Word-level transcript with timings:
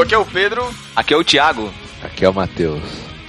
Aqui 0.00 0.14
é 0.14 0.18
o 0.18 0.24
Pedro. 0.24 0.74
Aqui 0.96 1.12
é 1.12 1.16
o 1.18 1.22
Thiago. 1.22 1.70
Aqui 2.02 2.24
é 2.24 2.28
o 2.30 2.32
Matheus. 2.32 2.82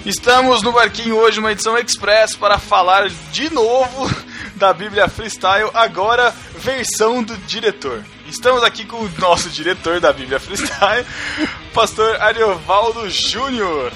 Estamos 0.05 0.62
no 0.62 0.72
barquinho 0.72 1.17
hoje, 1.17 1.41
uma 1.41 1.52
edição 1.52 1.77
express 1.77 2.38
para 2.38 2.58
falar 2.58 3.09
de 3.34 3.53
novo 3.53 4.09
da 4.55 4.72
Bíblia 4.72 5.09
Freestyle, 5.09 5.70
agora 5.73 6.34
versão 6.58 7.22
do 7.22 7.36
diretor. 7.36 8.02
Estamos 8.30 8.63
aqui 8.63 8.86
com 8.86 8.95
o 8.95 9.12
nosso 9.20 9.49
diretor 9.49 9.99
da 9.99 10.13
Bíblia 10.13 10.39
Freestyle, 10.39 11.05
pastor 11.73 12.16
Ariovaldo 12.22 13.09
Júnior. 13.09 13.91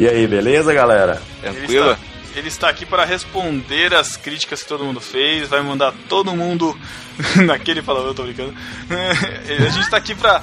E 0.00 0.08
aí, 0.08 0.26
beleza, 0.26 0.74
galera? 0.74 1.22
Tranquilo? 1.40 1.96
Ele 2.34 2.48
está 2.48 2.68
aqui 2.68 2.84
para 2.84 3.04
responder 3.04 3.94
as 3.94 4.16
críticas 4.16 4.62
que 4.62 4.68
todo 4.68 4.84
mundo 4.84 5.00
fez, 5.00 5.48
vai 5.48 5.62
mandar 5.62 5.94
todo 6.08 6.34
mundo 6.34 6.76
naquele 7.46 7.80
palavrão, 7.80 8.12
tô 8.12 8.24
brincando. 8.24 8.54
A 8.90 9.68
gente 9.70 9.84
está 9.84 9.96
aqui 9.96 10.16
para 10.16 10.42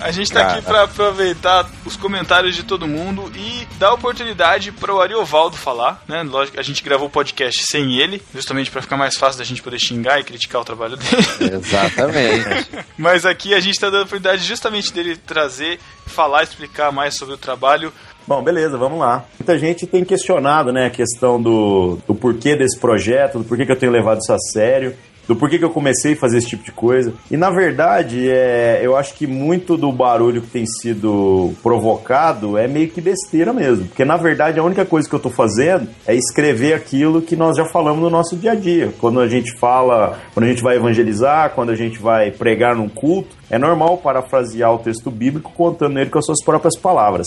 a 0.00 0.10
gente 0.10 0.24
está 0.24 0.52
aqui 0.52 0.62
para 0.62 0.84
aproveitar 0.84 1.68
os 1.84 1.96
comentários 1.96 2.54
de 2.54 2.62
todo 2.62 2.86
mundo 2.86 3.30
e 3.34 3.66
dar 3.78 3.92
oportunidade 3.92 4.72
para 4.72 4.94
o 4.94 5.00
Ariovaldo 5.00 5.56
falar, 5.56 6.02
né? 6.06 6.22
Lógico, 6.22 6.58
a 6.58 6.62
gente 6.62 6.82
gravou 6.82 7.08
o 7.08 7.10
podcast 7.10 7.64
sem 7.66 7.98
ele, 7.98 8.22
justamente 8.34 8.70
para 8.70 8.82
ficar 8.82 8.96
mais 8.96 9.16
fácil 9.16 9.38
da 9.38 9.44
gente 9.44 9.62
poder 9.62 9.78
xingar 9.78 10.20
e 10.20 10.24
criticar 10.24 10.60
o 10.60 10.64
trabalho 10.64 10.96
dele. 10.96 11.54
Exatamente. 11.54 12.70
Mas 12.96 13.26
aqui 13.26 13.54
a 13.54 13.60
gente 13.60 13.74
está 13.74 13.88
dando 13.88 14.02
a 14.02 14.04
oportunidade 14.04 14.44
justamente 14.44 14.92
dele 14.92 15.16
trazer, 15.16 15.78
falar, 16.06 16.42
explicar 16.42 16.92
mais 16.92 17.16
sobre 17.16 17.34
o 17.34 17.38
trabalho. 17.38 17.92
Bom, 18.26 18.42
beleza, 18.42 18.76
vamos 18.76 18.98
lá. 18.98 19.24
Muita 19.38 19.58
gente 19.58 19.86
tem 19.86 20.04
questionado, 20.04 20.72
né, 20.72 20.86
a 20.86 20.90
questão 20.90 21.40
do, 21.40 21.98
do 22.06 22.14
porquê 22.14 22.54
desse 22.56 22.78
projeto, 22.78 23.38
do 23.38 23.44
porquê 23.44 23.64
que 23.64 23.72
eu 23.72 23.78
tenho 23.78 23.90
levado 23.90 24.18
isso 24.18 24.32
a 24.32 24.38
sério 24.38 24.94
do 25.28 25.36
porquê 25.36 25.58
que 25.58 25.64
eu 25.64 25.70
comecei 25.70 26.14
a 26.14 26.16
fazer 26.16 26.38
esse 26.38 26.48
tipo 26.48 26.64
de 26.64 26.72
coisa. 26.72 27.12
E 27.30 27.36
na 27.36 27.50
verdade, 27.50 28.28
é, 28.30 28.80
eu 28.82 28.96
acho 28.96 29.14
que 29.14 29.26
muito 29.26 29.76
do 29.76 29.92
barulho 29.92 30.40
que 30.40 30.48
tem 30.48 30.64
sido 30.66 31.52
provocado 31.62 32.56
é 32.56 32.66
meio 32.66 32.88
que 32.88 33.00
besteira 33.00 33.52
mesmo. 33.52 33.86
Porque 33.86 34.06
na 34.06 34.16
verdade 34.16 34.58
a 34.58 34.64
única 34.64 34.86
coisa 34.86 35.06
que 35.06 35.14
eu 35.14 35.20
tô 35.20 35.28
fazendo 35.28 35.86
é 36.06 36.14
escrever 36.14 36.72
aquilo 36.72 37.20
que 37.20 37.36
nós 37.36 37.56
já 37.56 37.66
falamos 37.66 38.02
no 38.02 38.08
nosso 38.08 38.36
dia 38.36 38.52
a 38.52 38.54
dia. 38.54 38.92
Quando 38.98 39.20
a 39.20 39.28
gente 39.28 39.56
fala, 39.58 40.18
quando 40.32 40.46
a 40.46 40.48
gente 40.48 40.62
vai 40.62 40.76
evangelizar, 40.76 41.50
quando 41.50 41.70
a 41.70 41.76
gente 41.76 41.98
vai 41.98 42.30
pregar 42.30 42.74
num 42.74 42.88
culto, 42.88 43.36
é 43.50 43.58
normal 43.58 43.98
parafrasear 43.98 44.72
o 44.72 44.78
texto 44.78 45.10
bíblico 45.10 45.52
contando 45.52 45.98
ele 45.98 46.08
com 46.08 46.18
as 46.18 46.24
suas 46.24 46.42
próprias 46.42 46.78
palavras. 46.78 47.26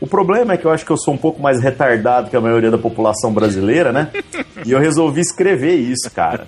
O 0.00 0.06
problema 0.06 0.54
é 0.54 0.56
que 0.56 0.66
eu 0.66 0.70
acho 0.70 0.84
que 0.84 0.90
eu 0.90 0.98
sou 0.98 1.14
um 1.14 1.16
pouco 1.16 1.40
mais 1.40 1.62
retardado 1.62 2.28
que 2.28 2.36
a 2.36 2.40
maioria 2.40 2.70
da 2.70 2.76
população 2.76 3.32
brasileira, 3.32 3.92
né? 3.92 4.10
E 4.64 4.72
eu 4.72 4.78
resolvi 4.78 5.20
escrever 5.20 5.74
isso, 5.74 6.10
cara. 6.14 6.46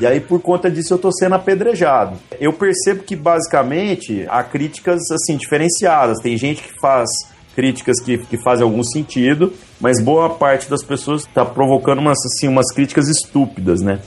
E 0.00 0.06
aí, 0.06 0.20
por 0.20 0.40
conta 0.40 0.70
disso, 0.70 0.92
eu 0.92 0.96
estou 0.96 1.12
sendo 1.12 1.34
apedrejado. 1.34 2.18
Eu 2.40 2.52
percebo 2.52 3.02
que, 3.02 3.14
basicamente, 3.14 4.26
há 4.28 4.42
críticas 4.42 5.00
assim 5.10 5.36
diferenciadas. 5.36 6.18
Tem 6.20 6.36
gente 6.36 6.62
que 6.62 6.72
faz 6.80 7.08
críticas 7.54 8.00
que, 8.00 8.18
que 8.18 8.42
fazem 8.42 8.64
algum 8.64 8.82
sentido, 8.82 9.52
mas 9.80 10.00
boa 10.00 10.30
parte 10.30 10.68
das 10.68 10.82
pessoas 10.82 11.22
está 11.22 11.44
provocando 11.44 11.98
umas, 11.98 12.18
assim, 12.24 12.48
umas 12.48 12.72
críticas 12.72 13.08
estúpidas, 13.08 13.80
né? 13.80 14.00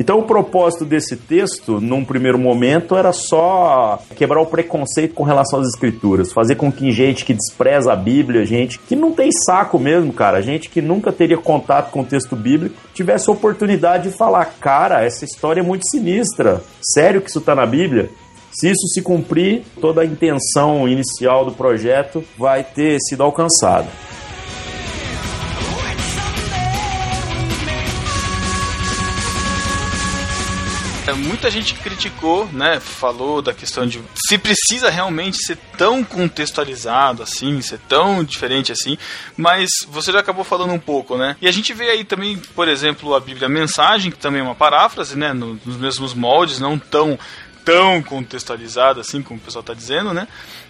Então, 0.00 0.18
o 0.18 0.22
propósito 0.22 0.86
desse 0.86 1.14
texto, 1.14 1.78
num 1.78 2.02
primeiro 2.02 2.38
momento, 2.38 2.96
era 2.96 3.12
só 3.12 4.02
quebrar 4.16 4.40
o 4.40 4.46
preconceito 4.46 5.12
com 5.12 5.24
relação 5.24 5.60
às 5.60 5.68
escrituras, 5.68 6.32
fazer 6.32 6.54
com 6.54 6.72
que 6.72 6.90
gente 6.90 7.22
que 7.22 7.34
despreza 7.34 7.92
a 7.92 7.96
Bíblia, 7.96 8.46
gente 8.46 8.78
que 8.78 8.96
não 8.96 9.12
tem 9.12 9.30
saco 9.30 9.78
mesmo, 9.78 10.10
cara, 10.10 10.40
gente 10.40 10.70
que 10.70 10.80
nunca 10.80 11.12
teria 11.12 11.36
contato 11.36 11.90
com 11.90 12.00
o 12.00 12.04
texto 12.04 12.34
bíblico, 12.34 12.76
tivesse 12.94 13.28
a 13.28 13.34
oportunidade 13.34 14.10
de 14.10 14.16
falar: 14.16 14.46
cara, 14.58 15.04
essa 15.04 15.26
história 15.26 15.60
é 15.60 15.62
muito 15.62 15.86
sinistra, 15.86 16.62
sério 16.80 17.20
que 17.20 17.28
isso 17.28 17.40
está 17.40 17.54
na 17.54 17.66
Bíblia? 17.66 18.08
Se 18.52 18.70
isso 18.70 18.88
se 18.94 19.02
cumprir, 19.02 19.64
toda 19.82 20.00
a 20.00 20.06
intenção 20.06 20.88
inicial 20.88 21.44
do 21.44 21.52
projeto 21.52 22.24
vai 22.38 22.64
ter 22.64 22.98
sido 23.00 23.22
alcançada. 23.22 23.86
Muita 31.12 31.50
gente 31.50 31.74
criticou, 31.74 32.48
né? 32.52 32.80
Falou 32.80 33.42
da 33.42 33.52
questão 33.52 33.86
de 33.86 34.02
se 34.28 34.38
precisa 34.38 34.90
realmente 34.90 35.38
ser 35.44 35.56
tão 35.76 36.04
contextualizado 36.04 37.22
assim, 37.22 37.60
ser 37.60 37.78
tão 37.88 38.22
diferente 38.24 38.72
assim, 38.72 38.96
mas 39.36 39.68
você 39.88 40.12
já 40.12 40.20
acabou 40.20 40.44
falando 40.44 40.72
um 40.72 40.78
pouco, 40.78 41.16
né? 41.16 41.36
E 41.40 41.48
a 41.48 41.52
gente 41.52 41.72
vê 41.72 41.90
aí 41.90 42.04
também, 42.04 42.38
por 42.54 42.68
exemplo, 42.68 43.14
a 43.14 43.20
Bíblia 43.20 43.48
Mensagem, 43.48 44.10
que 44.10 44.18
também 44.18 44.40
é 44.40 44.44
uma 44.44 44.54
paráfrase, 44.54 45.16
né? 45.16 45.32
Nos 45.32 45.76
mesmos 45.76 46.14
moldes, 46.14 46.58
não 46.58 46.78
tão 46.78 47.18
tão 47.64 48.02
contextualizada 48.02 49.00
assim 49.02 49.22
como 49.22 49.38
o 49.38 49.42
pessoal 49.42 49.60
está 49.60 49.74
dizendo, 49.74 50.14
né? 50.14 50.26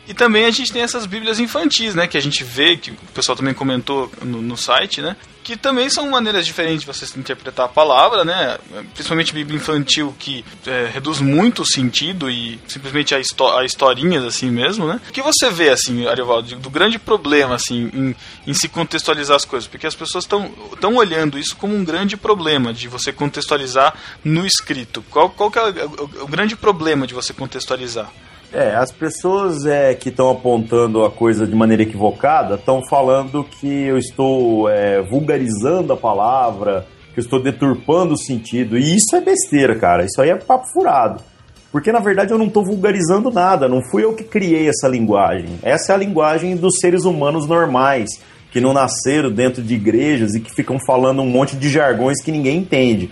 E 0.09 0.15
também 0.15 0.45
a 0.45 0.51
gente 0.51 0.73
tem 0.73 0.83
essas 0.83 1.07
bíblias 1.07 1.39
infantis, 1.39 1.95
né? 1.95 2.07
Que 2.07 2.19
a 2.19 2.21
gente 2.21 2.43
vê, 2.43 2.77
que 2.77 2.91
o 2.91 2.97
pessoal 3.15 3.37
também 3.37 3.55
comentou 3.55 4.11
no, 4.23 4.43
no 4.43 4.57
site, 4.57 5.01
né? 5.01 5.17
Que 5.45 5.57
também 5.57 5.89
são 5.89 6.11
maneiras 6.11 6.45
diferentes 6.45 6.81
de 6.81 6.87
você 6.87 7.07
interpretar 7.19 7.67
a 7.67 7.69
palavra, 7.69 8.25
né? 8.25 8.59
Principalmente 8.93 9.33
bíblia 9.33 9.57
infantil, 9.57 10.15
que 10.19 10.45
é, 10.67 10.91
reduz 10.93 11.21
muito 11.21 11.63
o 11.63 11.67
sentido 11.67 12.29
e 12.29 12.59
simplesmente 12.67 13.15
a, 13.15 13.19
a 13.19 13.65
historinhas, 13.65 14.25
assim 14.25 14.51
mesmo, 14.51 14.87
né? 14.87 15.01
O 15.09 15.13
que 15.13 15.23
você 15.23 15.49
vê, 15.49 15.69
assim, 15.69 16.07
Ariovaldo, 16.07 16.57
do 16.57 16.71
grande 16.71 16.99
problema, 16.99 17.55
assim, 17.55 17.91
em, 17.95 18.17
em 18.49 18.55
se 18.55 18.69
contextualizar 18.69 19.37
as 19.37 19.45
coisas? 19.45 19.69
Porque 19.69 19.87
as 19.87 19.95
pessoas 19.95 20.25
estão 20.25 20.97
olhando 20.97 21.39
isso 21.39 21.57
como 21.57 21.77
um 21.77 21.85
grande 21.85 22.17
problema 22.17 22.73
de 22.73 22.89
você 22.89 23.13
contextualizar 23.13 23.95
no 24.25 24.45
escrito. 24.45 25.05
Qual, 25.09 25.31
qual 25.31 25.51
que 25.51 25.59
é 25.59 25.63
o, 25.63 26.25
o 26.25 26.27
grande 26.27 26.57
problema 26.57 27.07
de 27.07 27.15
você 27.15 27.33
contextualizar? 27.33 28.11
É, 28.53 28.75
as 28.75 28.91
pessoas 28.91 29.65
é, 29.65 29.95
que 29.95 30.09
estão 30.09 30.29
apontando 30.29 31.05
a 31.05 31.11
coisa 31.11 31.47
de 31.47 31.55
maneira 31.55 31.85
equivocada 31.85 32.57
estão 32.57 32.83
falando 32.89 33.45
que 33.45 33.85
eu 33.85 33.97
estou 33.97 34.69
é, 34.69 35.01
vulgarizando 35.03 35.93
a 35.93 35.97
palavra, 35.97 36.85
que 37.15 37.21
eu 37.21 37.23
estou 37.23 37.41
deturpando 37.41 38.15
o 38.15 38.19
sentido. 38.19 38.77
E 38.77 38.97
isso 38.97 39.15
é 39.15 39.21
besteira, 39.21 39.77
cara. 39.77 40.05
Isso 40.05 40.21
aí 40.21 40.31
é 40.31 40.37
papo 40.37 40.67
furado. 40.73 41.23
Porque 41.71 41.93
na 41.93 42.01
verdade 42.01 42.33
eu 42.33 42.39
não 42.39 42.47
estou 42.47 42.65
vulgarizando 42.65 43.31
nada, 43.31 43.69
não 43.69 43.81
fui 43.91 44.03
eu 44.03 44.15
que 44.15 44.25
criei 44.25 44.69
essa 44.69 44.89
linguagem. 44.89 45.61
Essa 45.63 45.93
é 45.93 45.95
a 45.95 45.99
linguagem 45.99 46.57
dos 46.57 46.79
seres 46.81 47.05
humanos 47.05 47.47
normais, 47.47 48.09
que 48.51 48.61
não 48.61 48.73
nasceram 48.73 49.31
dentro 49.31 49.63
de 49.63 49.75
igrejas 49.75 50.35
e 50.35 50.41
que 50.41 50.53
ficam 50.53 50.79
falando 50.85 51.23
um 51.23 51.31
monte 51.31 51.55
de 51.55 51.69
jargões 51.69 52.21
que 52.21 52.33
ninguém 52.33 52.59
entende. 52.59 53.11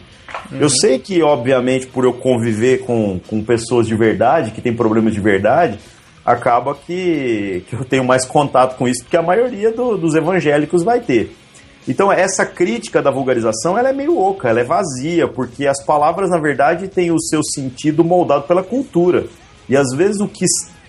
Uhum. 0.51 0.59
Eu 0.61 0.71
sei 0.71 0.99
que, 0.99 1.23
obviamente, 1.23 1.87
por 1.87 2.05
eu 2.05 2.13
conviver 2.13 2.79
com, 2.79 3.21
com 3.27 3.43
pessoas 3.43 3.87
de 3.87 3.95
verdade, 3.95 4.51
que 4.51 4.61
têm 4.61 4.75
problemas 4.75 5.13
de 5.13 5.21
verdade, 5.21 5.79
acaba 6.25 6.75
que, 6.75 7.65
que 7.69 7.75
eu 7.75 7.85
tenho 7.85 8.05
mais 8.05 8.25
contato 8.25 8.77
com 8.77 8.87
isso 8.87 9.05
que 9.05 9.17
a 9.17 9.23
maioria 9.23 9.73
do, 9.73 9.97
dos 9.97 10.15
evangélicos 10.15 10.83
vai 10.83 11.01
ter. 11.01 11.35
Então, 11.87 12.13
essa 12.13 12.45
crítica 12.45 13.01
da 13.01 13.11
vulgarização 13.11 13.79
ela 13.79 13.89
é 13.89 13.93
meio 13.95 14.19
oca, 14.19 14.49
ela 14.49 14.61
é 14.61 14.65
vazia, 14.65 15.27
porque 15.27 15.67
as 15.67 15.83
palavras, 15.83 16.29
na 16.29 16.39
verdade, 16.39 16.87
têm 16.87 17.11
o 17.11 17.19
seu 17.19 17.43
sentido 17.43 18.05
moldado 18.05 18.45
pela 18.45 18.63
cultura. 18.63 19.25
E 19.69 19.77
às 19.77 19.89
vezes 19.97 20.21
o 20.21 20.29
que 20.29 20.45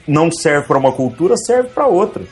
não 0.05 0.29
serve 0.29 0.67
para 0.67 0.77
uma 0.77 0.91
cultura 0.91 1.37
serve 1.37 1.69
para 1.69 1.87
outra. 1.87 2.23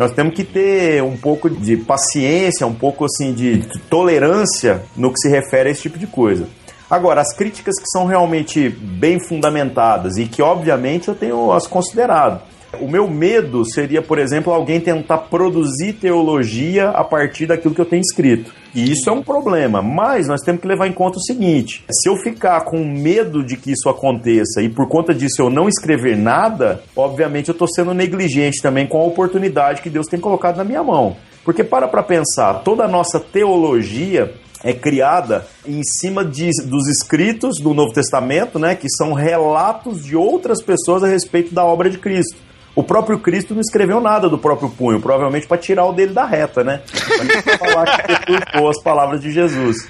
Nós 0.00 0.12
temos 0.12 0.34
que 0.34 0.44
ter 0.44 1.02
um 1.02 1.14
pouco 1.14 1.50
de 1.50 1.76
paciência, 1.76 2.66
um 2.66 2.74
pouco 2.74 3.04
assim 3.04 3.34
de 3.34 3.58
tolerância 3.90 4.80
no 4.96 5.12
que 5.12 5.18
se 5.18 5.28
refere 5.28 5.68
a 5.68 5.72
esse 5.72 5.82
tipo 5.82 5.98
de 5.98 6.06
coisa. 6.06 6.48
Agora, 6.88 7.20
as 7.20 7.36
críticas 7.36 7.74
que 7.78 7.84
são 7.86 8.06
realmente 8.06 8.70
bem 8.70 9.18
fundamentadas 9.28 10.16
e 10.16 10.24
que, 10.24 10.40
obviamente, 10.40 11.08
eu 11.08 11.14
tenho 11.14 11.52
as 11.52 11.66
considerado. 11.66 12.40
O 12.78 12.88
meu 12.88 13.08
medo 13.08 13.64
seria, 13.64 14.00
por 14.00 14.18
exemplo, 14.18 14.52
alguém 14.52 14.80
tentar 14.80 15.18
produzir 15.18 15.94
teologia 15.94 16.90
a 16.90 17.02
partir 17.02 17.46
daquilo 17.46 17.74
que 17.74 17.80
eu 17.80 17.86
tenho 17.86 18.00
escrito. 18.00 18.52
E 18.72 18.92
isso 18.92 19.10
é 19.10 19.12
um 19.12 19.22
problema, 19.22 19.82
mas 19.82 20.28
nós 20.28 20.40
temos 20.42 20.60
que 20.60 20.68
levar 20.68 20.86
em 20.86 20.92
conta 20.92 21.18
o 21.18 21.22
seguinte: 21.22 21.84
se 21.90 22.08
eu 22.08 22.16
ficar 22.16 22.60
com 22.64 22.84
medo 22.84 23.44
de 23.44 23.56
que 23.56 23.72
isso 23.72 23.88
aconteça 23.88 24.62
e 24.62 24.68
por 24.68 24.88
conta 24.88 25.12
disso 25.12 25.42
eu 25.42 25.50
não 25.50 25.68
escrever 25.68 26.16
nada, 26.16 26.80
obviamente 26.94 27.48
eu 27.48 27.52
estou 27.52 27.66
sendo 27.66 27.92
negligente 27.92 28.62
também 28.62 28.86
com 28.86 29.00
a 29.00 29.04
oportunidade 29.04 29.82
que 29.82 29.90
Deus 29.90 30.06
tem 30.06 30.20
colocado 30.20 30.56
na 30.56 30.64
minha 30.64 30.84
mão. 30.84 31.16
Porque 31.44 31.64
para 31.64 31.88
para 31.88 32.02
pensar, 32.02 32.62
toda 32.62 32.84
a 32.84 32.88
nossa 32.88 33.18
teologia 33.18 34.32
é 34.62 34.72
criada 34.72 35.46
em 35.66 35.82
cima 35.82 36.24
de, 36.24 36.50
dos 36.66 36.86
escritos 36.86 37.58
do 37.60 37.74
Novo 37.74 37.92
Testamento, 37.92 38.58
né, 38.58 38.74
que 38.74 38.88
são 38.90 39.12
relatos 39.14 40.04
de 40.04 40.14
outras 40.14 40.62
pessoas 40.62 41.02
a 41.02 41.08
respeito 41.08 41.54
da 41.54 41.64
obra 41.64 41.88
de 41.88 41.98
Cristo. 41.98 42.49
O 42.74 42.82
próprio 42.82 43.18
Cristo 43.18 43.54
não 43.54 43.60
escreveu 43.60 44.00
nada 44.00 44.28
do 44.28 44.38
próprio 44.38 44.70
punho, 44.70 45.00
provavelmente 45.00 45.46
para 45.46 45.58
tirar 45.58 45.86
o 45.86 45.92
dele 45.92 46.12
da 46.12 46.24
reta, 46.24 46.62
né? 46.62 46.82
Para 47.44 47.58
falar 47.58 47.98
que 47.98 48.06
deturpou 48.08 48.70
as 48.70 48.82
palavras 48.82 49.20
de 49.20 49.32
Jesus. 49.32 49.88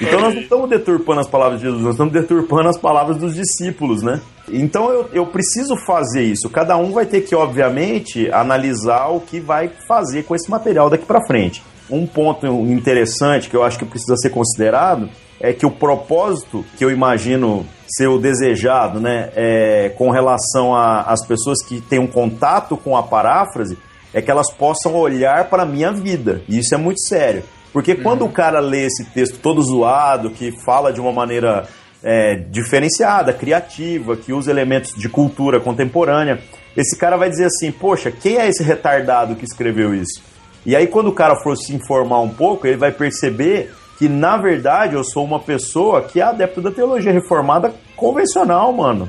Então 0.00 0.20
nós 0.20 0.34
não 0.34 0.42
estamos 0.42 0.70
deturpando 0.70 1.20
as 1.20 1.28
palavras 1.28 1.60
de 1.60 1.66
Jesus, 1.66 1.82
nós 1.82 1.94
estamos 1.94 2.12
deturpando 2.12 2.68
as 2.68 2.78
palavras 2.78 3.16
dos 3.16 3.34
discípulos, 3.34 4.02
né? 4.02 4.20
Então 4.48 4.90
eu, 4.90 5.08
eu 5.12 5.26
preciso 5.26 5.76
fazer 5.76 6.22
isso. 6.22 6.48
Cada 6.48 6.76
um 6.76 6.92
vai 6.92 7.06
ter 7.06 7.22
que, 7.22 7.34
obviamente, 7.34 8.30
analisar 8.30 9.08
o 9.08 9.20
que 9.20 9.40
vai 9.40 9.68
fazer 9.88 10.22
com 10.22 10.34
esse 10.34 10.50
material 10.50 10.88
daqui 10.88 11.04
para 11.04 11.24
frente. 11.26 11.62
Um 11.90 12.06
ponto 12.06 12.46
interessante 12.46 13.50
que 13.50 13.56
eu 13.56 13.62
acho 13.62 13.78
que 13.78 13.84
precisa 13.84 14.16
ser 14.16 14.30
considerado 14.30 15.08
é 15.42 15.52
que 15.52 15.66
o 15.66 15.70
propósito 15.70 16.64
que 16.78 16.84
eu 16.84 16.90
imagino 16.90 17.66
ser 17.88 18.06
o 18.06 18.18
desejado, 18.18 19.00
né, 19.00 19.30
é, 19.34 19.92
com 19.98 20.08
relação 20.10 20.74
às 20.74 21.26
pessoas 21.26 21.62
que 21.66 21.80
têm 21.80 21.98
um 21.98 22.06
contato 22.06 22.76
com 22.76 22.96
a 22.96 23.02
paráfrase, 23.02 23.76
é 24.14 24.22
que 24.22 24.30
elas 24.30 24.50
possam 24.52 24.94
olhar 24.94 25.50
para 25.50 25.64
a 25.64 25.66
minha 25.66 25.92
vida. 25.92 26.42
E 26.48 26.58
isso 26.58 26.74
é 26.74 26.78
muito 26.78 27.00
sério. 27.00 27.42
Porque 27.72 27.96
quando 27.96 28.22
uhum. 28.22 28.28
o 28.28 28.32
cara 28.32 28.60
lê 28.60 28.86
esse 28.86 29.04
texto 29.06 29.38
todo 29.38 29.60
zoado, 29.60 30.30
que 30.30 30.52
fala 30.64 30.92
de 30.92 31.00
uma 31.00 31.12
maneira 31.12 31.66
é, 32.02 32.36
diferenciada, 32.36 33.32
criativa, 33.32 34.16
que 34.16 34.32
usa 34.32 34.50
elementos 34.50 34.94
de 34.94 35.08
cultura 35.08 35.58
contemporânea, 35.58 36.40
esse 36.76 36.96
cara 36.96 37.16
vai 37.16 37.30
dizer 37.30 37.46
assim: 37.46 37.72
Poxa, 37.72 38.10
quem 38.10 38.36
é 38.36 38.48
esse 38.48 38.62
retardado 38.62 39.34
que 39.34 39.44
escreveu 39.44 39.94
isso? 39.94 40.22
E 40.64 40.76
aí, 40.76 40.86
quando 40.86 41.08
o 41.08 41.12
cara 41.12 41.34
for 41.42 41.56
se 41.56 41.74
informar 41.74 42.20
um 42.20 42.28
pouco, 42.28 42.66
ele 42.66 42.76
vai 42.76 42.92
perceber 42.92 43.72
que, 43.98 44.08
na 44.08 44.36
verdade, 44.36 44.94
eu 44.94 45.04
sou 45.04 45.24
uma 45.24 45.38
pessoa 45.38 46.02
que 46.02 46.20
é 46.20 46.24
adepto 46.24 46.60
da 46.60 46.70
teologia 46.70 47.12
reformada 47.12 47.72
convencional, 47.96 48.72
mano. 48.72 49.08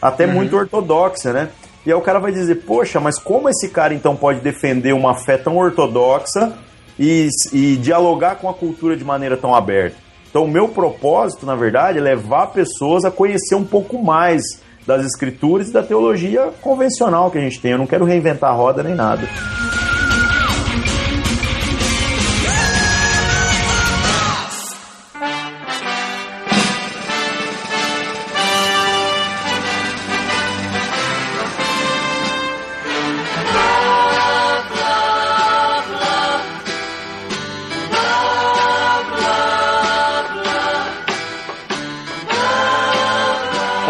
Até 0.00 0.26
uhum. 0.26 0.34
muito 0.34 0.56
ortodoxa, 0.56 1.32
né? 1.32 1.48
E 1.86 1.90
aí 1.90 1.96
o 1.96 2.00
cara 2.00 2.18
vai 2.18 2.32
dizer: 2.32 2.56
Poxa, 2.66 3.00
mas 3.00 3.18
como 3.18 3.48
esse 3.48 3.68
cara 3.68 3.94
então 3.94 4.16
pode 4.16 4.40
defender 4.40 4.92
uma 4.92 5.14
fé 5.14 5.36
tão 5.36 5.56
ortodoxa 5.56 6.52
e, 6.98 7.28
e 7.52 7.76
dialogar 7.76 8.36
com 8.36 8.48
a 8.48 8.54
cultura 8.54 8.96
de 8.96 9.04
maneira 9.04 9.36
tão 9.36 9.54
aberta? 9.54 9.96
Então, 10.28 10.44
o 10.44 10.48
meu 10.48 10.68
propósito, 10.68 11.46
na 11.46 11.54
verdade, 11.54 11.98
é 11.98 12.02
levar 12.02 12.48
pessoas 12.48 13.04
a 13.04 13.10
conhecer 13.10 13.54
um 13.54 13.64
pouco 13.64 14.02
mais 14.02 14.42
das 14.84 15.06
escrituras 15.06 15.68
e 15.68 15.72
da 15.72 15.82
teologia 15.82 16.50
convencional 16.60 17.30
que 17.30 17.38
a 17.38 17.40
gente 17.40 17.60
tem. 17.60 17.70
Eu 17.70 17.78
não 17.78 17.86
quero 17.86 18.04
reinventar 18.04 18.50
a 18.50 18.54
roda 18.54 18.82
nem 18.82 18.94
nada. 18.94 19.28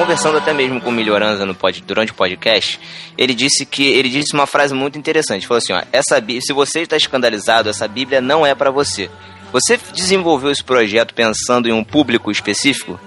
Conversando 0.04 0.36
até 0.36 0.52
mesmo 0.52 0.82
com 0.82 0.90
o 0.90 0.92
Melhoranza 0.92 1.46
no 1.46 1.54
pod, 1.54 1.82
durante 1.82 2.12
o 2.12 2.14
podcast, 2.14 2.78
ele 3.16 3.34
disse 3.34 3.64
que 3.64 3.86
ele 3.86 4.10
disse 4.10 4.34
uma 4.34 4.46
frase 4.46 4.74
muito 4.74 4.98
interessante. 4.98 5.46
Falou 5.46 5.58
assim: 5.58 5.72
ó, 5.72 5.82
essa, 5.90 6.22
se 6.42 6.52
você 6.52 6.82
está 6.82 6.94
escandalizado, 6.94 7.70
essa 7.70 7.88
Bíblia 7.88 8.20
não 8.20 8.44
é 8.44 8.54
para 8.54 8.70
você. 8.70 9.10
Você 9.50 9.80
desenvolveu 9.94 10.50
esse 10.50 10.62
projeto 10.62 11.14
pensando 11.14 11.68
em 11.68 11.72
um 11.72 11.82
público 11.82 12.30
específico? 12.30 13.00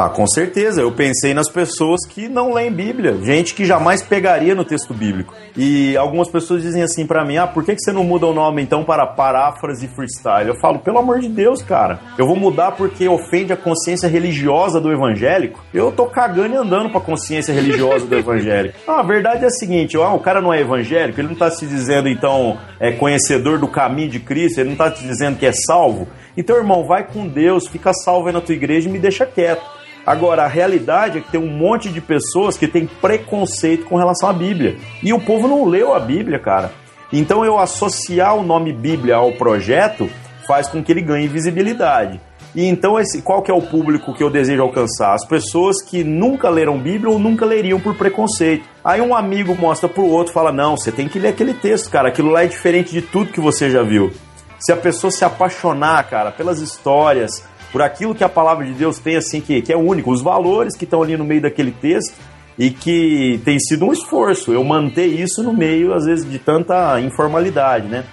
Ah, 0.00 0.08
com 0.08 0.28
certeza. 0.28 0.80
Eu 0.80 0.92
pensei 0.92 1.34
nas 1.34 1.50
pessoas 1.50 2.06
que 2.08 2.28
não 2.28 2.52
leem 2.52 2.70
Bíblia, 2.70 3.18
gente 3.24 3.52
que 3.52 3.64
jamais 3.64 4.00
pegaria 4.00 4.54
no 4.54 4.64
texto 4.64 4.94
bíblico. 4.94 5.34
E 5.56 5.96
algumas 5.96 6.30
pessoas 6.30 6.62
dizem 6.62 6.84
assim 6.84 7.04
para 7.04 7.24
mim: 7.24 7.36
ah, 7.36 7.48
por 7.48 7.64
que 7.64 7.76
você 7.76 7.90
não 7.90 8.04
muda 8.04 8.24
o 8.24 8.32
nome 8.32 8.62
então 8.62 8.84
para 8.84 9.04
paráfrase 9.04 9.88
freestyle? 9.88 10.50
Eu 10.50 10.60
falo, 10.60 10.78
pelo 10.78 10.98
amor 10.98 11.18
de 11.18 11.28
Deus, 11.28 11.62
cara, 11.62 11.98
eu 12.16 12.28
vou 12.28 12.36
mudar 12.36 12.76
porque 12.76 13.08
ofende 13.08 13.52
a 13.52 13.56
consciência 13.56 14.08
religiosa 14.08 14.80
do 14.80 14.92
evangélico? 14.92 15.60
Eu 15.74 15.90
tô 15.90 16.06
cagando 16.06 16.54
e 16.54 16.56
andando 16.56 16.90
pra 16.90 17.00
consciência 17.00 17.52
religiosa 17.52 18.06
do 18.06 18.16
evangélico. 18.16 18.78
Ah, 18.88 19.00
a 19.00 19.02
verdade 19.02 19.44
é 19.44 19.48
a 19.48 19.50
seguinte: 19.50 19.96
ah, 19.96 20.14
o 20.14 20.20
cara 20.20 20.40
não 20.40 20.54
é 20.54 20.60
evangélico, 20.60 21.20
ele 21.20 21.28
não 21.28 21.34
tá 21.34 21.50
se 21.50 21.66
dizendo 21.66 22.08
então 22.08 22.56
é 22.78 22.92
conhecedor 22.92 23.58
do 23.58 23.66
caminho 23.66 24.08
de 24.08 24.20
Cristo, 24.20 24.60
ele 24.60 24.70
não 24.70 24.76
tá 24.76 24.90
te 24.90 25.02
dizendo 25.02 25.36
que 25.36 25.44
é 25.44 25.52
salvo. 25.52 26.06
Então, 26.36 26.56
irmão, 26.56 26.86
vai 26.86 27.02
com 27.02 27.26
Deus, 27.26 27.66
fica 27.66 27.92
salvo 27.92 28.28
aí 28.28 28.32
na 28.32 28.40
tua 28.40 28.54
igreja 28.54 28.88
e 28.88 28.92
me 28.92 28.98
deixa 29.00 29.26
quieto. 29.26 29.78
Agora, 30.08 30.44
a 30.44 30.48
realidade 30.48 31.18
é 31.18 31.20
que 31.20 31.30
tem 31.30 31.38
um 31.38 31.54
monte 31.54 31.90
de 31.90 32.00
pessoas 32.00 32.56
que 32.56 32.66
tem 32.66 32.86
preconceito 32.86 33.84
com 33.84 33.96
relação 33.96 34.26
à 34.26 34.32
Bíblia. 34.32 34.78
E 35.02 35.12
o 35.12 35.20
povo 35.20 35.46
não 35.46 35.66
leu 35.66 35.94
a 35.94 36.00
Bíblia, 36.00 36.38
cara. 36.38 36.72
Então, 37.12 37.44
eu 37.44 37.58
associar 37.58 38.34
o 38.34 38.42
nome 38.42 38.72
Bíblia 38.72 39.16
ao 39.16 39.32
projeto 39.32 40.08
faz 40.46 40.66
com 40.66 40.82
que 40.82 40.90
ele 40.90 41.02
ganhe 41.02 41.28
visibilidade. 41.28 42.18
E 42.54 42.64
então, 42.64 42.98
esse, 42.98 43.20
qual 43.20 43.42
que 43.42 43.50
é 43.50 43.54
o 43.54 43.60
público 43.60 44.14
que 44.14 44.22
eu 44.22 44.30
desejo 44.30 44.62
alcançar? 44.62 45.12
As 45.12 45.26
pessoas 45.26 45.82
que 45.82 46.02
nunca 46.02 46.48
leram 46.48 46.78
Bíblia 46.78 47.12
ou 47.12 47.18
nunca 47.18 47.44
leriam 47.44 47.78
por 47.78 47.94
preconceito. 47.94 48.66
Aí 48.82 49.02
um 49.02 49.14
amigo 49.14 49.54
mostra 49.54 49.90
pro 49.90 50.06
outro, 50.06 50.32
fala, 50.32 50.50
não, 50.50 50.74
você 50.74 50.90
tem 50.90 51.06
que 51.06 51.18
ler 51.18 51.28
aquele 51.28 51.52
texto, 51.52 51.90
cara, 51.90 52.08
aquilo 52.08 52.30
lá 52.30 52.44
é 52.44 52.46
diferente 52.46 52.92
de 52.92 53.02
tudo 53.02 53.30
que 53.30 53.42
você 53.42 53.68
já 53.68 53.82
viu. 53.82 54.10
Se 54.58 54.72
a 54.72 54.76
pessoa 54.76 55.10
se 55.10 55.22
apaixonar, 55.22 56.02
cara, 56.08 56.32
pelas 56.32 56.60
histórias, 56.60 57.46
por 57.72 57.82
aquilo 57.82 58.14
que 58.14 58.24
a 58.24 58.28
palavra 58.28 58.64
de 58.64 58.72
Deus 58.72 58.98
tem, 58.98 59.16
assim, 59.16 59.40
que, 59.40 59.60
que 59.62 59.72
é 59.72 59.76
único, 59.76 60.10
os 60.10 60.22
valores 60.22 60.76
que 60.76 60.84
estão 60.84 61.02
ali 61.02 61.16
no 61.16 61.24
meio 61.24 61.42
daquele 61.42 61.72
texto 61.72 62.14
e 62.58 62.70
que 62.70 63.40
tem 63.44 63.58
sido 63.60 63.86
um 63.86 63.92
esforço 63.92 64.52
eu 64.52 64.64
manter 64.64 65.06
isso 65.06 65.42
no 65.42 65.52
meio, 65.52 65.94
às 65.94 66.04
vezes, 66.04 66.28
de 66.28 66.38
tanta 66.38 67.00
informalidade, 67.00 67.86
né? 67.86 68.04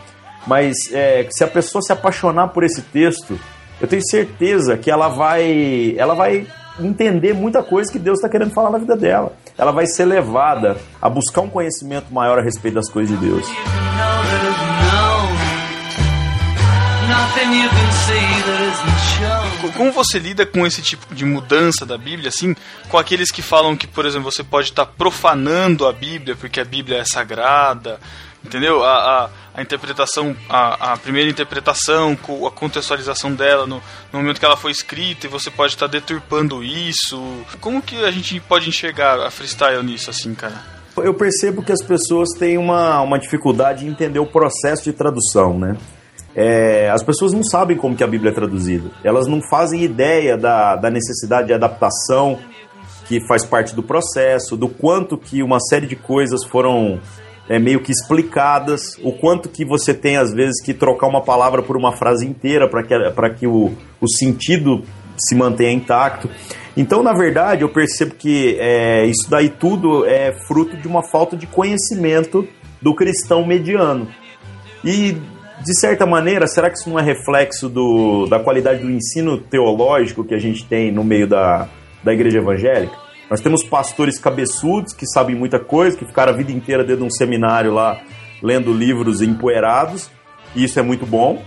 Mas 0.45 0.75
é, 0.91 1.27
se 1.31 1.43
a 1.43 1.47
pessoa 1.47 1.81
se 1.81 1.91
apaixonar 1.91 2.49
por 2.49 2.63
esse 2.63 2.81
texto, 2.81 3.39
eu 3.81 3.87
tenho 3.87 4.01
certeza 4.07 4.77
que 4.77 4.91
ela 4.91 5.07
vai, 5.07 5.95
ela 5.97 6.13
vai 6.13 6.45
entender 6.79 7.33
muita 7.33 7.63
coisa 7.63 7.91
que 7.91 7.97
Deus 7.97 8.19
está 8.19 8.29
querendo 8.29 8.53
falar 8.53 8.69
na 8.69 8.77
vida 8.77 8.95
dela. 8.95 9.33
Ela 9.57 9.71
vai 9.71 9.87
ser 9.87 10.05
levada 10.05 10.77
a 11.01 11.09
buscar 11.09 11.41
um 11.41 11.49
conhecimento 11.49 12.13
maior 12.13 12.37
a 12.37 12.41
respeito 12.41 12.75
das 12.75 12.89
coisas 12.89 13.17
de 13.17 13.25
Deus. 13.25 13.47
Como 19.73 19.91
você 19.91 20.19
lida 20.19 20.45
com 20.45 20.65
esse 20.65 20.81
tipo 20.81 21.13
de 21.13 21.25
mudança 21.25 21.85
da 21.85 21.97
Bíblia, 21.97 22.29
assim, 22.29 22.56
com 22.89 22.97
aqueles 22.97 23.31
que 23.31 23.41
falam 23.41 23.75
que, 23.75 23.88
por 23.88 24.06
exemplo, 24.06 24.31
você 24.31 24.43
pode 24.43 24.69
estar 24.69 24.86
profanando 24.86 25.88
a 25.88 25.93
Bíblia 25.93 26.36
porque 26.36 26.60
a 26.60 26.65
Bíblia 26.65 27.00
é 27.00 27.05
sagrada, 27.05 28.00
entendeu? 28.43 28.84
A, 28.84 29.25
a, 29.25 29.29
a 29.55 29.62
interpretação, 29.62 30.36
a, 30.48 30.93
a, 30.93 30.98
primeira 30.98 31.29
interpretação, 31.29 32.17
a 32.45 32.51
contextualização 32.51 33.34
dela 33.34 33.65
no, 33.65 33.81
no, 34.12 34.19
momento 34.19 34.39
que 34.39 34.45
ela 34.45 34.57
foi 34.57 34.72
escrita 34.72 35.25
e 35.25 35.29
você 35.29 35.50
pode 35.50 35.74
estar 35.74 35.88
deturpando 35.88 36.63
isso. 36.63 37.22
Como 37.60 37.81
que 37.81 38.03
a 38.03 38.12
gente 38.12 38.39
pode 38.41 38.69
enxergar 38.69 39.19
a 39.19 39.31
freestyle 39.31 39.84
nisso, 39.84 40.10
assim, 40.10 40.36
cara? 40.36 40.75
Eu 40.98 41.13
percebo 41.13 41.62
que 41.62 41.72
as 41.72 41.84
pessoas 41.84 42.29
têm 42.38 42.57
uma, 42.57 43.01
uma 43.01 43.19
dificuldade 43.19 43.86
em 43.86 43.89
entender 43.89 44.19
o 44.19 44.25
processo 44.25 44.84
de 44.84 44.93
tradução, 44.93 45.57
né? 45.60 45.75
É, 46.36 46.89
as 46.89 47.01
pessoas 47.01 47.32
não 47.32 47.44
sabem 47.44 47.77
como 47.77 47.96
que 47.96 48.04
a 48.04 48.08
Bíblia 48.08 48.32
é 48.32 48.34
traduzida. 48.34 48.89
Elas 49.04 49.25
não 49.25 49.39
fazem 49.50 49.84
ideia 49.84 50.38
da, 50.38 50.75
da 50.75 50.89
necessidade 50.89 51.48
de 51.48 51.54
adaptação 51.54 52.38
que 53.08 53.25
faz 53.25 53.46
parte 53.46 53.74
do 53.74 53.82
processo, 53.82 54.58
do 54.58 54.68
quanto 54.68 55.18
que 55.18 55.42
uma 55.42 55.60
série 55.60 55.88
de 55.88 55.96
coisas 55.96 56.44
foram 56.44 57.00
é, 57.48 57.60
meio 57.60 57.80
que 57.80 57.92
explicadas, 57.92 58.98
o 59.01 59.13
quanto 59.13 59.48
que 59.48 59.63
você 59.63 59.94
tem 59.94 60.18
às 60.18 60.34
vezes 60.34 60.62
que 60.62 60.74
trocar 60.74 61.08
uma 61.08 61.22
palavra 61.22 61.62
por 61.62 61.77
uma 61.77 61.96
frase 61.96 62.27
inteira 62.27 62.68
para 62.68 62.84
que, 62.84 63.39
que 63.39 63.48
o, 63.48 63.72
o 64.01 64.10
sentido 64.10 64.84
se 65.18 65.36
mantenha 65.36 65.72
intacto. 65.72 66.30
Então, 66.75 67.01
na 67.01 67.13
verdade, 67.13 67.62
eu 67.62 67.70
percebo 67.70 68.15
que 68.15 68.58
é, 68.60 69.06
isso 69.06 69.30
daí 69.30 69.50
tudo 69.50 70.06
é 70.06 70.34
fruto 70.46 70.75
de 70.75 70.88
uma 70.88 71.04
falta 71.04 71.38
de 71.38 71.48
conhecimento 71.48 72.46
do 72.82 72.94
cristão 72.94 73.46
mediano. 73.46 74.08
E 74.84 75.15
de 75.62 75.79
certa 75.79 76.05
maneira, 76.05 76.47
será 76.47 76.69
que 76.69 76.77
isso 76.77 76.89
não 76.89 77.00
é 77.00 77.03
reflexo 77.03 77.69
do, 77.69 78.27
da 78.27 78.39
qualidade 78.39 78.81
do 78.81 78.91
ensino 78.91 79.38
teológico 79.38 80.24
que 80.24 80.33
a 80.33 80.39
gente 80.39 80.65
tem 80.65 80.91
no 80.91 81.03
meio 81.03 81.27
da, 81.27 81.67
da 82.03 82.13
igreja 82.13 82.39
evangélica? 82.39 82.95
Nós 83.29 83.41
temos 83.41 83.63
pastores 83.63 84.19
cabeçudos 84.19 84.93
que 84.93 85.07
sabem 85.07 85.35
muita 85.35 85.59
coisa, 85.59 85.97
que 85.97 86.05
ficaram 86.05 86.33
a 86.33 86.35
vida 86.35 86.51
inteira 86.51 86.83
dentro 86.83 87.01
de 87.01 87.07
um 87.07 87.12
seminário 87.12 87.74
lá 87.74 88.00
lendo 88.41 88.71
livros 88.71 89.21
empoeirados, 89.21 90.09
e 90.55 90.63
isso 90.63 90.79
é 90.79 90.83
muito 90.83 91.05
bom. 91.05 91.41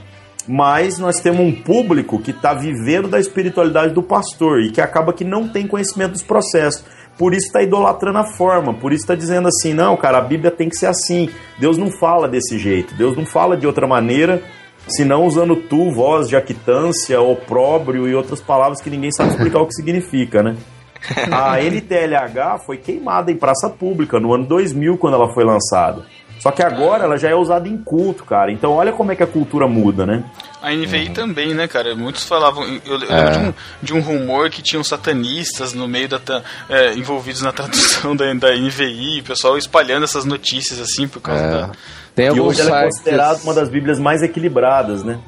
Mas 0.48 0.98
nós 0.98 1.20
temos 1.20 1.40
um 1.40 1.52
público 1.52 2.18
que 2.18 2.30
está 2.30 2.54
vivendo 2.54 3.06
da 3.06 3.20
espiritualidade 3.20 3.92
do 3.92 4.02
pastor 4.02 4.62
e 4.62 4.70
que 4.70 4.80
acaba 4.80 5.12
que 5.12 5.22
não 5.22 5.46
tem 5.46 5.66
conhecimento 5.66 6.12
dos 6.12 6.22
processos 6.22 6.82
por 7.18 7.34
isso 7.34 7.48
está 7.48 7.60
idolatrando 7.60 8.18
a 8.18 8.25
forma, 8.25 8.72
por 8.72 8.92
isso 8.92 9.02
está 9.02 9.14
dizendo 9.14 9.48
assim, 9.48 9.75
não, 9.75 9.96
cara, 9.96 10.18
a 10.18 10.22
Bíblia 10.22 10.52
tem 10.52 10.68
que 10.68 10.76
ser 10.76 10.87
assim. 10.87 11.28
Deus 11.58 11.76
não 11.76 11.90
fala 11.90 12.28
desse 12.28 12.56
jeito, 12.56 12.94
Deus 12.94 13.16
não 13.16 13.26
fala 13.26 13.56
de 13.56 13.66
outra 13.66 13.87
maneira, 13.87 14.40
senão 14.87 15.25
usando 15.25 15.56
tu, 15.56 15.90
voz, 15.90 16.28
jactância, 16.28 17.20
opróbrio 17.20 18.08
e 18.08 18.14
outras 18.14 18.40
palavras 18.40 18.80
que 18.80 18.88
ninguém 18.88 19.10
sabe 19.10 19.30
explicar 19.30 19.60
o 19.60 19.66
que 19.66 19.75
significa, 19.75 20.42
né? 20.42 20.56
A 21.30 21.60
NTLH 21.60 22.58
foi 22.64 22.76
queimada 22.76 23.30
em 23.30 23.37
praça 23.37 23.68
pública 23.68 24.18
no 24.18 24.32
ano 24.34 24.46
2000, 24.46 24.96
quando 24.98 25.14
ela 25.14 25.32
foi 25.32 25.44
lançada. 25.44 26.04
Só 26.38 26.50
que 26.50 26.62
agora 26.62 27.04
ela 27.04 27.16
já 27.16 27.28
é 27.28 27.35
usada 27.35 27.68
em 27.68 27.76
culto, 27.76 28.25
cara. 28.25 28.52
Então 28.52 28.73
olha 28.73 28.92
como 28.92 29.12
é 29.12 29.16
que 29.16 29.23
a 29.23 29.26
cultura 29.26 29.66
muda, 29.66 30.07
né? 30.07 30.25
A 30.62 30.73
NVI 30.73 31.09
uhum. 31.09 31.12
também, 31.12 31.54
né, 31.54 31.68
cara? 31.68 31.95
Muitos 31.95 32.25
falavam. 32.25 32.64
Eu, 32.85 33.00
eu 33.00 33.11
é. 33.11 33.25
lembro 33.25 33.33
de 33.33 33.38
um, 33.38 33.54
de 33.83 33.95
um, 33.95 34.00
rumor 34.00 34.50
que 34.50 34.62
tinham 34.62 34.83
satanistas 34.83 35.73
no 35.73 35.87
meio 35.87 36.09
da. 36.09 36.21
É, 36.68 36.95
envolvidos 36.95 37.42
na 37.42 37.52
tradução 37.52 38.14
da, 38.16 38.33
da 38.35 38.57
NVI, 38.57 39.21
o 39.21 39.25
pessoal 39.25 39.57
espalhando 39.57 40.04
essas 40.04 40.25
notícias 40.25 40.80
assim 40.80 41.07
por 41.07 41.21
causa 41.21 41.45
é. 41.45 41.50
da. 41.50 41.71
Tem 42.14 42.26
e 42.26 42.40
hoje 42.40 42.61
ela 42.61 42.83
é 42.83 42.85
considerada 42.87 43.40
uma 43.45 43.54
das 43.54 43.68
Bíblias 43.68 43.99
mais 43.99 44.23
equilibradas, 44.23 45.04
né? 45.04 45.21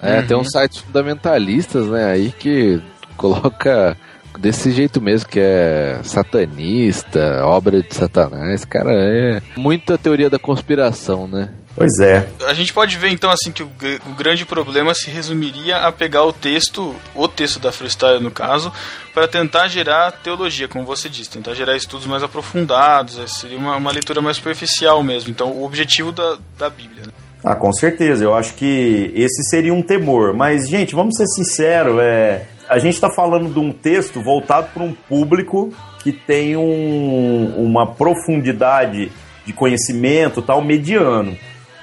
É, 0.00 0.20
Uhum. 0.20 0.26
tem 0.26 0.36
uns 0.36 0.50
sites 0.50 0.78
fundamentalistas, 0.78 1.86
né, 1.86 2.04
aí 2.04 2.30
que 2.30 2.80
coloca 3.16 3.96
desse 4.38 4.70
jeito 4.70 5.00
mesmo, 5.00 5.28
que 5.28 5.40
é 5.40 6.00
satanista, 6.02 7.44
obra 7.44 7.82
de 7.82 7.94
satanás. 7.94 8.64
Cara, 8.64 8.92
é 8.92 9.42
muita 9.56 9.98
teoria 9.98 10.30
da 10.30 10.38
conspiração, 10.38 11.26
né? 11.26 11.50
Pois 11.76 11.98
é. 12.00 12.26
A 12.46 12.54
gente 12.54 12.72
pode 12.72 12.96
ver 12.96 13.10
então 13.10 13.30
assim 13.30 13.52
que 13.52 13.62
o, 13.62 13.70
o 14.06 14.14
grande 14.14 14.46
problema 14.46 14.94
se 14.94 15.10
resumiria 15.10 15.76
a 15.76 15.92
pegar 15.92 16.24
o 16.24 16.32
texto, 16.32 16.96
o 17.14 17.28
texto 17.28 17.60
da 17.60 17.70
freestyle 17.70 18.18
no 18.18 18.30
caso, 18.30 18.72
para 19.12 19.28
tentar 19.28 19.68
gerar 19.68 20.10
teologia, 20.10 20.66
como 20.66 20.86
você 20.86 21.06
disse, 21.06 21.28
tentar 21.28 21.52
gerar 21.52 21.76
estudos 21.76 22.06
mais 22.06 22.22
aprofundados, 22.22 23.18
eh, 23.18 23.26
seria 23.26 23.58
uma, 23.58 23.76
uma 23.76 23.92
leitura 23.92 24.22
mais 24.22 24.38
superficial 24.38 25.02
mesmo. 25.02 25.30
Então, 25.30 25.52
o 25.52 25.64
objetivo 25.64 26.12
da, 26.12 26.38
da 26.58 26.70
Bíblia. 26.70 27.02
né? 27.06 27.12
Ah, 27.44 27.54
com 27.54 27.72
certeza. 27.72 28.24
Eu 28.24 28.34
acho 28.34 28.54
que 28.54 29.12
esse 29.14 29.44
seria 29.50 29.72
um 29.72 29.82
temor. 29.82 30.34
Mas, 30.34 30.68
gente, 30.68 30.94
vamos 30.94 31.16
ser 31.16 31.26
sinceros. 31.26 32.00
É... 32.00 32.46
A 32.68 32.78
gente 32.78 32.94
está 32.94 33.08
falando 33.10 33.52
de 33.52 33.58
um 33.58 33.72
texto 33.72 34.20
voltado 34.22 34.68
para 34.74 34.82
um 34.82 34.92
público 34.92 35.72
que 36.02 36.12
tem 36.12 36.56
um- 36.56 37.54
uma 37.58 37.86
profundidade 37.86 39.10
de 39.44 39.52
conhecimento 39.52 40.42
tal 40.42 40.60
mediano. 40.62 41.36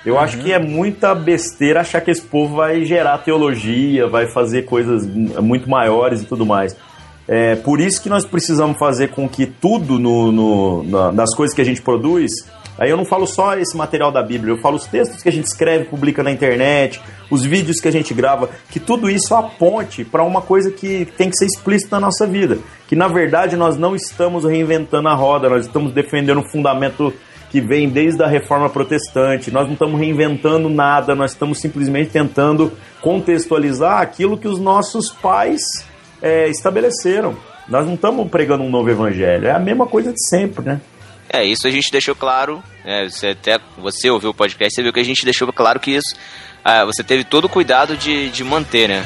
Eu 0.05 0.19
acho 0.19 0.37
que 0.39 0.51
é 0.51 0.59
muita 0.59 1.15
besteira 1.15 1.79
achar 1.79 2.01
que 2.01 2.11
esse 2.11 2.21
povo 2.21 2.57
vai 2.57 2.83
gerar 2.83 3.17
teologia, 3.19 4.07
vai 4.07 4.27
fazer 4.27 4.63
coisas 4.63 5.05
muito 5.07 5.69
maiores 5.69 6.21
e 6.21 6.25
tudo 6.25 6.45
mais. 6.45 6.75
É 7.25 7.55
por 7.55 7.79
isso 7.79 8.03
que 8.03 8.09
nós 8.09 8.25
precisamos 8.25 8.77
fazer 8.77 9.09
com 9.11 9.29
que 9.29 9.45
tudo 9.45 9.97
no, 9.97 10.29
no- 10.31 10.83
na- 10.83 11.11
das 11.11 11.33
coisas 11.33 11.55
que 11.55 11.61
a 11.61 11.65
gente 11.65 11.81
produz. 11.81 12.31
Aí 12.77 12.89
eu 12.89 12.97
não 12.97 13.05
falo 13.05 13.27
só 13.27 13.55
esse 13.55 13.77
material 13.77 14.11
da 14.11 14.23
Bíblia, 14.23 14.53
eu 14.53 14.57
falo 14.57 14.77
os 14.77 14.87
textos 14.87 15.21
que 15.21 15.29
a 15.29 15.31
gente 15.31 15.45
escreve, 15.45 15.85
publica 15.85 16.23
na 16.23 16.31
internet, 16.31 16.99
os 17.29 17.43
vídeos 17.43 17.79
que 17.79 17.87
a 17.87 17.91
gente 17.91 18.13
grava, 18.13 18.49
que 18.69 18.79
tudo 18.79 19.09
isso 19.09 19.35
aponte 19.35 20.03
para 20.03 20.23
uma 20.23 20.41
coisa 20.41 20.71
que 20.71 21.05
tem 21.17 21.29
que 21.29 21.37
ser 21.37 21.45
explícita 21.45 21.97
na 21.97 22.07
nossa 22.07 22.25
vida. 22.25 22.57
Que 22.87 22.95
na 22.95 23.07
verdade 23.07 23.55
nós 23.55 23.77
não 23.77 23.95
estamos 23.95 24.43
reinventando 24.43 25.07
a 25.07 25.13
roda, 25.13 25.49
nós 25.49 25.65
estamos 25.65 25.91
defendendo 25.93 26.39
um 26.39 26.49
fundamento 26.49 27.13
que 27.53 27.61
vem 27.61 27.87
desde 27.87 28.23
a 28.23 28.27
reforma 28.27 28.67
protestante. 28.67 29.51
Nós 29.51 29.65
não 29.65 29.73
estamos 29.73 29.99
reinventando 29.99 30.67
nada, 30.69 31.13
nós 31.13 31.31
estamos 31.33 31.59
simplesmente 31.59 32.09
tentando 32.09 32.71
contextualizar 32.99 34.01
aquilo 34.01 34.39
que 34.39 34.47
os 34.47 34.59
nossos 34.59 35.11
pais 35.11 35.61
é, 36.19 36.49
estabeleceram. 36.49 37.35
Nós 37.69 37.85
não 37.85 37.93
estamos 37.93 38.27
pregando 38.27 38.63
um 38.63 38.69
novo 38.69 38.89
evangelho, 38.89 39.47
é 39.47 39.51
a 39.51 39.59
mesma 39.59 39.85
coisa 39.85 40.11
de 40.11 40.27
sempre, 40.27 40.65
né? 40.65 40.81
É, 41.29 41.43
isso 41.43 41.67
a 41.67 41.71
gente 41.71 41.91
deixou 41.91 42.15
claro. 42.15 42.63
né, 42.85 43.07
você 43.09 43.29
até 43.29 43.59
você 43.77 44.09
ouviu 44.09 44.29
o 44.31 44.33
podcast, 44.33 44.75
você 44.75 44.83
viu 44.83 44.93
que 44.93 44.99
a 44.99 45.05
gente 45.05 45.23
deixou 45.23 45.51
claro 45.51 45.79
que 45.79 45.91
isso. 45.91 46.15
ah, 46.63 46.85
você 46.85 47.03
teve 47.03 47.23
todo 47.23 47.45
o 47.45 47.49
cuidado 47.49 47.97
de, 47.97 48.29
de 48.29 48.43
manter, 48.43 48.87
né? 48.87 49.03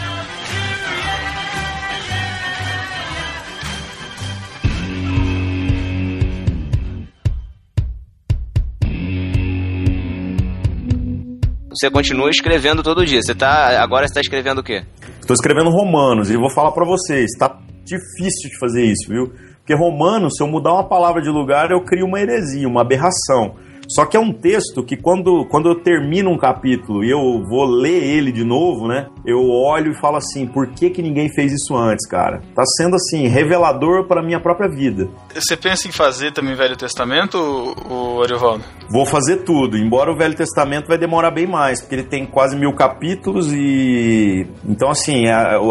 Você 11.70 11.92
continua 11.92 12.32
escrevendo 12.32 12.82
todo 12.82 13.06
dia. 13.06 13.22
Você 13.22 13.36
tá. 13.36 13.80
Agora 13.82 14.08
você 14.08 14.14
tá 14.16 14.22
escrevendo 14.22 14.60
o 14.60 14.64
quê? 14.64 14.84
Estou 15.20 15.36
escrevendo 15.36 15.70
Romanos 15.70 16.32
e 16.32 16.36
vou 16.36 16.50
falar 16.50 16.72
para 16.72 16.84
vocês, 16.84 17.30
tá 17.38 17.60
difícil 17.88 18.50
de 18.50 18.60
fazer 18.60 18.84
isso, 18.84 19.10
viu? 19.10 19.32
Porque 19.58 19.74
Romanos, 19.74 20.36
se 20.38 20.44
eu 20.44 20.48
mudar 20.48 20.74
uma 20.74 20.88
palavra 20.88 21.22
de 21.22 21.30
lugar, 21.30 21.72
eu 21.72 21.84
crio 21.84 22.06
uma 22.06 22.20
heresia, 22.22 22.68
uma 22.68 22.82
aberração. 22.82 23.56
Só 23.90 24.06
que 24.06 24.18
é 24.18 24.20
um 24.20 24.34
texto 24.34 24.84
que 24.84 24.98
quando, 24.98 25.46
quando 25.46 25.70
eu 25.70 25.76
termino 25.76 26.30
um 26.30 26.38
capítulo 26.38 27.04
e 27.04 27.10
eu 27.10 27.44
vou 27.50 27.66
ler 27.66 28.04
ele 28.04 28.32
de 28.32 28.44
novo, 28.44 28.88
né? 28.88 29.08
Eu 29.26 29.50
olho 29.50 29.92
e 29.92 30.00
falo 30.00 30.18
assim, 30.18 30.46
por 30.46 30.68
que 30.68 30.90
que 30.90 31.02
ninguém 31.02 31.30
fez 31.30 31.54
isso 31.54 31.76
antes, 31.76 32.08
cara? 32.08 32.42
Tá 32.56 32.64
sendo 32.78 32.96
assim 32.96 33.28
revelador 33.28 34.06
para 34.08 34.22
minha 34.22 34.40
própria 34.40 34.70
vida. 34.70 35.08
Você 35.34 35.56
pensa 35.56 35.88
em 35.88 35.92
fazer 35.92 36.32
também 36.32 36.56
Velho 36.56 36.76
Testamento, 36.76 37.38
o 37.38 38.22
Ariovaldo? 38.22 38.64
Vou 38.90 39.06
fazer 39.06 39.38
tudo, 39.38 39.78
embora 39.78 40.12
o 40.12 40.18
Velho 40.18 40.36
Testamento 40.36 40.88
vai 40.88 40.98
demorar 40.98 41.32
bem 41.32 41.46
mais, 41.46 41.82
porque 41.82 41.96
ele 41.96 42.04
tem 42.04 42.26
quase 42.26 42.56
mil 42.56 42.74
capítulos 42.74 43.54
e. 43.54 44.48
Então, 44.66 44.90
assim, 44.90 45.26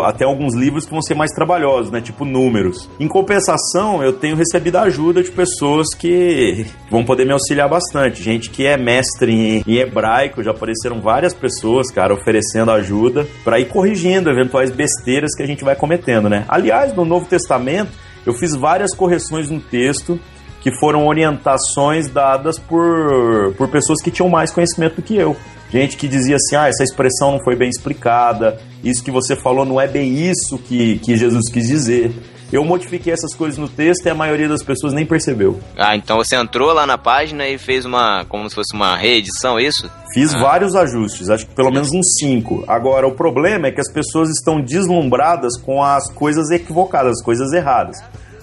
até 0.04 0.24
alguns 0.24 0.54
livros 0.54 0.84
que 0.84 0.90
vão 0.90 1.02
ser 1.02 1.14
mais 1.14 1.30
trabalhosos, 1.32 1.90
né? 1.90 2.00
Tipo 2.00 2.24
números. 2.24 2.88
Em 3.00 3.08
compensação, 3.08 4.02
eu 4.02 4.12
tenho 4.12 4.36
recebido 4.36 4.76
a 4.76 4.82
ajuda 4.82 5.22
de 5.22 5.30
pessoas 5.30 5.88
que 5.94 6.66
vão 6.90 7.04
poder 7.04 7.24
me 7.24 7.32
auxiliar 7.32 7.68
bastante. 7.68 8.05
Gente 8.14 8.50
que 8.50 8.66
é 8.66 8.76
mestre 8.76 9.32
em, 9.32 9.64
em 9.66 9.76
hebraico, 9.78 10.42
já 10.42 10.50
apareceram 10.50 11.00
várias 11.00 11.34
pessoas, 11.34 11.90
cara, 11.90 12.14
oferecendo 12.14 12.70
ajuda 12.70 13.26
para 13.44 13.60
ir 13.60 13.68
corrigindo 13.68 14.30
eventuais 14.30 14.70
besteiras 14.70 15.34
que 15.34 15.42
a 15.42 15.46
gente 15.46 15.64
vai 15.64 15.76
cometendo, 15.76 16.28
né? 16.28 16.44
Aliás, 16.48 16.94
no 16.94 17.04
Novo 17.04 17.26
Testamento, 17.26 17.90
eu 18.24 18.34
fiz 18.34 18.54
várias 18.54 18.94
correções 18.94 19.50
no 19.50 19.60
texto 19.60 20.18
que 20.60 20.76
foram 20.80 21.06
orientações 21.06 22.08
dadas 22.08 22.58
por, 22.58 23.54
por 23.56 23.68
pessoas 23.68 24.02
que 24.02 24.10
tinham 24.10 24.28
mais 24.28 24.50
conhecimento 24.50 24.96
do 24.96 25.02
que 25.02 25.16
eu. 25.16 25.36
Gente 25.70 25.96
que 25.96 26.08
dizia 26.08 26.36
assim: 26.36 26.56
ah, 26.56 26.68
essa 26.68 26.82
expressão 26.82 27.32
não 27.32 27.44
foi 27.44 27.54
bem 27.54 27.68
explicada, 27.68 28.58
isso 28.82 29.02
que 29.02 29.10
você 29.10 29.36
falou 29.36 29.64
não 29.64 29.80
é 29.80 29.86
bem 29.86 30.28
isso 30.28 30.58
que, 30.58 30.98
que 30.98 31.16
Jesus 31.16 31.50
quis 31.52 31.68
dizer. 31.68 32.12
Eu 32.52 32.64
modifiquei 32.64 33.12
essas 33.12 33.34
coisas 33.34 33.58
no 33.58 33.68
texto 33.68 34.06
e 34.06 34.08
a 34.08 34.14
maioria 34.14 34.48
das 34.48 34.62
pessoas 34.62 34.92
nem 34.92 35.04
percebeu. 35.04 35.58
Ah, 35.76 35.96
então 35.96 36.16
você 36.16 36.36
entrou 36.36 36.72
lá 36.72 36.86
na 36.86 36.96
página 36.96 37.48
e 37.48 37.58
fez 37.58 37.84
uma. 37.84 38.24
como 38.26 38.48
se 38.48 38.54
fosse 38.54 38.74
uma 38.74 38.96
reedição, 38.96 39.58
é 39.58 39.64
isso? 39.64 39.90
Fiz 40.12 40.32
vários 40.32 40.74
ajustes, 40.74 41.28
acho 41.28 41.46
que 41.46 41.54
pelo 41.54 41.70
menos 41.70 41.90
uns 41.92 42.18
cinco. 42.18 42.64
Agora, 42.68 43.06
o 43.06 43.12
problema 43.12 43.66
é 43.66 43.72
que 43.72 43.80
as 43.80 43.92
pessoas 43.92 44.30
estão 44.30 44.60
deslumbradas 44.60 45.58
com 45.60 45.82
as 45.82 46.10
coisas 46.10 46.50
equivocadas, 46.50 47.18
as 47.18 47.22
coisas 47.22 47.52
erradas. 47.52 47.96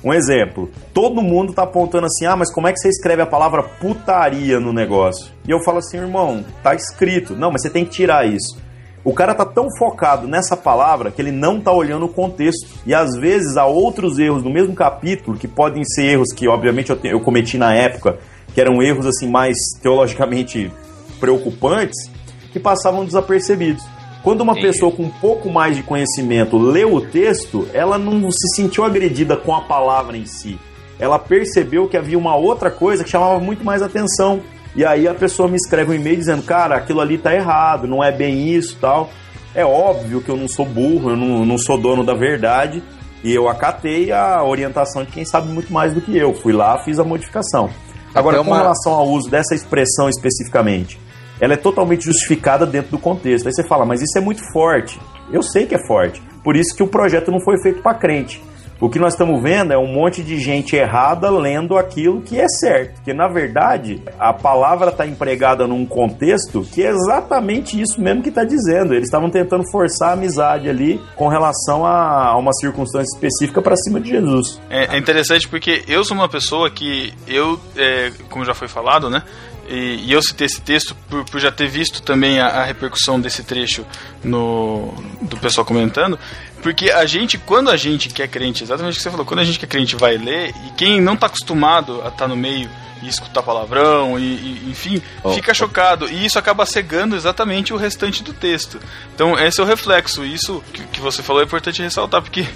Um 0.03 0.13
exemplo, 0.13 0.69
todo 0.93 1.21
mundo 1.21 1.53
tá 1.53 1.63
apontando 1.63 2.07
assim, 2.07 2.25
ah, 2.25 2.35
mas 2.35 2.53
como 2.53 2.67
é 2.67 2.73
que 2.73 2.79
você 2.79 2.89
escreve 2.89 3.21
a 3.21 3.25
palavra 3.25 3.63
putaria 3.63 4.59
no 4.59 4.73
negócio? 4.73 5.31
E 5.47 5.51
eu 5.51 5.63
falo 5.63 5.77
assim, 5.77 5.97
irmão, 5.97 6.43
tá 6.61 6.75
escrito. 6.75 7.33
Não, 7.35 7.49
mas 7.49 7.61
você 7.61 7.69
tem 7.69 7.85
que 7.85 7.91
tirar 7.91 8.27
isso. 8.27 8.57
O 9.05 9.13
cara 9.13 9.33
tá 9.35 9.45
tão 9.45 9.67
focado 9.77 10.27
nessa 10.27 10.55
palavra 10.55 11.11
que 11.11 11.21
ele 11.21 11.31
não 11.31 11.59
tá 11.59 11.71
olhando 11.71 12.05
o 12.05 12.09
contexto. 12.09 12.67
E 12.85 12.93
às 12.93 13.15
vezes 13.17 13.57
há 13.57 13.65
outros 13.65 14.17
erros 14.17 14.43
no 14.43 14.49
mesmo 14.49 14.73
capítulo, 14.73 15.37
que 15.37 15.47
podem 15.47 15.83
ser 15.83 16.03
erros 16.13 16.29
que, 16.33 16.47
obviamente, 16.47 16.89
eu, 16.89 16.95
te- 16.95 17.09
eu 17.09 17.19
cometi 17.19 17.57
na 17.57 17.73
época, 17.73 18.17
que 18.53 18.61
eram 18.61 18.81
erros 18.81 19.05
assim 19.05 19.29
mais 19.29 19.57
teologicamente 19.81 20.71
preocupantes, 21.19 22.09
que 22.51 22.59
passavam 22.59 23.03
desapercebidos. 23.05 23.83
Quando 24.23 24.41
uma 24.41 24.53
Entendi. 24.53 24.67
pessoa 24.67 24.91
com 24.91 25.03
um 25.03 25.09
pouco 25.09 25.49
mais 25.49 25.75
de 25.75 25.83
conhecimento 25.83 26.57
leu 26.57 26.93
o 26.93 27.01
texto, 27.01 27.67
ela 27.73 27.97
não 27.97 28.31
se 28.31 28.55
sentiu 28.55 28.85
agredida 28.85 29.35
com 29.35 29.53
a 29.53 29.61
palavra 29.61 30.15
em 30.15 30.25
si. 30.25 30.57
Ela 30.97 31.19
percebeu 31.19 31.89
que 31.89 31.97
havia 31.97 32.17
uma 32.17 32.35
outra 32.35 32.71
coisa 32.71 33.03
que 33.03 33.09
chamava 33.09 33.37
muito 33.39 33.65
mais 33.65 33.81
atenção. 33.81 34.39
E 34.75 34.83
aí 34.85 35.07
a 35.07 35.13
pessoa 35.13 35.47
me 35.47 35.55
escreve 35.55 35.91
um 35.91 35.93
e-mail 35.93 36.17
dizendo, 36.17 36.41
cara, 36.43 36.75
aquilo 36.75 36.99
ali 37.01 37.17
tá 37.17 37.33
errado, 37.33 37.87
não 37.87 38.03
é 38.03 38.11
bem 38.11 38.49
isso 38.55 38.77
tal. 38.81 39.09
É 39.53 39.63
óbvio 39.63 40.21
que 40.21 40.29
eu 40.29 40.35
não 40.37 40.47
sou 40.47 40.65
burro, 40.65 41.11
eu 41.11 41.15
não, 41.17 41.45
não 41.45 41.57
sou 41.57 41.77
dono 41.79 42.03
da 42.03 42.15
verdade. 42.15 42.81
E 43.23 43.33
eu 43.33 43.47
acatei 43.47 44.11
a 44.11 44.43
orientação 44.43 45.03
de 45.03 45.11
quem 45.11 45.23
sabe 45.23 45.47
muito 45.47 45.71
mais 45.71 45.93
do 45.93 46.01
que 46.01 46.17
eu. 46.17 46.33
Fui 46.33 46.51
lá, 46.51 46.83
fiz 46.83 46.99
a 46.99 47.03
modificação. 47.03 47.69
Agora, 48.13 48.37
Até 48.37 48.45
com 48.45 48.51
uma- 48.51 48.61
relação 48.61 48.93
ao 48.93 49.07
uso 49.07 49.29
dessa 49.29 49.55
expressão 49.55 50.09
especificamente, 50.09 50.99
ela 51.39 51.53
é 51.53 51.57
totalmente 51.57 52.03
justificada 52.05 52.65
dentro 52.65 52.91
do 52.91 52.97
contexto. 52.99 53.47
Aí 53.47 53.53
você 53.53 53.63
fala, 53.67 53.85
mas 53.85 54.01
isso 54.01 54.17
é 54.17 54.21
muito 54.21 54.41
forte. 54.51 54.99
Eu 55.31 55.41
sei 55.41 55.65
que 55.65 55.75
é 55.75 55.87
forte. 55.87 56.21
Por 56.43 56.55
isso 56.55 56.75
que 56.75 56.83
o 56.83 56.87
projeto 56.87 57.31
não 57.31 57.39
foi 57.39 57.61
feito 57.61 57.81
para 57.81 57.93
crente. 57.97 58.41
O 58.83 58.89
que 58.89 58.99
nós 58.99 59.13
estamos 59.13 59.41
vendo 59.41 59.71
é 59.71 59.77
um 59.77 59.87
monte 59.87 60.21
de 60.21 60.37
gente 60.37 60.75
errada 60.75 61.29
lendo 61.29 61.77
aquilo 61.77 62.21
que 62.21 62.37
é 62.37 62.49
certo. 62.49 62.95
Porque, 62.95 63.13
na 63.13 63.29
verdade, 63.29 64.01
a 64.19 64.33
palavra 64.33 64.89
está 64.89 65.07
empregada 65.07 65.65
num 65.65 65.85
contexto 65.85 66.67
que 66.69 66.83
é 66.83 66.89
exatamente 66.89 67.81
isso 67.81 68.01
mesmo 68.01 68.21
que 68.21 68.27
está 68.27 68.43
dizendo. 68.43 68.93
Eles 68.93 69.05
estavam 69.05 69.29
tentando 69.29 69.63
forçar 69.71 70.09
a 70.09 70.11
amizade 70.11 70.67
ali 70.67 70.99
com 71.15 71.29
relação 71.29 71.85
a, 71.85 72.31
a 72.31 72.37
uma 72.37 72.51
circunstância 72.51 73.15
específica 73.15 73.61
para 73.61 73.77
cima 73.77 74.01
de 74.01 74.09
Jesus. 74.09 74.59
É, 74.69 74.97
é 74.97 74.97
interessante 74.97 75.47
porque 75.47 75.85
eu 75.87 76.03
sou 76.03 76.17
uma 76.17 76.27
pessoa 76.27 76.69
que 76.69 77.13
eu, 77.25 77.57
é, 77.77 78.11
como 78.29 78.43
já 78.43 78.53
foi 78.53 78.67
falado, 78.67 79.09
né? 79.09 79.23
E, 79.67 80.03
e 80.05 80.11
eu 80.11 80.21
citei 80.21 80.45
esse 80.45 80.61
texto 80.61 80.95
por, 81.09 81.23
por 81.25 81.39
já 81.39 81.51
ter 81.51 81.67
visto 81.67 82.01
também 82.01 82.39
a, 82.39 82.47
a 82.47 82.63
repercussão 82.65 83.19
desse 83.19 83.43
trecho 83.43 83.85
no, 84.23 84.93
do 85.21 85.37
pessoal 85.37 85.65
comentando. 85.65 86.19
Porque 86.61 86.89
a 86.91 87.05
gente, 87.05 87.37
quando 87.37 87.69
a 87.69 87.75
gente 87.75 88.09
que 88.09 88.21
é 88.21 88.27
crente, 88.27 88.63
exatamente 88.63 88.93
o 88.93 88.97
que 88.97 89.03
você 89.03 89.11
falou, 89.11 89.25
quando 89.25 89.41
a 89.41 89.43
gente 89.43 89.59
que 89.59 89.65
é 89.65 89.67
crente 89.67 89.95
vai 89.95 90.17
ler, 90.17 90.53
e 90.65 90.71
quem 90.77 91.01
não 91.01 91.15
tá 91.15 91.27
acostumado 91.27 91.95
a 91.95 92.07
estar 92.07 92.11
tá 92.11 92.27
no 92.27 92.37
meio 92.37 92.69
e 93.01 93.09
escutar 93.09 93.43
palavrão, 93.43 94.17
e, 94.17 94.23
e 94.23 94.67
enfim, 94.69 95.01
oh, 95.21 95.33
fica 95.33 95.53
chocado. 95.53 96.09
E 96.09 96.25
isso 96.25 96.39
acaba 96.39 96.65
cegando 96.65 97.17
exatamente 97.17 97.73
o 97.73 97.77
restante 97.77 98.23
do 98.23 98.31
texto. 98.31 98.79
Então, 99.13 99.37
esse 99.37 99.59
é 99.59 99.63
o 99.63 99.67
reflexo. 99.67 100.23
Isso 100.23 100.63
que, 100.71 100.83
que 100.87 101.01
você 101.01 101.21
falou 101.21 101.41
é 101.41 101.45
importante 101.45 101.81
ressaltar, 101.81 102.21
porque 102.21 102.47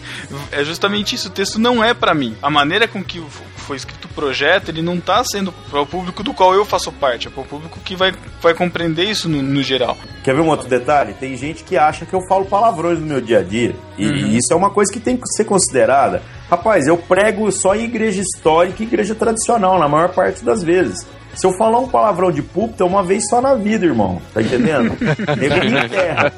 é 0.51 0.63
justamente 0.63 1.13
isso. 1.13 1.27
O 1.27 1.31
texto 1.31 1.59
não 1.59 1.83
é 1.83 1.93
para 1.93 2.13
mim. 2.13 2.35
A 2.41 2.49
maneira 2.49 2.87
com 2.87 3.03
que 3.03 3.21
foi 3.67 3.75
escrito 3.75 4.05
o 4.05 4.13
projeto, 4.13 4.69
ele 4.69 4.81
não 4.81 4.95
está 4.95 5.21
sendo 5.25 5.51
para 5.51 5.81
o 5.81 5.85
público 5.85 6.23
do 6.23 6.33
qual 6.33 6.55
eu 6.55 6.63
faço 6.63 6.89
parte, 6.89 7.27
é 7.27 7.29
para 7.29 7.41
o 7.41 7.45
público 7.45 7.79
que 7.83 7.97
vai, 7.97 8.13
vai 8.41 8.53
compreender 8.53 9.03
isso 9.03 9.27
no, 9.27 9.41
no, 9.41 9.61
geral. 9.61 9.97
Quer 10.23 10.33
ver 10.33 10.41
um 10.41 10.47
outro 10.47 10.69
detalhe? 10.69 11.13
Tem 11.13 11.35
gente 11.35 11.65
que 11.65 11.75
acha 11.77 12.05
que 12.05 12.13
eu 12.13 12.21
falo 12.29 12.45
palavrões 12.45 12.97
no 12.97 13.05
meu 13.05 13.19
dia 13.19 13.39
a 13.39 13.43
dia. 13.43 13.75
E, 13.97 14.07
uhum. 14.07 14.27
isso 14.29 14.53
é 14.53 14.55
uma 14.55 14.69
coisa 14.69 14.91
que 14.91 15.01
tem 15.01 15.17
que 15.17 15.27
ser 15.35 15.43
considerada. 15.43 16.23
Rapaz, 16.49 16.87
eu 16.87 16.97
prego 16.97 17.51
só 17.51 17.75
em 17.75 17.83
igreja 17.83 18.21
histórica 18.21 18.81
e 18.81 18.85
igreja 18.85 19.13
tradicional, 19.13 19.77
na 19.77 19.89
maior 19.89 20.13
parte 20.13 20.45
das 20.45 20.63
vezes. 20.63 21.05
Se 21.35 21.45
eu 21.45 21.51
falar 21.57 21.79
um 21.79 21.89
palavrão 21.89 22.31
de 22.31 22.41
púlpito, 22.41 22.81
é 22.81 22.85
uma 22.85 23.03
vez 23.03 23.27
só 23.29 23.41
na 23.41 23.53
vida, 23.53 23.85
irmão. 23.85 24.21
Tá 24.33 24.41
entendendo? 24.41 24.95
Nego 25.37 25.89
terra. 25.89 26.33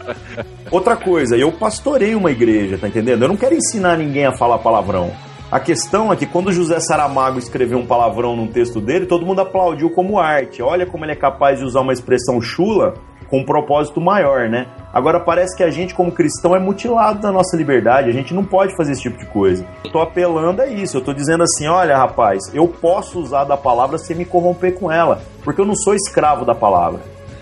Outra 0.71 0.97
coisa, 0.97 1.37
eu 1.37 1.51
pastorei 1.51 2.15
uma 2.15 2.31
igreja, 2.31 2.77
tá 2.77 2.87
entendendo? 2.87 3.21
Eu 3.21 3.27
não 3.27 3.37
quero 3.37 3.55
ensinar 3.55 3.97
ninguém 3.97 4.25
a 4.25 4.35
falar 4.35 4.57
palavrão. 4.57 5.13
A 5.51 5.59
questão 5.59 6.13
é 6.13 6.15
que 6.15 6.27
quando 6.27 6.51
José 6.51 6.79
Saramago 6.79 7.39
escreveu 7.39 7.79
um 7.79 7.85
palavrão 7.85 8.35
num 8.35 8.45
texto 8.45 8.79
dele, 8.79 9.07
todo 9.07 9.25
mundo 9.25 9.41
aplaudiu 9.41 9.89
como 9.89 10.19
arte. 10.19 10.61
Olha 10.61 10.85
como 10.85 11.03
ele 11.03 11.13
é 11.13 11.15
capaz 11.15 11.57
de 11.57 11.65
usar 11.65 11.81
uma 11.81 11.91
expressão 11.91 12.39
chula 12.39 12.93
com 13.31 13.39
um 13.39 13.43
propósito 13.43 13.99
maior, 13.99 14.47
né? 14.47 14.67
Agora 14.93 15.19
parece 15.19 15.57
que 15.57 15.63
a 15.63 15.71
gente, 15.71 15.95
como 15.95 16.11
cristão, 16.11 16.55
é 16.55 16.59
mutilado 16.59 17.19
da 17.19 17.31
nossa 17.31 17.57
liberdade. 17.57 18.09
A 18.09 18.13
gente 18.13 18.31
não 18.31 18.45
pode 18.45 18.75
fazer 18.75 18.91
esse 18.91 19.01
tipo 19.01 19.17
de 19.17 19.25
coisa. 19.25 19.65
Eu 19.83 19.91
tô 19.91 19.99
apelando 19.99 20.61
a 20.61 20.67
isso. 20.67 20.97
Eu 20.97 21.01
tô 21.01 21.13
dizendo 21.13 21.41
assim: 21.41 21.67
olha, 21.67 21.97
rapaz, 21.97 22.43
eu 22.53 22.67
posso 22.67 23.19
usar 23.19 23.43
da 23.45 23.57
palavra 23.57 23.97
sem 23.97 24.15
me 24.15 24.25
corromper 24.25 24.75
com 24.75 24.91
ela, 24.91 25.19
porque 25.43 25.59
eu 25.59 25.65
não 25.65 25.75
sou 25.75 25.95
escravo 25.95 26.45
da 26.45 26.53
palavra. 26.53 27.01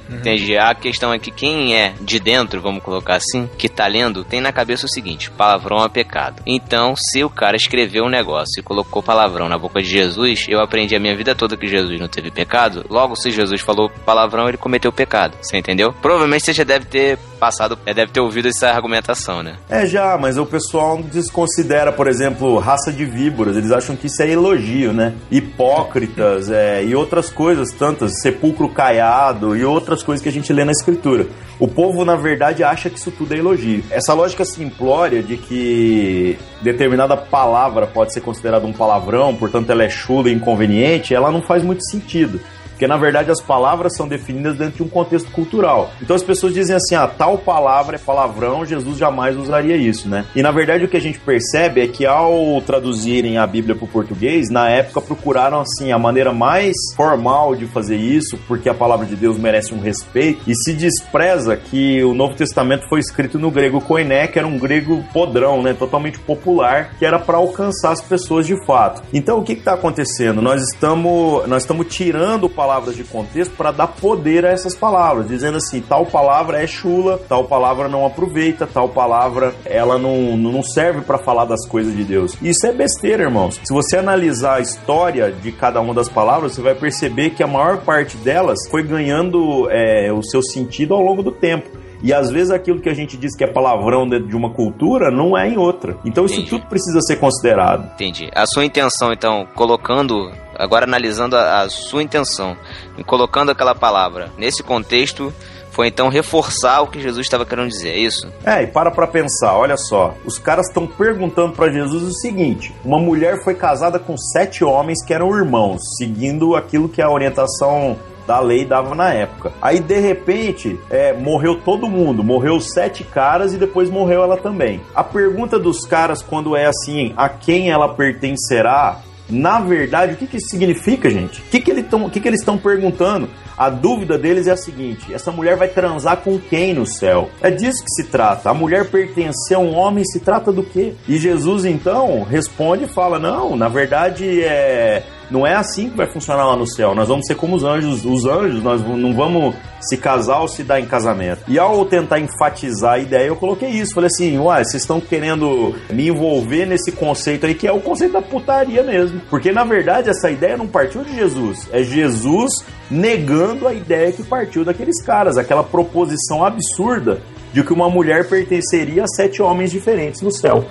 Uhum. 0.10 0.18
Entendi. 0.18 0.58
A 0.58 0.74
questão 0.74 1.14
é 1.14 1.20
que 1.20 1.32
quem 1.32 1.76
é 1.76 1.94
de 2.02 2.20
dentro, 2.20 2.62
vamos 2.62 2.84
colocar 2.84 3.16
assim, 3.16 3.50
que 3.58 3.70
tá 3.70 3.88
lendo, 3.88 4.24
tem 4.24 4.42
na 4.42 4.52
cabeça 4.52 4.86
o 4.86 4.90
seguinte: 4.90 5.32
palavrão 5.32 5.84
é 5.84 5.90
pecado. 5.90 6.42
Então, 6.46 6.96
se 6.96 7.24
o 7.24 7.30
cara 7.30 7.56
escreveu 7.56 8.06
um 8.06 8.10
negócio 8.10 8.60
e 8.60 8.64
colocou 8.64 9.04
palavrão 9.04 9.50
na 9.50 9.58
boca 9.58 9.82
de 9.82 9.90
Jesus, 9.90 10.46
eu 10.48 10.60
aprendi 10.60 10.96
a 10.96 11.00
minha 11.00 11.16
vida 11.16 11.36
toda 11.36 11.58
que 11.58 11.68
Jesus 11.68 12.00
não 12.00 12.08
teve 12.08 12.32
pecado. 12.32 12.86
Logo, 12.90 13.16
se 13.16 13.32
Jesus 13.32 13.62
falou 13.62 13.90
palavrão, 14.06 14.48
ele 14.48 14.58
cometeu 14.58 14.92
pecado. 14.92 15.38
Você 15.42 15.58
entendeu? 15.58 15.94
Provavelmente 16.02 16.46
você 16.46 16.54
já 16.54 16.64
deve 16.64 16.86
ter 16.86 17.18
passado, 17.38 17.78
é, 17.86 17.94
deve 17.94 18.12
ter 18.12 18.20
ouvido 18.20 18.48
essa 18.48 18.70
argumentação, 18.70 19.42
né? 19.44 19.58
É, 19.70 19.86
já, 19.86 20.18
mas 20.18 20.38
o 20.38 20.46
pessoal 20.46 21.02
desconsidera, 21.02 21.92
por 21.92 22.08
exemplo, 22.08 22.58
raça 22.58 22.92
de 22.92 23.06
víboras. 23.06 23.56
Eles 23.56 23.72
acham 23.72 23.96
que 23.96 24.08
isso 24.08 24.22
é 24.22 24.30
elogio, 24.30 24.92
né? 24.92 25.14
Hipócritas 25.32 26.50
é, 26.50 26.84
e 26.84 26.96
outras 26.96 27.30
coisas, 27.30 27.72
tantas, 27.72 28.22
sepulcro 28.22 28.70
caiado 28.70 29.56
e 29.56 29.64
outras 29.98 30.04
coisas 30.04 30.24
que 30.24 30.30
a 30.30 30.32
gente 30.32 30.52
lê 30.54 30.64
na 30.64 30.72
escritura. 30.72 31.28
O 31.60 31.68
povo, 31.68 32.06
na 32.06 32.16
verdade, 32.16 32.64
acha 32.64 32.90
que 32.90 33.00
isso 33.00 33.12
tudo 33.12 33.34
é 33.34 33.38
elogio. 33.38 33.84
Essa 33.90 34.14
lógica 34.14 34.46
simplória 34.46 35.24
de 35.24 35.38
que 35.38 36.38
determinada 36.62 37.18
palavra 37.18 37.88
pode 37.88 38.14
ser 38.14 38.22
considerada 38.22 38.66
um 38.66 38.74
palavrão, 38.74 39.36
portanto 39.36 39.70
ela 39.72 39.84
é 39.84 39.90
chula 39.90 40.30
e 40.30 40.34
inconveniente, 40.34 41.14
ela 41.14 41.32
não 41.32 41.42
faz 41.42 41.64
muito 41.64 41.84
sentido. 41.90 42.40
Porque 42.78 42.86
na 42.86 42.96
verdade 42.96 43.32
as 43.32 43.42
palavras 43.42 43.96
são 43.96 44.08
definidas 44.08 44.56
dentro 44.56 44.76
de 44.76 44.84
um 44.84 44.88
contexto 44.88 45.32
cultural. 45.32 45.92
Então 46.00 46.16
as 46.16 46.22
pessoas 46.22 46.54
dizem 46.54 46.76
assim: 46.76 46.94
ah, 46.94 47.08
tal 47.08 47.40
palavra 47.40 47.96
é 47.96 48.00
palavrão, 48.00 48.64
Jesus 48.64 49.00
jamais 49.00 49.36
usaria 49.36 49.76
isso, 49.76 50.08
né? 50.08 50.26
E 50.36 50.44
na 50.44 50.52
verdade 50.52 50.86
o 50.86 50.88
que 50.88 50.96
a 50.96 51.02
gente 51.02 51.20
percebe 51.20 51.82
é 51.82 51.88
que 51.88 52.06
ao 52.06 52.62
traduzirem 52.62 53.40
a 53.40 53.48
Bíblia 53.48 53.76
para 53.76 53.86
o 53.86 53.88
português, 53.88 54.52
na 54.52 54.70
época 54.70 55.02
procuraram 55.02 55.60
assim 55.60 55.92
a 55.92 55.98
maneira 55.98 56.32
mais 56.32 56.76
formal 56.96 57.56
de 57.56 57.66
fazer 57.66 57.98
isso, 57.98 58.38
porque 58.48 58.70
a 58.70 58.76
palavra 58.76 59.08
de 59.08 59.16
Deus 59.16 59.40
merece 59.40 59.74
um 59.74 59.80
respeito, 59.80 60.42
e 60.46 60.54
se 60.54 60.74
despreza 60.74 61.58
que 61.58 62.04
o 62.04 62.14
Novo 62.14 62.36
Testamento 62.36 62.88
foi 62.88 63.00
escrito 63.00 63.40
no 63.40 63.50
grego 63.50 63.82
koiné, 63.82 64.28
que 64.28 64.38
era 64.38 64.48
um 64.48 64.60
grego 64.60 65.04
podrão, 65.12 65.64
né? 65.64 65.74
Totalmente 65.74 66.20
popular, 66.20 66.92
que 67.00 67.06
era 67.06 67.18
para 67.18 67.38
alcançar 67.38 67.92
as 67.92 68.02
pessoas 68.02 68.46
de 68.46 68.56
fato. 68.68 69.02
Então 69.12 69.40
o 69.40 69.44
que 69.44 69.54
está 69.54 69.74
acontecendo? 69.74 70.44
Nós 70.44 70.62
estamos, 70.62 71.48
nós 71.48 71.64
estamos 71.64 71.88
tirando 71.88 72.44
o 72.44 72.50
palavras 72.68 72.98
de 72.98 73.04
contexto 73.06 73.56
para 73.56 73.72
dar 73.72 73.88
poder 73.88 74.46
a 74.46 74.50
essas 74.50 74.76
palavras, 74.76 75.30
dizendo 75.30 75.56
assim, 75.56 75.80
tal 75.80 76.06
palavra 76.06 76.62
é 76.62 76.68
chula, 76.68 77.18
tal 77.18 77.46
palavra 77.46 77.88
não 77.88 78.06
aproveita, 78.06 78.68
tal 78.68 78.90
palavra 78.90 79.56
ela 79.64 79.98
não, 79.98 80.36
não 80.36 80.62
serve 80.62 81.00
para 81.00 81.18
falar 81.18 81.46
das 81.46 81.66
coisas 81.66 81.96
de 81.96 82.04
Deus. 82.04 82.38
Isso 82.42 82.68
é 82.68 82.74
besteira, 82.74 83.24
irmãos. 83.24 83.58
Se 83.64 83.74
você 83.74 83.96
analisar 83.96 84.56
a 84.56 84.60
história 84.60 85.32
de 85.32 85.50
cada 85.54 85.80
uma 85.80 85.94
das 85.94 86.10
palavras, 86.10 86.56
você 86.56 86.62
vai 86.62 86.76
perceber 86.76 87.30
que 87.30 87.42
a 87.42 87.48
maior 87.48 87.78
parte 87.78 88.18
delas 88.18 88.60
foi 88.70 88.84
ganhando 88.84 89.70
é, 89.72 90.12
o 90.12 90.22
seu 90.22 90.42
sentido 90.44 90.94
ao 90.94 91.02
longo 91.02 91.24
do 91.24 91.32
tempo. 91.32 91.70
E 92.02 92.14
às 92.14 92.30
vezes 92.30 92.52
aquilo 92.52 92.80
que 92.80 92.90
a 92.90 92.94
gente 92.94 93.18
diz 93.18 93.36
que 93.36 93.44
é 93.44 93.48
palavrão 93.48 94.08
dentro 94.08 94.28
de 94.28 94.36
uma 94.36 94.52
cultura 94.52 95.10
não 95.12 95.38
é 95.38 95.48
em 95.50 95.58
outra. 95.58 95.98
Então 96.06 96.26
isso 96.26 96.36
Entendi. 96.36 96.50
tudo 96.50 96.66
precisa 96.68 97.02
ser 97.02 97.18
considerado. 97.18 97.92
Entendi. 97.94 98.30
A 98.34 98.46
sua 98.46 98.66
intenção, 98.66 99.12
então, 99.12 99.48
colocando, 99.56 100.32
agora 100.56 100.86
analisando 100.86 101.36
a, 101.36 101.62
a 101.62 101.70
sua 101.70 102.04
intenção, 102.04 102.56
e 102.98 103.04
colocando 103.04 103.52
aquela 103.52 103.76
palavra 103.76 104.32
nesse 104.38 104.64
contexto, 104.64 105.34
foi 105.78 105.90
então 105.90 106.10
reforçar 106.10 106.82
o 106.82 106.88
que 106.88 107.00
Jesus 107.00 107.24
estava 107.24 107.46
querendo 107.46 107.70
dizer, 107.70 107.90
é 107.90 108.00
isso? 108.00 108.28
É, 108.44 108.64
e 108.64 108.68
para 108.68 108.90
pra 108.90 109.06
pensar, 109.06 109.56
olha 109.56 109.78
só. 109.78 110.16
Os 110.26 110.40
caras 110.40 110.68
estão 110.68 110.88
perguntando 110.88 111.54
para 111.54 111.72
Jesus 111.72 112.02
o 112.02 112.14
seguinte: 112.14 112.74
uma 112.84 112.98
mulher 112.98 113.44
foi 113.44 113.54
casada 113.54 114.00
com 114.00 114.18
sete 114.18 114.64
homens 114.64 115.06
que 115.06 115.14
eram 115.14 115.38
irmãos, 115.38 115.80
seguindo 116.00 116.56
aquilo 116.56 116.90
que 116.90 117.00
é 117.00 117.06
a 117.06 117.12
orientação 117.12 117.96
da 118.28 118.40
lei 118.42 118.66
dava 118.66 118.94
na 118.94 119.14
época. 119.14 119.54
Aí 119.62 119.80
de 119.80 120.00
repente 120.00 120.78
é, 120.90 121.14
morreu 121.14 121.62
todo 121.62 121.90
mundo, 121.90 122.24
morreu 122.24 122.60
sete 122.60 123.04
caras 123.04 123.54
e 123.54 123.58
depois 123.58 123.90
morreu 123.90 124.22
ela 124.22 124.38
também. 124.38 124.82
A 124.94 125.04
pergunta 125.04 125.58
dos 125.58 125.86
caras 125.86 126.22
quando 126.22 126.56
é 126.56 126.66
assim, 126.66 127.14
a 127.16 127.30
quem 127.30 127.72
ela 127.72 127.88
pertencerá? 127.88 129.00
Na 129.30 129.60
verdade, 129.60 130.14
o 130.14 130.16
que, 130.16 130.26
que 130.26 130.38
isso 130.38 130.50
significa, 130.50 131.10
gente? 131.10 131.42
O 131.42 131.44
que, 131.46 131.60
que, 131.60 131.70
ele 131.70 131.84
tão, 131.84 132.10
que, 132.10 132.20
que 132.20 132.28
eles 132.28 132.40
estão 132.40 132.58
perguntando? 132.58 133.30
A 133.58 133.70
dúvida 133.70 134.18
deles 134.18 134.48
é 134.48 134.52
a 134.52 134.58
seguinte: 134.58 135.14
essa 135.14 135.32
mulher 135.32 135.58
vai 135.58 135.68
transar 135.68 136.18
com 136.18 136.40
quem 136.40 136.74
no 136.74 136.86
céu? 136.86 137.30
É 137.42 137.52
disso 137.52 137.84
que 137.84 137.90
se 137.92 138.06
trata. 138.06 138.50
A 138.50 138.54
mulher 138.54 138.90
pertencer 138.90 139.58
a 139.58 139.60
um 139.60 139.76
homem 139.76 140.06
se 140.06 140.22
trata 140.22 140.50
do 140.50 140.64
quê? 140.64 140.94
E 141.10 141.18
Jesus 141.18 141.66
então 141.66 142.24
responde 142.24 142.86
e 142.86 142.88
fala: 142.88 143.20
não, 143.20 143.58
na 143.58 143.68
verdade 143.68 144.42
é 144.42 145.04
não 145.30 145.46
é 145.46 145.56
assim 145.56 145.90
que 145.90 145.98
vai 145.98 146.08
funcionar 146.08 146.46
lá 146.46 146.56
no 146.56 146.66
céu. 146.66 146.96
Nós 146.96 147.08
vamos 147.08 147.26
ser 147.28 147.36
como 147.36 147.56
os 147.56 147.64
anjos. 147.64 148.06
Os 148.06 148.26
anjos, 148.26 148.64
nós 148.64 148.82
não 148.82 149.14
vamos 149.14 149.56
se 149.82 149.98
casar 149.98 150.40
ou 150.42 150.48
se 150.48 150.64
dar 150.64 150.80
em 150.80 150.86
casamento. 150.86 151.44
E 151.48 151.60
ao 151.60 151.86
tentar 151.86 152.20
enfatizar 152.20 152.94
a 152.94 153.00
ideia, 153.00 153.28
eu 153.28 153.36
coloquei 153.36 153.70
isso. 153.70 153.94
Falei 153.94 154.08
assim, 154.08 154.38
uai, 154.38 154.64
vocês 154.64 154.84
estão 154.84 155.00
querendo 155.00 155.76
me 155.90 156.08
envolver 156.08 156.66
nesse 156.66 156.92
conceito 156.92 157.46
aí, 157.46 157.54
que 157.54 157.68
é 157.68 157.72
o 157.72 157.82
conceito 157.82 158.14
da 158.14 158.22
putaria 158.22 158.84
mesmo. 158.84 159.22
Porque, 159.30 159.52
na 159.52 159.64
verdade, 159.64 160.10
essa 160.10 160.32
ideia 160.32 160.58
não 160.58 160.68
partiu 160.68 161.04
de 161.04 161.14
Jesus. 161.14 161.68
É 161.72 161.84
Jesus 161.84 162.52
negando 162.90 163.68
a 163.68 163.74
ideia 163.74 164.12
que 164.12 164.24
partiu 164.24 164.64
daqueles 164.64 165.02
caras. 165.02 165.38
Aquela 165.38 165.64
proposição 165.64 166.44
absurda 166.44 167.22
de 167.54 167.64
que 167.64 167.74
uma 167.74 167.90
mulher 167.90 168.28
pertenceria 168.30 169.04
a 169.04 169.08
sete 169.08 169.42
homens 169.42 169.72
diferentes 169.72 170.22
no 170.22 170.32
céu. 170.32 170.66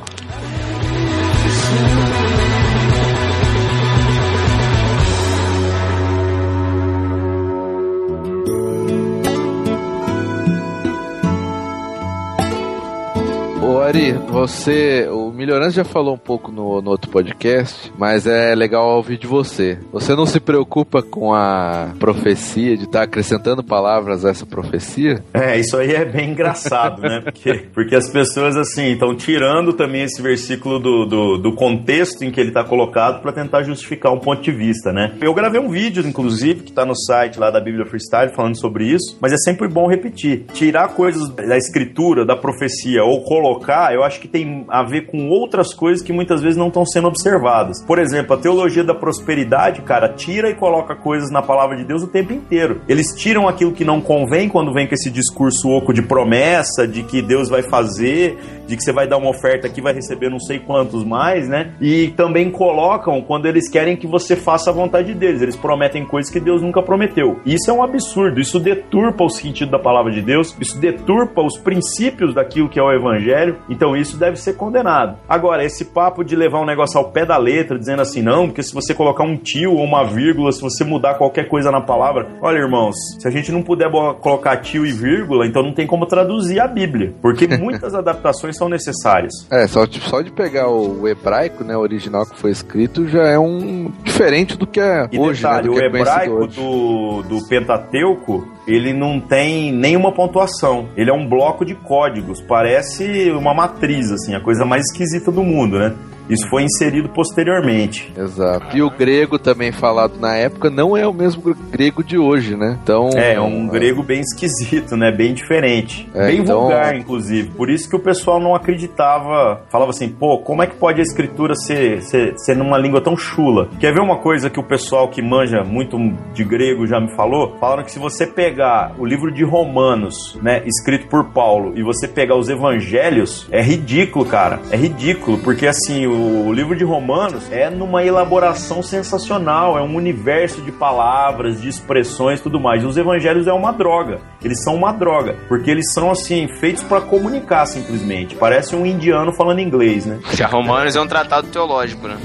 Ari, 13.86 14.14
você, 14.14 15.06
o 15.08 15.25
Melhorança 15.36 15.76
já 15.76 15.84
falou 15.84 16.14
um 16.14 16.18
pouco 16.18 16.50
no, 16.50 16.80
no 16.80 16.90
outro 16.90 17.10
podcast, 17.10 17.92
mas 17.98 18.26
é 18.26 18.54
legal 18.54 18.96
ouvir 18.96 19.18
de 19.18 19.26
você. 19.26 19.78
Você 19.92 20.14
não 20.14 20.26
se 20.26 20.40
preocupa 20.40 21.02
com 21.02 21.34
a 21.34 21.94
profecia, 21.98 22.76
de 22.76 22.84
estar 22.84 23.00
tá 23.00 23.04
acrescentando 23.04 23.62
palavras 23.62 24.24
a 24.24 24.30
essa 24.30 24.46
profecia? 24.46 25.22
É, 25.34 25.58
isso 25.58 25.76
aí 25.76 25.94
é 25.94 26.04
bem 26.04 26.30
engraçado, 26.30 27.02
né? 27.02 27.20
Porque, 27.26 27.66
porque 27.74 27.94
as 27.94 28.08
pessoas, 28.08 28.56
assim, 28.56 28.92
estão 28.92 29.14
tirando 29.14 29.72
também 29.72 30.02
esse 30.02 30.22
versículo 30.22 30.78
do, 30.78 31.04
do, 31.04 31.38
do 31.38 31.52
contexto 31.54 32.22
em 32.22 32.30
que 32.30 32.40
ele 32.40 32.48
está 32.50 32.62
colocado 32.62 33.20
para 33.20 33.32
tentar 33.32 33.62
justificar 33.62 34.12
um 34.12 34.20
ponto 34.20 34.42
de 34.42 34.52
vista, 34.52 34.92
né? 34.92 35.14
Eu 35.20 35.34
gravei 35.34 35.60
um 35.60 35.68
vídeo, 35.68 36.06
inclusive, 36.06 36.62
que 36.62 36.70
está 36.70 36.84
no 36.84 36.94
site 36.94 37.38
lá 37.38 37.50
da 37.50 37.60
Bíblia 37.60 37.84
Freestyle 37.84 38.32
falando 38.34 38.58
sobre 38.58 38.86
isso, 38.86 39.18
mas 39.20 39.32
é 39.32 39.36
sempre 39.36 39.68
bom 39.68 39.88
repetir. 39.88 40.44
Tirar 40.52 40.88
coisas 40.88 41.28
da 41.30 41.56
escritura, 41.56 42.24
da 42.24 42.36
profecia 42.36 43.02
ou 43.04 43.22
colocar 43.24 43.76
eu 43.92 44.02
acho 44.02 44.20
que 44.20 44.28
tem 44.28 44.64
a 44.68 44.82
ver 44.82 45.06
com 45.06 45.25
outras 45.28 45.74
coisas 45.74 46.02
que 46.02 46.12
muitas 46.12 46.40
vezes 46.42 46.56
não 46.56 46.68
estão 46.68 46.84
sendo 46.84 47.08
observadas. 47.08 47.84
Por 47.84 47.98
exemplo, 47.98 48.34
a 48.34 48.38
teologia 48.38 48.84
da 48.84 48.94
prosperidade, 48.94 49.82
cara, 49.82 50.08
tira 50.08 50.50
e 50.50 50.54
coloca 50.54 50.94
coisas 50.94 51.30
na 51.30 51.42
palavra 51.42 51.76
de 51.76 51.84
Deus 51.84 52.02
o 52.02 52.08
tempo 52.08 52.32
inteiro. 52.32 52.80
Eles 52.88 53.14
tiram 53.16 53.48
aquilo 53.48 53.72
que 53.72 53.84
não 53.84 54.00
convém 54.00 54.48
quando 54.48 54.72
vem 54.72 54.86
com 54.86 54.94
esse 54.94 55.10
discurso 55.10 55.68
oco 55.68 55.92
de 55.92 56.02
promessa, 56.02 56.86
de 56.86 57.02
que 57.02 57.22
Deus 57.22 57.48
vai 57.48 57.62
fazer, 57.62 58.55
de 58.66 58.76
que 58.76 58.82
você 58.82 58.92
vai 58.92 59.06
dar 59.06 59.16
uma 59.16 59.30
oferta 59.30 59.66
aqui, 59.66 59.80
vai 59.80 59.94
receber 59.94 60.28
não 60.28 60.40
sei 60.40 60.58
quantos 60.58 61.04
mais, 61.04 61.48
né? 61.48 61.72
E 61.80 62.08
também 62.16 62.50
colocam 62.50 63.22
quando 63.22 63.46
eles 63.46 63.68
querem 63.68 63.96
que 63.96 64.06
você 64.06 64.36
faça 64.36 64.70
a 64.70 64.72
vontade 64.72 65.14
deles. 65.14 65.42
Eles 65.42 65.56
prometem 65.56 66.04
coisas 66.04 66.30
que 66.30 66.40
Deus 66.40 66.62
nunca 66.62 66.82
prometeu. 66.82 67.40
Isso 67.46 67.70
é 67.70 67.72
um 67.72 67.82
absurdo. 67.82 68.40
Isso 68.40 68.58
deturpa 68.58 69.24
o 69.24 69.30
sentido 69.30 69.70
da 69.70 69.78
palavra 69.78 70.12
de 70.12 70.22
Deus. 70.22 70.56
Isso 70.60 70.78
deturpa 70.78 71.42
os 71.42 71.58
princípios 71.58 72.34
daquilo 72.34 72.68
que 72.68 72.78
é 72.78 72.82
o 72.82 72.92
evangelho. 72.92 73.56
Então 73.68 73.96
isso 73.96 74.18
deve 74.18 74.36
ser 74.36 74.54
condenado. 74.54 75.16
Agora, 75.28 75.64
esse 75.64 75.84
papo 75.84 76.24
de 76.24 76.34
levar 76.34 76.60
um 76.60 76.66
negócio 76.66 76.98
ao 76.98 77.10
pé 77.10 77.24
da 77.24 77.36
letra, 77.36 77.78
dizendo 77.78 78.02
assim, 78.02 78.22
não, 78.22 78.46
porque 78.46 78.62
se 78.62 78.74
você 78.74 78.94
colocar 78.94 79.24
um 79.24 79.36
tio 79.36 79.74
ou 79.74 79.84
uma 79.84 80.04
vírgula, 80.04 80.52
se 80.52 80.60
você 80.60 80.84
mudar 80.84 81.14
qualquer 81.14 81.48
coisa 81.48 81.70
na 81.70 81.80
palavra, 81.80 82.26
olha, 82.42 82.58
irmãos, 82.58 82.96
se 83.18 83.28
a 83.28 83.30
gente 83.30 83.52
não 83.52 83.62
puder 83.62 83.90
colocar 84.20 84.56
tio 84.58 84.84
e 84.84 84.92
vírgula, 84.92 85.46
então 85.46 85.62
não 85.62 85.72
tem 85.72 85.86
como 85.86 86.06
traduzir 86.06 86.60
a 86.60 86.66
Bíblia. 86.66 87.14
Porque 87.22 87.46
muitas 87.56 87.94
adaptações 87.94 88.55
são 88.56 88.68
necessárias. 88.68 89.32
É, 89.50 89.66
só, 89.66 89.86
só 89.86 90.20
de 90.20 90.30
pegar 90.30 90.68
o 90.68 91.06
hebraico, 91.06 91.64
né, 91.64 91.76
o 91.76 91.80
original 91.80 92.26
que 92.26 92.38
foi 92.38 92.50
escrito, 92.50 93.06
já 93.08 93.22
é 93.22 93.38
um 93.38 93.92
diferente 94.02 94.56
do 94.56 94.66
que 94.66 94.80
é 94.80 95.08
e 95.10 95.18
hoje. 95.18 95.42
Detalhe, 95.42 95.68
né, 95.68 95.74
o 95.74 95.80
é 95.80 95.86
hebraico 95.86 96.46
do, 96.46 97.22
do 97.22 97.48
Pentateuco, 97.48 98.48
ele 98.66 98.92
não 98.92 99.20
tem 99.20 99.72
nenhuma 99.72 100.12
pontuação. 100.12 100.88
Ele 100.96 101.10
é 101.10 101.14
um 101.14 101.28
bloco 101.28 101.64
de 101.64 101.74
códigos, 101.74 102.40
parece 102.40 103.30
uma 103.30 103.54
matriz, 103.54 104.10
assim, 104.10 104.34
a 104.34 104.40
coisa 104.40 104.64
mais 104.64 104.84
esquisita 104.90 105.30
do 105.30 105.42
mundo, 105.42 105.78
né? 105.78 105.94
Isso 106.28 106.48
foi 106.48 106.64
inserido 106.64 107.08
posteriormente. 107.08 108.12
Exato. 108.16 108.76
E 108.76 108.82
o 108.82 108.90
grego 108.90 109.38
também 109.38 109.72
falado 109.72 110.18
na 110.18 110.36
época 110.36 110.70
não 110.70 110.96
é 110.96 111.06
o 111.06 111.12
mesmo 111.12 111.54
grego 111.70 112.02
de 112.02 112.18
hoje, 112.18 112.56
né? 112.56 112.78
Então 112.82 113.10
é, 113.14 113.34
é 113.34 113.40
um 113.40 113.66
grego 113.66 114.02
bem 114.02 114.20
esquisito, 114.20 114.96
né? 114.96 115.12
Bem 115.12 115.34
diferente, 115.34 116.08
é, 116.14 116.26
bem 116.26 116.40
então... 116.40 116.62
vulgar, 116.62 116.96
inclusive. 116.96 117.50
Por 117.50 117.70
isso 117.70 117.88
que 117.88 117.96
o 117.96 118.00
pessoal 118.00 118.40
não 118.40 118.54
acreditava, 118.54 119.62
falava 119.70 119.90
assim, 119.90 120.08
pô, 120.08 120.38
como 120.38 120.62
é 120.62 120.66
que 120.66 120.76
pode 120.76 121.00
a 121.00 121.02
escritura 121.02 121.54
ser, 121.54 122.02
ser, 122.02 122.34
ser 122.38 122.56
numa 122.56 122.78
língua 122.78 123.00
tão 123.00 123.16
chula? 123.16 123.68
Quer 123.78 123.92
ver 123.92 124.00
uma 124.00 124.18
coisa 124.18 124.50
que 124.50 124.60
o 124.60 124.62
pessoal 124.62 125.08
que 125.08 125.22
manja 125.22 125.62
muito 125.64 125.96
de 126.34 126.44
grego 126.44 126.86
já 126.86 127.00
me 127.00 127.14
falou? 127.14 127.56
Falaram 127.58 127.84
que 127.84 127.92
se 127.92 127.98
você 127.98 128.26
pegar 128.26 128.94
o 128.98 129.04
livro 129.04 129.32
de 129.32 129.44
Romanos, 129.44 130.38
né, 130.42 130.62
escrito 130.66 131.06
por 131.08 131.26
Paulo, 131.30 131.72
e 131.76 131.82
você 131.82 132.08
pegar 132.08 132.36
os 132.36 132.48
evangelhos, 132.48 133.46
é 133.50 133.62
ridículo, 133.62 134.24
cara. 134.24 134.60
É 134.70 134.76
ridículo, 134.76 135.38
porque 135.38 135.66
assim, 135.66 136.06
o 136.16 136.52
livro 136.52 136.74
de 136.74 136.84
Romanos 136.84 137.50
é 137.52 137.70
numa 137.70 138.02
elaboração 138.02 138.82
sensacional, 138.82 139.78
é 139.78 139.82
um 139.82 139.94
universo 139.94 140.60
de 140.62 140.72
palavras, 140.72 141.60
de 141.60 141.68
expressões, 141.68 142.40
tudo 142.40 142.58
mais. 142.58 142.82
E 142.82 142.86
os 142.86 142.96
evangelhos 142.96 143.46
é 143.46 143.52
uma 143.52 143.72
droga. 143.72 144.20
Eles 144.42 144.62
são 144.62 144.74
uma 144.74 144.92
droga, 144.92 145.36
porque 145.48 145.70
eles 145.70 145.92
são 145.92 146.10
assim 146.10 146.48
feitos 146.58 146.82
para 146.82 147.00
comunicar 147.00 147.66
simplesmente. 147.66 148.34
Parece 148.34 148.74
um 148.74 148.86
indiano 148.86 149.32
falando 149.32 149.60
inglês, 149.60 150.06
né? 150.06 150.18
Já 150.32 150.46
Romanos 150.46 150.96
é 150.96 151.00
um 151.00 151.06
tratado 151.06 151.48
teológico, 151.48 152.08
né? 152.08 152.16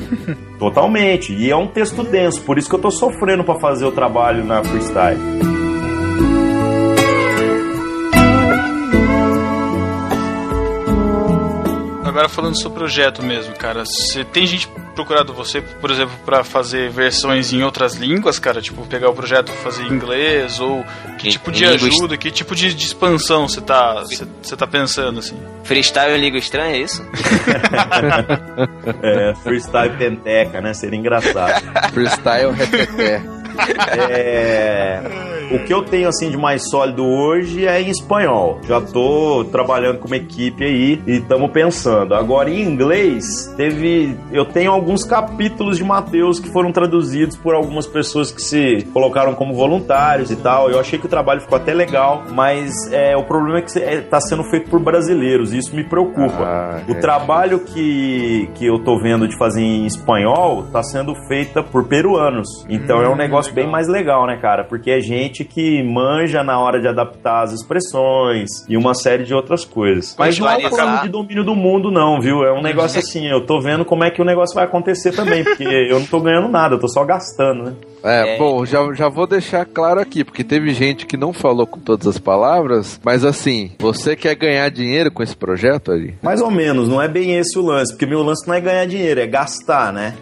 Totalmente. 0.58 1.34
E 1.34 1.50
é 1.50 1.56
um 1.56 1.68
texto 1.68 2.04
denso, 2.04 2.42
por 2.42 2.58
isso 2.58 2.70
que 2.70 2.76
eu 2.76 2.82
tô 2.82 2.92
sofrendo 2.92 3.44
para 3.44 3.60
fazer 3.60 3.86
o 3.86 3.92
trabalho 3.92 4.44
na 4.44 4.64
freestyle. 4.64 5.61
Agora 12.22 12.30
falando 12.30 12.62
sobre 12.62 12.78
o 12.78 12.82
projeto 12.82 13.24
mesmo, 13.24 13.56
cara, 13.56 13.84
você 13.84 14.24
tem 14.24 14.46
gente 14.46 14.68
procurado 14.94 15.34
você, 15.34 15.60
por 15.60 15.90
exemplo, 15.90 16.16
para 16.24 16.44
fazer 16.44 16.92
versões 16.92 17.52
em 17.52 17.64
outras 17.64 17.96
línguas, 17.96 18.38
cara? 18.38 18.62
Tipo, 18.62 18.86
pegar 18.86 19.10
o 19.10 19.14
projeto 19.14 19.52
e 19.52 19.64
fazer 19.64 19.86
em 19.86 19.94
inglês? 19.94 20.60
Ou 20.60 20.86
que 21.18 21.30
tipo 21.30 21.52
de 21.52 21.66
ajuda, 21.66 22.16
que 22.18 22.30
tipo 22.30 22.54
de, 22.54 22.76
de 22.76 22.86
expansão 22.86 23.48
você 23.48 23.60
tá, 23.60 24.04
você 24.40 24.56
tá 24.56 24.68
pensando, 24.68 25.18
assim? 25.18 25.36
Freestyle 25.64 26.16
em 26.16 26.22
língua 26.22 26.38
estranha, 26.38 26.76
é 26.76 26.82
isso? 26.82 27.04
é, 29.02 29.34
freestyle 29.42 29.98
penteca, 29.98 30.62
né? 30.62 30.76
Seria 30.76 31.00
engraçado. 31.00 31.60
freestyle 31.92 32.52
repeté. 32.52 33.24
É, 33.98 35.31
o 35.54 35.60
que 35.66 35.74
eu 35.74 35.84
tenho 35.84 36.08
assim 36.08 36.30
de 36.30 36.38
mais 36.38 36.70
sólido 36.70 37.06
hoje 37.06 37.68
é 37.68 37.82
em 37.82 37.90
espanhol. 37.90 38.60
Já 38.68 38.80
tô 38.80 39.46
trabalhando 39.52 40.00
com 40.00 40.08
uma 40.08 40.18
equipe 40.18 40.64
aí 40.64 41.02
e 41.06 41.18
estamos 41.18 41.52
pensando. 41.52 42.16
Agora 42.16 42.50
em 42.50 42.62
inglês, 42.62 43.54
teve 43.58 44.18
eu 44.32 44.46
tenho 44.46 44.72
alguns 44.72 45.04
capítulos 45.04 45.78
de 45.78 45.84
Mateus 45.84 46.40
que 46.40 46.50
foram 46.50 46.72
traduzidos 46.72 47.36
por 47.36 47.54
algumas 47.54 47.86
pessoas 47.88 48.32
que 48.32 48.42
se 48.42 48.88
colocaram 48.94 49.34
como 49.34 49.54
voluntários 49.54 50.32
e 50.32 50.36
tal. 50.36 50.70
Eu 50.70 50.80
achei 50.80 50.98
que 50.98 51.06
o 51.06 51.10
trabalho 51.10 51.42
ficou 51.42 51.58
até 51.58 51.74
legal, 51.74 52.24
mas 52.32 52.72
é, 52.92 53.16
o 53.18 53.24
problema 53.24 53.60
é 53.60 53.62
que 53.62 53.72
está 53.78 54.18
é, 54.18 54.22
sendo 54.22 54.44
feito 54.44 54.70
por 54.70 54.80
brasileiros 54.80 55.54
e 55.54 55.58
isso 55.58 55.76
me 55.76 55.84
preocupa. 55.84 56.44
Ah, 56.44 56.82
o 56.88 56.94
é. 56.94 57.00
trabalho 57.00 57.60
que, 57.60 58.50
que 58.56 58.66
eu 58.66 58.80
tô 58.80 59.00
vendo 59.00 59.28
de 59.28 59.38
fazer 59.38 59.62
em 59.62 59.86
espanhol 59.86 60.66
está 60.66 60.82
sendo 60.84 61.14
feito 61.28 61.64
por 61.64 61.88
peruanos. 61.88 62.48
Então 62.70 63.00
hum, 63.00 63.04
é 63.04 63.10
um 63.10 63.14
hum, 63.14 63.16
negócio 63.16 63.52
legal. 63.52 63.66
bem 63.66 63.72
mais 63.72 63.88
legal, 63.88 64.26
né, 64.26 64.38
cara? 64.38 64.64
Porque 64.64 64.92
é 64.92 65.00
gente 65.00 65.41
que 65.44 65.84
manja 65.84 66.44
na 66.44 66.60
hora 66.60 66.80
de 66.80 66.88
adaptar 66.88 67.44
as 67.44 67.54
expressões 67.54 68.50
e 68.68 68.78
uma 68.78 68.94
série 68.94 69.24
de 69.24 69.34
outras 69.34 69.66
coisas. 69.66 70.16
Mas 70.18 70.38
não 70.38 70.50
é 70.50 70.58
um 70.58 70.70
plano 70.70 71.02
de 71.02 71.10
domínio 71.10 71.44
do 71.44 71.56
mundo, 71.56 71.92
não, 71.92 72.20
viu? 72.20 72.44
É 72.44 72.52
um 72.52 72.62
negócio 72.62 73.00
assim, 73.00 73.28
eu 73.28 73.46
tô 73.46 73.60
vendo 73.60 73.86
como 73.86 74.04
é 74.04 74.12
que 74.12 74.22
o 74.22 74.26
negócio 74.26 74.56
vai 74.56 74.66
acontecer 74.66 75.12
também, 75.12 75.44
porque 75.44 75.64
eu 75.90 76.00
não 76.00 76.06
tô 76.06 76.20
ganhando 76.20 76.48
nada, 76.48 76.76
eu 76.76 76.80
tô 76.80 76.88
só 76.88 77.04
gastando, 77.04 77.64
né? 77.64 77.74
É, 78.04 78.36
é, 78.36 78.38
bom, 78.38 78.66
já, 78.66 78.80
já 78.94 79.10
vou 79.10 79.28
deixar 79.28 79.66
claro 79.66 80.00
aqui, 80.00 80.24
porque 80.24 80.44
teve 80.44 80.74
gente 80.74 81.06
que 81.06 81.16
não 81.16 81.32
falou 81.32 81.68
com 81.68 81.80
todas 81.80 82.08
as 82.08 82.18
palavras, 82.18 83.00
mas 83.04 83.24
assim, 83.24 83.72
você 83.78 84.16
quer 84.16 84.36
ganhar 84.36 84.70
dinheiro 84.70 85.12
com 85.12 85.22
esse 85.22 85.36
projeto 85.36 85.92
ali? 85.92 86.16
Mais 86.22 86.42
ou 86.42 86.50
menos, 86.50 86.90
não 86.90 87.02
é 87.02 87.08
bem 87.08 87.38
esse 87.38 87.58
o 87.60 87.62
lance, 87.62 87.94
porque 87.94 88.06
meu 88.06 88.24
lance 88.24 88.48
não 88.48 88.56
é 88.56 88.62
ganhar 88.62 88.86
dinheiro, 88.86 89.20
é 89.20 89.28
gastar, 89.28 89.94
né? 89.94 90.16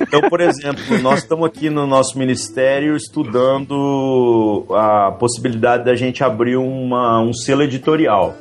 Então, 0.00 0.22
por 0.28 0.40
exemplo, 0.40 0.98
nós 1.02 1.20
estamos 1.20 1.46
aqui 1.46 1.68
no 1.68 1.86
nosso 1.86 2.18
ministério 2.18 2.96
estudando 2.96 4.66
a 4.70 5.12
possibilidade 5.12 5.84
da 5.84 5.94
gente 5.94 6.24
abrir 6.24 6.56
uma, 6.56 7.20
um 7.20 7.32
selo 7.32 7.62
editorial. 7.62 8.34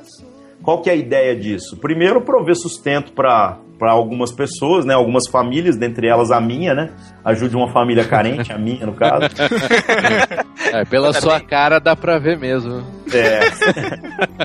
Qual 0.63 0.81
que 0.81 0.89
é 0.89 0.93
a 0.93 0.95
ideia 0.95 1.35
disso? 1.35 1.77
Primeiro, 1.77 2.21
prover 2.21 2.55
sustento 2.55 3.11
para 3.11 3.57
algumas 3.81 4.31
pessoas, 4.31 4.85
né? 4.85 4.93
Algumas 4.93 5.27
famílias, 5.27 5.75
dentre 5.77 6.07
elas 6.07 6.31
a 6.31 6.39
minha, 6.39 6.73
né? 6.73 6.91
Ajude 7.23 7.55
uma 7.55 7.71
família 7.71 8.05
carente, 8.05 8.51
a 8.51 8.57
minha, 8.57 8.85
no 8.85 8.93
caso. 8.93 9.27
É, 10.73 10.85
pela 10.85 11.13
sua 11.13 11.39
cara 11.39 11.79
dá 11.79 11.95
pra 11.95 12.19
ver 12.19 12.37
mesmo. 12.37 12.83
É. 13.13 13.39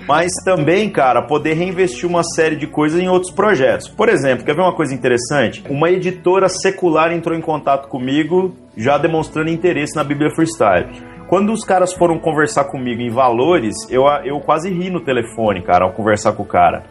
Mas 0.07 0.33
também, 0.45 0.91
cara, 0.91 1.23
poder 1.23 1.55
reinvestir 1.55 2.09
uma 2.09 2.23
série 2.23 2.57
de 2.57 2.67
coisas 2.67 3.01
em 3.01 3.09
outros 3.09 3.33
projetos. 3.33 3.89
Por 3.89 4.09
exemplo, 4.09 4.45
quer 4.45 4.55
ver 4.55 4.63
uma 4.63 4.75
coisa 4.75 4.95
interessante? 4.95 5.63
Uma 5.69 5.91
editora 5.91 6.49
secular 6.49 7.13
entrou 7.13 7.37
em 7.37 7.41
contato 7.41 7.89
comigo, 7.89 8.55
já 8.77 8.99
demonstrando 8.99 9.51
interesse 9.51 9.95
na 9.97 10.05
Bíblia 10.05 10.31
Freestyle. 10.31 10.89
Quando 11.29 11.53
os 11.53 11.65
caras 11.65 11.93
foram 11.93 12.19
conversar 12.19 12.65
comigo 12.65 13.01
em 13.01 13.11
valores, 13.11 13.75
eu, 13.91 14.05
eu 14.25 14.41
quase 14.41 14.71
ri 14.71 14.91
no 14.91 15.01
telefone, 15.01 15.63
cara, 15.63 15.85
ao 15.85 15.93
conversar 15.93 16.33
com 16.33 16.43
o 16.43 16.47
cara 16.47 16.85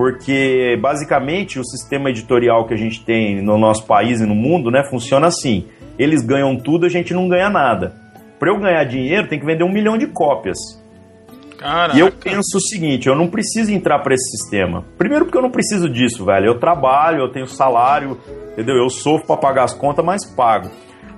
porque 0.00 0.78
basicamente 0.80 1.58
o 1.58 1.64
sistema 1.64 2.08
editorial 2.08 2.66
que 2.66 2.72
a 2.72 2.76
gente 2.76 3.04
tem 3.04 3.42
no 3.42 3.58
nosso 3.58 3.84
país 3.84 4.18
e 4.22 4.24
no 4.24 4.34
mundo, 4.34 4.70
né, 4.70 4.82
funciona 4.88 5.26
assim. 5.26 5.66
Eles 5.98 6.22
ganham 6.24 6.56
tudo, 6.56 6.86
a 6.86 6.88
gente 6.88 7.12
não 7.12 7.28
ganha 7.28 7.50
nada. 7.50 7.92
Para 8.40 8.50
eu 8.50 8.58
ganhar 8.58 8.82
dinheiro, 8.84 9.28
tem 9.28 9.38
que 9.38 9.44
vender 9.44 9.64
um 9.64 9.70
milhão 9.70 9.98
de 9.98 10.06
cópias. 10.06 10.56
Caraca. 11.58 11.94
E 11.94 12.00
eu 12.00 12.10
penso 12.10 12.56
o 12.56 12.60
seguinte, 12.60 13.06
eu 13.06 13.14
não 13.14 13.28
preciso 13.28 13.70
entrar 13.70 13.98
para 13.98 14.14
esse 14.14 14.30
sistema. 14.30 14.82
Primeiro 14.96 15.26
porque 15.26 15.36
eu 15.36 15.42
não 15.42 15.50
preciso 15.50 15.90
disso, 15.90 16.24
velho. 16.24 16.46
Eu 16.46 16.58
trabalho, 16.58 17.20
eu 17.20 17.30
tenho 17.30 17.46
salário, 17.46 18.18
entendeu? 18.52 18.76
Eu 18.76 18.88
sofro 18.88 19.26
para 19.26 19.36
pagar 19.36 19.64
as 19.64 19.74
contas, 19.74 20.02
mas 20.02 20.24
pago. 20.24 20.70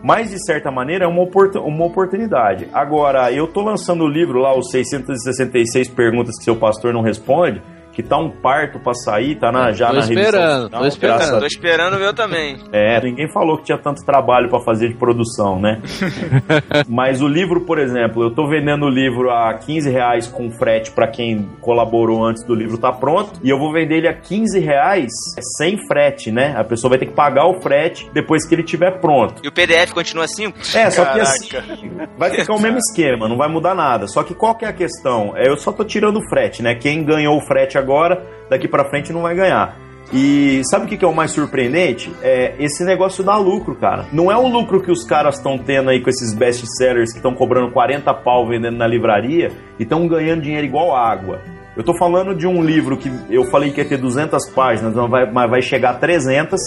Mas, 0.03 0.31
de 0.31 0.45
certa 0.45 0.69
maneira, 0.73 1.05
é 1.05 1.09
uma, 1.09 1.23
uma 1.23 1.85
oportunidade. 1.85 2.69
Agora, 2.73 3.33
eu 3.33 3.47
tô 3.47 3.63
lançando 3.63 4.03
o 4.03 4.09
livro 4.09 4.41
lá, 4.41 4.59
os 4.59 4.73
666 4.73 5.91
perguntas 5.91 6.37
que 6.37 6.43
seu 6.43 6.57
pastor 6.57 6.93
não 6.93 7.03
responde, 7.03 7.63
que 7.93 8.03
tá 8.03 8.17
um 8.17 8.31
parto 8.31 8.79
pra 8.79 8.95
sair, 8.95 9.37
tá 9.37 9.53
na, 9.53 9.73
já 9.73 9.89
tô 9.89 9.95
na 9.95 10.01
esperando, 10.01 10.71
Tô 10.71 10.87
esperando, 10.87 11.41
tô 11.41 11.47
esperando 11.47 11.97
o 11.97 11.99
meu 11.99 12.15
também. 12.15 12.57
É, 12.73 13.01
ninguém 13.03 13.31
falou 13.31 13.59
que 13.59 13.65
tinha 13.65 13.79
tanto 13.79 14.05
trabalho 14.05 14.49
para 14.49 14.61
fazer 14.61 14.89
de 14.89 14.95
produção, 14.95 15.61
né? 15.61 15.81
Mas 16.89 17.21
o 17.21 17.29
livro, 17.29 17.61
por 17.63 17.79
exemplo, 17.79 18.23
eu 18.23 18.31
tô 18.31 18.49
vendendo 18.49 18.87
o 18.87 18.89
livro 18.89 19.31
a 19.31 19.55
15 19.55 19.91
reais 19.91 20.27
com 20.27 20.51
frete 20.51 20.91
para 20.91 21.07
quem 21.07 21.49
colaborou 21.61 22.25
antes 22.25 22.45
do 22.45 22.55
livro 22.55 22.79
tá 22.79 22.93
pronto, 22.93 23.39
e 23.43 23.51
eu 23.51 23.59
vou 23.59 23.73
vender 23.73 23.99
ele 23.99 24.09
a 24.09 24.15
15 24.15 24.59
reais 24.59 25.11
sem 25.57 25.77
frete, 25.87 26.31
né? 26.31 26.55
A 26.57 26.65
pessoa 26.65 26.91
vai 26.91 26.99
ter 26.99 27.07
que 27.07 27.15
pagar 27.15 27.47
o 27.47 27.61
frete 27.61 28.11
depois 28.13 28.47
que 28.47 28.55
ele 28.55 28.63
estiver 28.63 29.01
pronto. 29.01 29.43
E 29.45 29.49
o 29.49 29.53
PDF 29.53 29.93
continua 29.93 30.25
assim? 30.25 30.53
É, 30.75 30.91
só 30.91 31.05
que 31.05 31.21
assim, 31.21 31.49
vai 32.17 32.31
ficar 32.31 32.55
o 32.55 32.61
mesmo 32.61 32.79
esquema, 32.79 33.29
não 33.29 33.37
vai 33.37 33.49
mudar 33.49 33.75
nada. 33.75 34.07
Só 34.07 34.23
que 34.23 34.35
qual 34.35 34.55
que 34.55 34.65
é 34.65 34.69
a 34.69 34.73
questão? 34.73 35.37
É, 35.37 35.49
eu 35.49 35.57
só 35.57 35.73
tô 35.73 35.85
tirando 35.85 36.19
o 36.19 36.29
frete, 36.29 36.63
né? 36.63 36.75
Quem 36.75 37.05
ganhou 37.05 37.37
o 37.37 37.41
frete 37.41 37.77
agora, 37.83 38.23
daqui 38.49 38.69
para 38.69 38.85
frente 38.85 39.13
não 39.13 39.23
vai 39.23 39.35
ganhar. 39.35 39.77
E 40.13 40.61
sabe 40.71 40.85
o 40.85 40.89
que 40.89 41.03
é 41.03 41.09
o 41.09 41.15
mais 41.15 41.31
surpreendente? 41.31 42.13
É 42.23 42.55
esse 42.59 42.85
negócio 42.85 43.25
dá 43.25 43.37
lucro, 43.37 43.75
cara. 43.75 44.05
Não 44.13 44.31
é 44.31 44.37
o 44.37 44.47
lucro 44.47 44.83
que 44.83 44.91
os 44.91 45.05
caras 45.05 45.37
estão 45.37 45.57
tendo 45.57 45.89
aí 45.89 46.01
com 46.03 46.11
esses 46.11 46.35
best 46.35 46.67
sellers 46.77 47.13
que 47.13 47.19
estão 47.19 47.35
cobrando 47.35 47.73
40 47.73 48.13
pau 48.15 48.47
vendendo 48.47 48.77
na 48.77 48.87
livraria 48.87 49.51
e 49.79 49.85
estão 49.85 50.07
ganhando 50.07 50.43
dinheiro 50.43 50.67
igual 50.67 50.95
água. 50.95 51.41
Eu 51.75 51.83
tô 51.83 51.97
falando 51.97 52.35
de 52.35 52.47
um 52.47 52.63
livro 52.63 52.99
que 52.99 53.11
eu 53.31 53.45
falei 53.45 53.71
que 53.71 53.81
ia 53.81 53.89
ter 53.89 53.97
200 53.97 54.51
páginas, 54.51 54.95
mas 54.95 55.11
vai, 55.11 55.33
mas 55.33 55.51
vai 55.51 55.63
chegar 55.63 55.91
a 55.93 55.95
300 55.95 56.61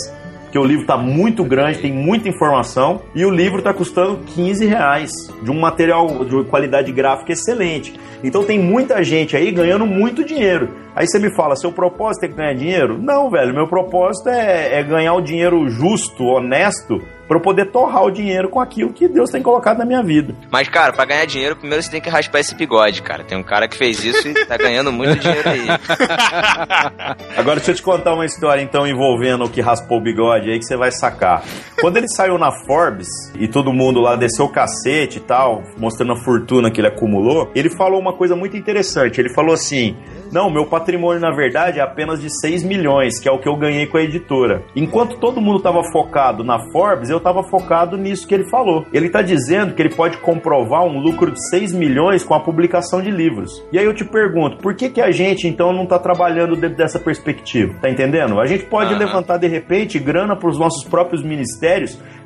porque 0.56 0.60
o 0.60 0.64
livro 0.64 0.84
está 0.84 0.96
muito 0.96 1.44
grande, 1.44 1.80
tem 1.80 1.92
muita 1.92 2.30
informação, 2.30 3.02
e 3.14 3.26
o 3.26 3.30
livro 3.30 3.58
está 3.58 3.74
custando 3.74 4.22
15 4.26 4.66
reais, 4.66 5.12
de 5.44 5.52
um 5.52 5.60
material 5.60 6.24
de 6.24 6.46
qualidade 6.46 6.94
gráfica 6.94 7.34
excelente. 7.34 8.00
Então 8.24 8.42
tem 8.42 8.58
muita 8.58 9.04
gente 9.04 9.36
aí 9.36 9.52
ganhando 9.52 9.86
muito 9.86 10.24
dinheiro. 10.24 10.74
Aí 10.96 11.06
você 11.06 11.20
me 11.20 11.36
fala, 11.36 11.58
seu 11.58 11.74
propósito 11.74 12.24
é 12.24 12.28
ganhar 12.30 12.54
dinheiro? 12.54 12.98
Não, 12.98 13.30
velho, 13.30 13.54
meu 13.54 13.68
propósito 13.68 14.30
é, 14.30 14.80
é 14.80 14.84
ganhar 14.84 15.14
o 15.14 15.22
dinheiro 15.22 15.68
justo, 15.70 16.24
honesto, 16.24 17.02
para 17.28 17.38
eu 17.38 17.42
poder 17.42 17.72
torrar 17.72 18.04
o 18.04 18.12
dinheiro 18.12 18.50
com 18.50 18.60
aquilo 18.60 18.94
que 18.94 19.08
Deus 19.08 19.30
tem 19.30 19.42
colocado 19.42 19.80
na 19.80 19.86
minha 19.86 20.02
vida. 20.02 20.34
Mas, 20.50 20.70
cara, 20.70 20.94
para 20.94 21.06
ganhar 21.06 21.26
dinheiro, 21.26 21.56
primeiro 21.56 21.84
você 21.84 21.92
tem 21.92 22.02
que 22.02 22.10
raspar 22.10 22.40
esse 22.40 22.56
bigode, 22.56 23.02
cara. 23.02 23.24
Tem 23.24 23.38
um 23.38 23.44
cara 23.44 23.68
que 23.68 23.76
fez 23.76 24.04
isso 24.04 24.28
e 24.28 24.46
tá 24.46 24.58
ganhando 24.58 24.92
muito 24.92 25.20
dinheiro 25.20 25.50
aí. 25.50 25.68
Agora 27.36 27.58
deixa 27.58 27.72
eu 27.72 27.76
te 27.76 27.82
contar 27.82 28.14
uma 28.14 28.26
história, 28.26 28.62
então, 28.62 28.88
envolvendo 28.88 29.44
o 29.46 29.50
que 29.50 29.62
raspou 29.62 29.98
o 29.98 30.02
bigode 30.02 30.45
aí 30.52 30.60
que 30.60 30.66
você 30.66 30.76
vai 30.76 30.92
sacar. 30.92 31.44
Quando 31.80 31.98
ele 31.98 32.08
saiu 32.08 32.38
na 32.38 32.52
Forbes 32.66 33.08
e 33.38 33.48
todo 33.48 33.74
mundo 33.74 34.00
lá 34.00 34.16
desceu 34.16 34.46
o 34.46 34.50
cacete 34.50 35.18
e 35.18 35.22
tal, 35.22 35.62
mostrando 35.78 36.14
a 36.14 36.24
fortuna 36.24 36.72
que 36.72 36.80
ele 36.80 36.88
acumulou, 36.88 37.52
ele 37.54 37.70
falou 37.70 38.00
uma 38.00 38.14
coisa 38.14 38.36
muito 38.36 38.56
interessante. 38.56 39.20
Ele 39.20 39.34
falou 39.34 39.54
assim: 39.54 39.96
não, 40.32 40.50
meu 40.50 40.66
patrimônio 40.66 41.20
na 41.20 41.36
verdade 41.36 41.80
é 41.80 41.84
apenas 41.84 42.22
de 42.22 42.30
6 42.30 42.64
milhões, 42.64 43.20
que 43.20 43.28
é 43.28 43.32
o 43.32 43.40
que 43.40 43.48
eu 43.48 43.58
ganhei 43.58 43.86
com 43.88 43.98
a 43.98 44.02
editora. 44.02 44.64
Enquanto 44.76 45.18
todo 45.18 45.42
mundo 45.42 45.58
estava 45.58 45.84
focado 45.92 46.44
na 46.44 46.60
Forbes, 46.72 47.10
eu 47.10 47.18
estava 47.18 47.44
focado 47.44 47.98
nisso 47.98 48.26
que 48.26 48.34
ele 48.34 48.50
falou. 48.50 48.86
Ele 48.94 49.08
está 49.08 49.22
dizendo 49.22 49.74
que 49.74 49.82
ele 49.82 49.94
pode 49.94 50.18
comprovar 50.18 50.84
um 50.86 51.00
lucro 51.00 51.30
de 51.30 51.50
6 51.50 51.74
milhões 51.74 52.24
com 52.24 52.34
a 52.34 52.40
publicação 52.40 53.02
de 53.02 53.12
livros. 53.12 53.64
E 53.72 53.78
aí 53.78 53.86
eu 53.86 53.94
te 53.94 54.06
pergunto, 54.06 54.58
por 54.58 54.76
que, 54.76 54.90
que 54.90 55.02
a 55.02 55.12
gente 55.12 55.48
então 55.48 55.74
não 55.74 55.84
está 55.84 56.00
trabalhando 56.00 56.56
dentro 56.56 56.78
dessa 56.78 57.00
perspectiva? 57.00 57.74
Tá 57.82 57.90
entendendo? 57.90 58.40
A 58.40 58.46
gente 58.46 58.66
pode 58.66 58.94
uhum. 58.94 59.00
levantar 59.00 59.38
de 59.38 59.48
repente 59.48 60.00
grana 60.00 60.38
para 60.38 60.50
os 60.50 60.58
nossos 60.58 60.88
próprios 60.88 61.22
ministérios 61.22 61.65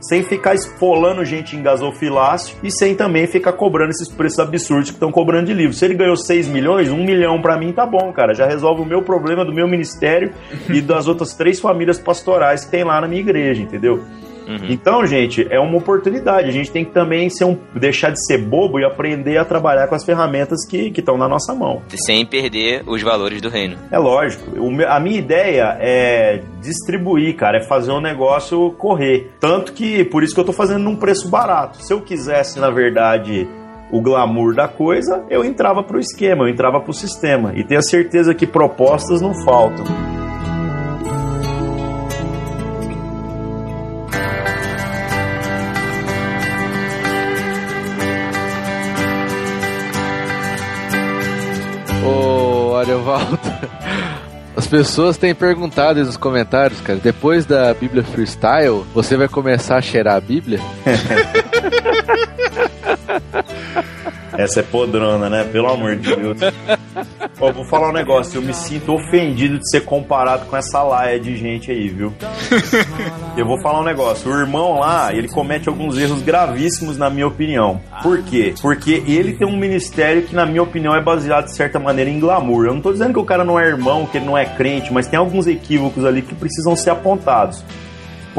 sem 0.02 0.24
ficar 0.24 0.56
espolando 0.56 1.26
gente 1.26 1.56
em 1.56 1.62
gasofilácio 1.62 2.56
e 2.64 2.72
sem 2.72 2.96
também 2.96 3.28
ficar 3.28 3.54
cobrando 3.54 3.92
esses 3.92 4.08
preços 4.08 4.40
absurdos 4.40 4.90
que 4.90 4.96
estão 4.96 5.12
cobrando 5.12 5.48
de 5.48 5.54
livro. 5.54 5.74
Se 5.74 5.84
ele 5.86 5.96
ganhou 5.96 6.16
6 6.16 6.48
milhões, 6.48 6.90
1 6.90 7.04
milhão 7.04 7.42
para 7.42 7.58
mim 7.58 7.74
tá 7.74 7.86
bom, 7.86 8.12
cara. 8.14 8.34
Já 8.34 8.46
resolve 8.46 8.82
o 8.82 8.86
meu 8.86 9.02
problema 9.02 9.44
do 9.44 9.54
meu 9.54 9.68
ministério 9.68 10.32
e 10.70 10.82
das 10.82 11.08
outras 11.08 11.34
três 11.34 11.60
famílias 11.60 12.00
pastorais 12.00 12.64
que 12.64 12.72
tem 12.72 12.84
lá 12.84 13.02
na 13.02 13.08
minha 13.08 13.22
igreja, 13.22 13.62
entendeu? 13.62 14.04
Uhum. 14.50 14.68
Então, 14.70 15.06
gente, 15.06 15.48
é 15.50 15.60
uma 15.60 15.78
oportunidade. 15.78 16.50
A 16.50 16.52
gente 16.52 16.72
tem 16.72 16.84
que 16.84 16.92
também 16.92 17.30
ser 17.30 17.46
um, 17.46 17.56
deixar 17.76 18.10
de 18.10 18.26
ser 18.26 18.40
bobo 18.40 18.80
e 18.80 18.84
aprender 18.84 19.38
a 19.38 19.46
trabalhar 19.46 19.88
com 19.88 19.94
as 19.94 20.04
ferramentas 20.04 20.66
que 20.68 20.92
estão 20.98 21.18
na 21.18 21.28
nossa 21.28 21.54
mão. 21.54 21.84
Sem 22.06 22.26
perder 22.26 22.84
os 22.88 23.02
valores 23.04 23.42
do 23.42 23.50
reino. 23.50 23.78
É 23.92 23.98
lógico. 24.00 24.44
A 24.88 25.00
minha 25.00 25.20
ideia 25.20 25.78
é 25.80 26.42
distribuir, 26.60 27.36
cara, 27.36 27.60
é 27.60 27.64
fazer 27.64 27.92
um 27.92 28.02
negócio 28.02 28.72
correr. 28.72 29.32
Tanto 29.40 29.72
que, 29.74 30.04
por 30.04 30.24
isso 30.24 30.34
que 30.34 30.40
eu 30.40 30.46
tô 30.46 30.54
fazendo 30.54 30.84
num 30.84 30.96
preço 30.96 31.30
barato. 31.30 31.84
Se 31.84 31.94
eu 31.94 32.02
quisesse, 32.02 32.60
na 32.60 32.72
verdade, 32.72 33.48
o 33.92 34.02
glamour 34.02 34.56
da 34.56 34.68
coisa, 34.68 35.24
eu 35.30 35.44
entrava 35.46 35.84
pro 35.84 36.00
esquema, 36.00 36.44
eu 36.44 36.50
entrava 36.50 36.80
pro 36.80 36.94
sistema. 36.94 37.54
E 37.56 37.64
tenho 37.64 37.80
a 37.80 37.84
certeza 37.84 38.34
que 38.34 38.48
propostas 38.48 39.22
não 39.22 39.34
faltam. 39.44 39.86
Ariovaldo. 53.10 53.40
As 54.56 54.68
pessoas 54.68 55.18
têm 55.18 55.34
perguntado 55.34 56.04
nos 56.04 56.18
comentários, 56.18 56.82
cara. 56.82 57.00
Depois 57.00 57.46
da 57.46 57.74
Bíblia 57.74 58.04
Freestyle, 58.04 58.84
você 58.94 59.16
vai 59.16 59.28
começar 59.28 59.78
a 59.78 59.82
cheirar 59.82 60.16
a 60.16 60.22
Bíblia? 60.22 60.60
Essa 64.40 64.62
é 64.62 64.64
podrona, 64.64 65.30
né? 65.30 65.44
Pelo 65.44 65.68
amor 65.68 65.98
de 65.98 66.16
Deus. 66.16 66.38
Ó, 67.42 67.52
vou 67.52 67.66
falar 67.66 67.90
um 67.90 67.94
negócio, 67.94 68.38
eu 68.38 68.42
me 68.42 68.54
sinto 68.54 68.94
ofendido 68.94 69.60
de 69.60 69.70
ser 69.70 69.82
comparado 69.82 70.46
com 70.46 70.56
essa 70.56 70.82
laia 70.82 71.20
de 71.20 71.36
gente 71.36 71.70
aí, 71.70 71.90
viu? 71.90 72.14
Eu 73.36 73.46
vou 73.46 73.62
falar 73.62 73.82
um 73.82 73.84
negócio, 73.84 74.32
o 74.32 74.40
irmão 74.40 74.80
lá, 74.80 75.14
ele 75.14 75.28
comete 75.28 75.68
alguns 75.68 75.98
erros 75.98 76.22
gravíssimos 76.22 76.98
na 76.98 77.10
minha 77.10 77.28
opinião. 77.28 77.82
Por 78.02 78.24
quê? 78.24 78.54
Porque 78.62 79.04
ele 79.06 79.34
tem 79.34 79.46
um 79.46 79.58
ministério 79.58 80.22
que, 80.22 80.34
na 80.34 80.46
minha 80.46 80.64
opinião, 80.64 80.96
é 80.96 81.04
baseado 81.04 81.46
de 81.46 81.56
certa 81.56 81.78
maneira 81.78 82.10
em 82.10 82.18
glamour. 82.18 82.66
Eu 82.66 82.74
não 82.74 82.82
tô 82.82 82.94
dizendo 82.94 83.12
que 83.12 83.20
o 83.20 83.26
cara 83.26 83.44
não 83.44 83.60
é 83.60 83.68
irmão, 83.68 84.06
que 84.06 84.18
ele 84.18 84.26
não 84.26 84.38
é 84.38 84.46
crente, 84.46 84.94
mas 84.94 85.06
tem 85.06 85.20
alguns 85.20 85.48
equívocos 85.48 86.06
ali 86.06 86.22
que 86.22 86.34
precisam 86.34 86.78
ser 86.78 86.92
apontados. 86.92 87.62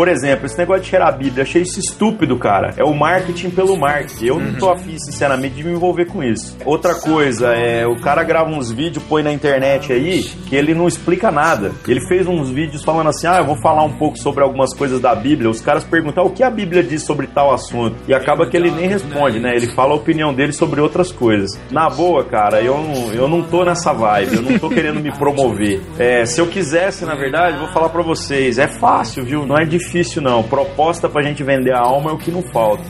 Por 0.00 0.08
exemplo, 0.08 0.46
esse 0.46 0.56
negócio 0.56 0.82
de 0.82 0.88
cheirar 0.88 1.08
a 1.08 1.12
Bíblia, 1.12 1.42
achei 1.42 1.60
isso 1.60 1.78
estúpido, 1.78 2.38
cara. 2.38 2.72
É 2.78 2.82
o 2.82 2.94
marketing 2.94 3.50
pelo 3.50 3.76
marketing. 3.76 4.24
Eu 4.24 4.40
não 4.40 4.54
tô 4.54 4.68
uhum. 4.68 4.72
afim, 4.72 4.98
sinceramente, 4.98 5.56
de 5.56 5.62
me 5.62 5.72
envolver 5.72 6.06
com 6.06 6.24
isso. 6.24 6.56
Outra 6.64 6.94
coisa, 6.94 7.48
é 7.48 7.86
o 7.86 8.00
cara 8.00 8.24
grava 8.24 8.48
uns 8.48 8.70
vídeos, 8.70 9.04
põe 9.04 9.22
na 9.22 9.30
internet 9.30 9.92
aí, 9.92 10.22
que 10.22 10.56
ele 10.56 10.72
não 10.72 10.88
explica 10.88 11.30
nada. 11.30 11.72
Ele 11.86 12.00
fez 12.08 12.26
uns 12.26 12.48
vídeos 12.48 12.82
falando 12.82 13.10
assim: 13.10 13.26
ah, 13.26 13.40
eu 13.40 13.44
vou 13.44 13.60
falar 13.60 13.84
um 13.84 13.92
pouco 13.92 14.16
sobre 14.16 14.42
algumas 14.42 14.74
coisas 14.74 15.00
da 15.00 15.14
Bíblia. 15.14 15.50
Os 15.50 15.60
caras 15.60 15.84
perguntam 15.84 16.24
o 16.24 16.30
que 16.30 16.42
a 16.42 16.48
Bíblia 16.48 16.82
diz 16.82 17.04
sobre 17.04 17.26
tal 17.26 17.52
assunto. 17.52 17.96
E 18.08 18.14
acaba 18.14 18.48
que 18.48 18.56
ele 18.56 18.70
nem 18.70 18.88
responde, 18.88 19.38
né? 19.38 19.54
Ele 19.54 19.70
fala 19.74 19.92
a 19.92 19.96
opinião 19.96 20.32
dele 20.32 20.54
sobre 20.54 20.80
outras 20.80 21.12
coisas. 21.12 21.60
Na 21.70 21.90
boa, 21.90 22.24
cara, 22.24 22.62
eu 22.62 22.78
não, 22.78 23.12
eu 23.12 23.28
não 23.28 23.42
tô 23.42 23.66
nessa 23.66 23.92
vibe, 23.92 24.36
eu 24.36 24.42
não 24.42 24.58
tô 24.58 24.70
querendo 24.70 24.98
me 24.98 25.12
promover. 25.12 25.82
É, 25.98 26.24
se 26.24 26.40
eu 26.40 26.46
quisesse, 26.46 27.04
na 27.04 27.14
verdade, 27.14 27.58
vou 27.58 27.68
falar 27.68 27.90
para 27.90 28.00
vocês: 28.00 28.58
é 28.58 28.66
fácil, 28.66 29.26
viu? 29.26 29.44
Não 29.44 29.58
é 29.58 29.66
difícil 29.66 29.89
difícil 29.90 30.22
não. 30.22 30.42
Proposta 30.42 31.09
pra 31.09 31.22
gente 31.22 31.42
vender 31.42 31.72
a 31.72 31.81
alma 31.81 32.11
é 32.11 32.14
o 32.14 32.18
que 32.18 32.31
não 32.31 32.42
falta. 32.42 32.85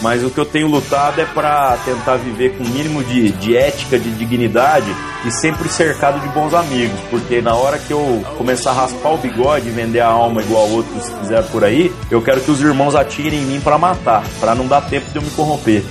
Mas 0.00 0.22
o 0.24 0.30
que 0.30 0.38
eu 0.38 0.44
tenho 0.44 0.68
lutado 0.68 1.20
é 1.20 1.24
para 1.24 1.76
tentar 1.78 2.16
viver 2.16 2.56
com 2.56 2.62
o 2.62 2.68
mínimo 2.68 3.02
de, 3.02 3.32
de 3.32 3.56
ética, 3.56 3.98
de 3.98 4.10
dignidade 4.12 4.86
e 5.24 5.30
sempre 5.30 5.68
cercado 5.68 6.20
de 6.20 6.28
bons 6.28 6.54
amigos. 6.54 6.98
Porque 7.10 7.42
na 7.42 7.54
hora 7.54 7.78
que 7.78 7.92
eu 7.92 8.24
começar 8.36 8.70
a 8.70 8.74
raspar 8.74 9.14
o 9.14 9.18
bigode 9.18 9.68
e 9.68 9.72
vender 9.72 10.00
a 10.00 10.06
alma 10.06 10.40
igual 10.40 10.68
outros 10.70 11.08
fizeram 11.20 11.46
por 11.48 11.64
aí, 11.64 11.92
eu 12.10 12.22
quero 12.22 12.40
que 12.40 12.50
os 12.50 12.60
irmãos 12.60 12.94
atirem 12.94 13.40
em 13.40 13.46
mim 13.46 13.60
para 13.60 13.76
matar, 13.76 14.24
para 14.38 14.54
não 14.54 14.68
dar 14.68 14.82
tempo 14.82 15.10
de 15.10 15.16
eu 15.16 15.22
me 15.22 15.30
corromper. 15.30 15.82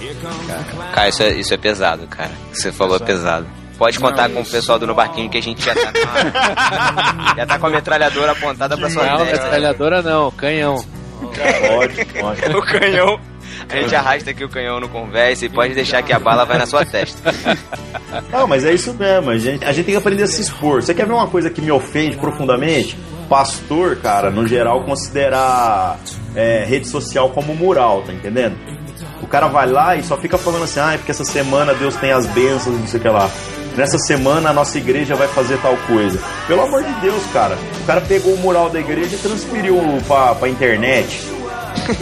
Cara, 0.94 1.10
isso 1.10 1.24
é, 1.24 1.32
isso 1.34 1.54
é 1.54 1.58
pesado, 1.58 2.08
cara. 2.08 2.32
Você 2.54 2.72
falou 2.72 2.96
é 2.96 3.00
pesado. 3.00 3.46
Pode 3.78 4.00
contar 4.00 4.28
não, 4.28 4.36
com 4.36 4.42
o 4.42 4.46
pessoal 4.46 4.80
do 4.80 4.88
No 4.88 4.96
Barquinho 4.96 5.30
que 5.30 5.38
a 5.38 5.42
gente 5.42 5.64
já 5.64 5.76
tá 5.76 5.92
com 5.92 6.00
a, 6.00 7.36
já 7.36 7.46
tá 7.46 7.60
com 7.60 7.68
a 7.68 7.70
metralhadora 7.70 8.32
apontada 8.32 8.76
pra 8.76 8.90
sua 8.90 9.06
Não, 9.06 9.26
metralhadora 9.26 10.02
não, 10.02 10.32
canhão. 10.32 10.84
Pode, 11.20 12.06
pode. 12.06 12.42
o 12.58 12.62
canhão. 12.62 13.20
A 13.70 13.76
gente 13.76 13.96
arrasta 13.96 14.32
aqui 14.32 14.44
o 14.44 14.50
canhão 14.50 14.80
no 14.80 14.88
conversa 14.88 15.46
e 15.46 15.50
pode 15.50 15.74
deixar 15.74 16.02
que 16.02 16.14
a 16.14 16.20
bala 16.20 16.46
vai 16.46 16.58
na 16.58 16.66
sua 16.66 16.86
testa. 16.86 17.34
Não, 18.32 18.48
mas 18.48 18.64
é 18.64 18.74
isso 18.74 18.94
mesmo. 18.94 19.32
A 19.32 19.38
gente, 19.38 19.66
a 19.66 19.72
gente 19.72 19.86
tem 19.86 19.96
que 19.96 20.00
aprender 20.00 20.24
a 20.24 20.28
se 20.28 20.42
expor. 20.42 20.82
Você 20.82 20.94
quer 20.94 21.06
ver 21.06 21.14
uma 21.14 21.28
coisa 21.28 21.50
que 21.50 21.60
me 21.60 21.72
ofende 21.72 22.16
profundamente? 22.18 22.98
Pastor, 23.28 23.98
cara, 23.98 24.30
no 24.30 24.48
geral, 24.48 24.84
considerar 24.84 26.00
é, 26.36 26.64
rede 26.66 26.88
social 26.88 27.30
como 27.32 27.54
mural, 27.56 28.04
tá 28.04 28.14
entendendo? 28.14 28.56
O 29.22 29.28
cara 29.28 29.48
vai 29.48 29.68
lá 29.68 29.96
e 29.96 30.04
só 30.04 30.16
fica 30.18 30.38
falando 30.38 30.64
assim, 30.64 30.80
ah, 30.80 30.94
é 30.94 30.98
porque 30.98 31.12
essa 31.12 31.26
semana 31.26 31.74
Deus 31.74 31.96
tem 31.96 32.12
as 32.12 32.26
bênçãos, 32.28 32.80
não 32.80 32.88
sei 32.88 33.00
o 33.00 33.04
que 33.04 33.10
lá 33.10 33.30
nessa 33.78 34.00
semana 34.00 34.50
a 34.50 34.54
nossa 34.54 34.78
igreja 34.78 35.16
vai 35.16 35.28
fazer 35.28 35.58
tal 35.62 35.78
coisa. 35.88 36.20
Pelo 36.48 36.64
amor 36.64 36.84
de 36.84 36.92
Deus, 37.00 37.24
cara. 37.32 37.58
O 37.82 37.86
cara 37.86 38.02
pegou 38.02 38.34
o 38.34 38.38
mural 38.38 38.70
da 38.70 38.80
igreja 38.80 39.16
e 39.16 39.20
transferiu 39.20 39.78
pra, 40.08 40.36
pra 40.36 40.50
internet. 40.50 41.32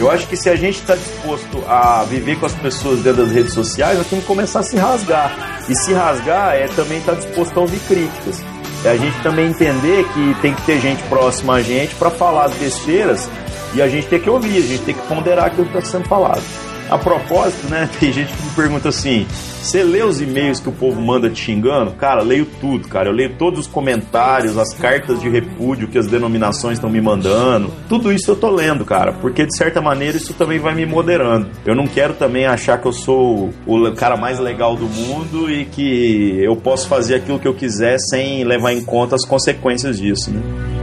Eu 0.00 0.10
acho 0.10 0.26
que 0.26 0.36
se 0.36 0.48
a 0.48 0.56
gente 0.56 0.80
está 0.80 0.96
disposto 0.96 1.62
a 1.68 2.02
viver 2.04 2.40
com 2.40 2.46
as 2.46 2.54
pessoas 2.54 3.00
dentro 3.00 3.24
das 3.24 3.32
redes 3.32 3.52
sociais, 3.52 3.98
nós 3.98 4.06
temos 4.08 4.24
que 4.24 4.28
começar 4.28 4.60
a 4.60 4.62
se 4.62 4.76
rasgar. 4.76 5.60
E 5.68 5.74
se 5.76 5.92
rasgar 5.92 6.54
é 6.54 6.66
também 6.68 6.98
estar 6.98 7.12
tá 7.14 7.20
disposto 7.20 7.56
a 7.58 7.60
ouvir 7.60 7.78
críticas. 7.80 8.42
É 8.84 8.90
a 8.90 8.96
gente 8.96 9.20
também 9.22 9.48
entender 9.48 10.04
que 10.12 10.40
tem 10.40 10.54
que 10.54 10.62
ter 10.62 10.80
gente 10.80 11.02
próxima 11.04 11.54
a 11.54 11.62
gente 11.62 11.94
para 11.96 12.10
falar 12.10 12.46
as 12.46 12.54
besteiras 12.54 13.28
e 13.74 13.82
a 13.82 13.88
gente 13.88 14.06
tem 14.06 14.20
que 14.20 14.30
ouvir, 14.30 14.56
a 14.56 14.66
gente 14.66 14.82
tem 14.82 14.94
que 14.94 15.06
ponderar 15.06 15.46
aquilo 15.46 15.66
que 15.66 15.76
está 15.76 15.98
sendo 15.98 16.08
falado. 16.08 16.42
A 16.88 16.96
propósito, 16.96 17.68
né? 17.68 17.88
Tem 17.98 18.12
gente 18.12 18.32
que 18.32 18.42
me 18.42 18.50
pergunta 18.50 18.88
assim: 18.88 19.26
você 19.60 19.82
lê 19.82 20.02
os 20.02 20.20
e-mails 20.20 20.60
que 20.60 20.68
o 20.68 20.72
povo 20.72 21.00
manda 21.00 21.28
te 21.28 21.40
xingando? 21.40 21.90
Cara, 21.92 22.22
leio 22.22 22.46
tudo, 22.60 22.86
cara. 22.88 23.08
Eu 23.08 23.12
leio 23.12 23.34
todos 23.36 23.60
os 23.60 23.66
comentários, 23.66 24.56
as 24.56 24.72
cartas 24.74 25.20
de 25.20 25.28
repúdio 25.28 25.88
que 25.88 25.98
as 25.98 26.06
denominações 26.06 26.74
estão 26.74 26.88
me 26.88 27.00
mandando. 27.00 27.72
Tudo 27.88 28.12
isso 28.12 28.30
eu 28.30 28.36
tô 28.36 28.48
lendo, 28.50 28.84
cara, 28.84 29.12
porque 29.12 29.44
de 29.44 29.56
certa 29.56 29.80
maneira 29.80 30.16
isso 30.16 30.34
também 30.34 30.60
vai 30.60 30.74
me 30.74 30.86
moderando. 30.86 31.48
Eu 31.64 31.74
não 31.74 31.86
quero 31.86 32.14
também 32.14 32.46
achar 32.46 32.80
que 32.80 32.86
eu 32.86 32.92
sou 32.92 33.50
o 33.66 33.92
cara 33.92 34.16
mais 34.16 34.38
legal 34.38 34.76
do 34.76 34.86
mundo 34.86 35.50
e 35.50 35.64
que 35.64 36.38
eu 36.40 36.54
posso 36.54 36.86
fazer 36.86 37.16
aquilo 37.16 37.40
que 37.40 37.48
eu 37.48 37.54
quiser 37.54 37.98
sem 37.98 38.44
levar 38.44 38.72
em 38.72 38.84
conta 38.84 39.16
as 39.16 39.26
consequências 39.26 39.98
disso, 39.98 40.30
né? 40.30 40.75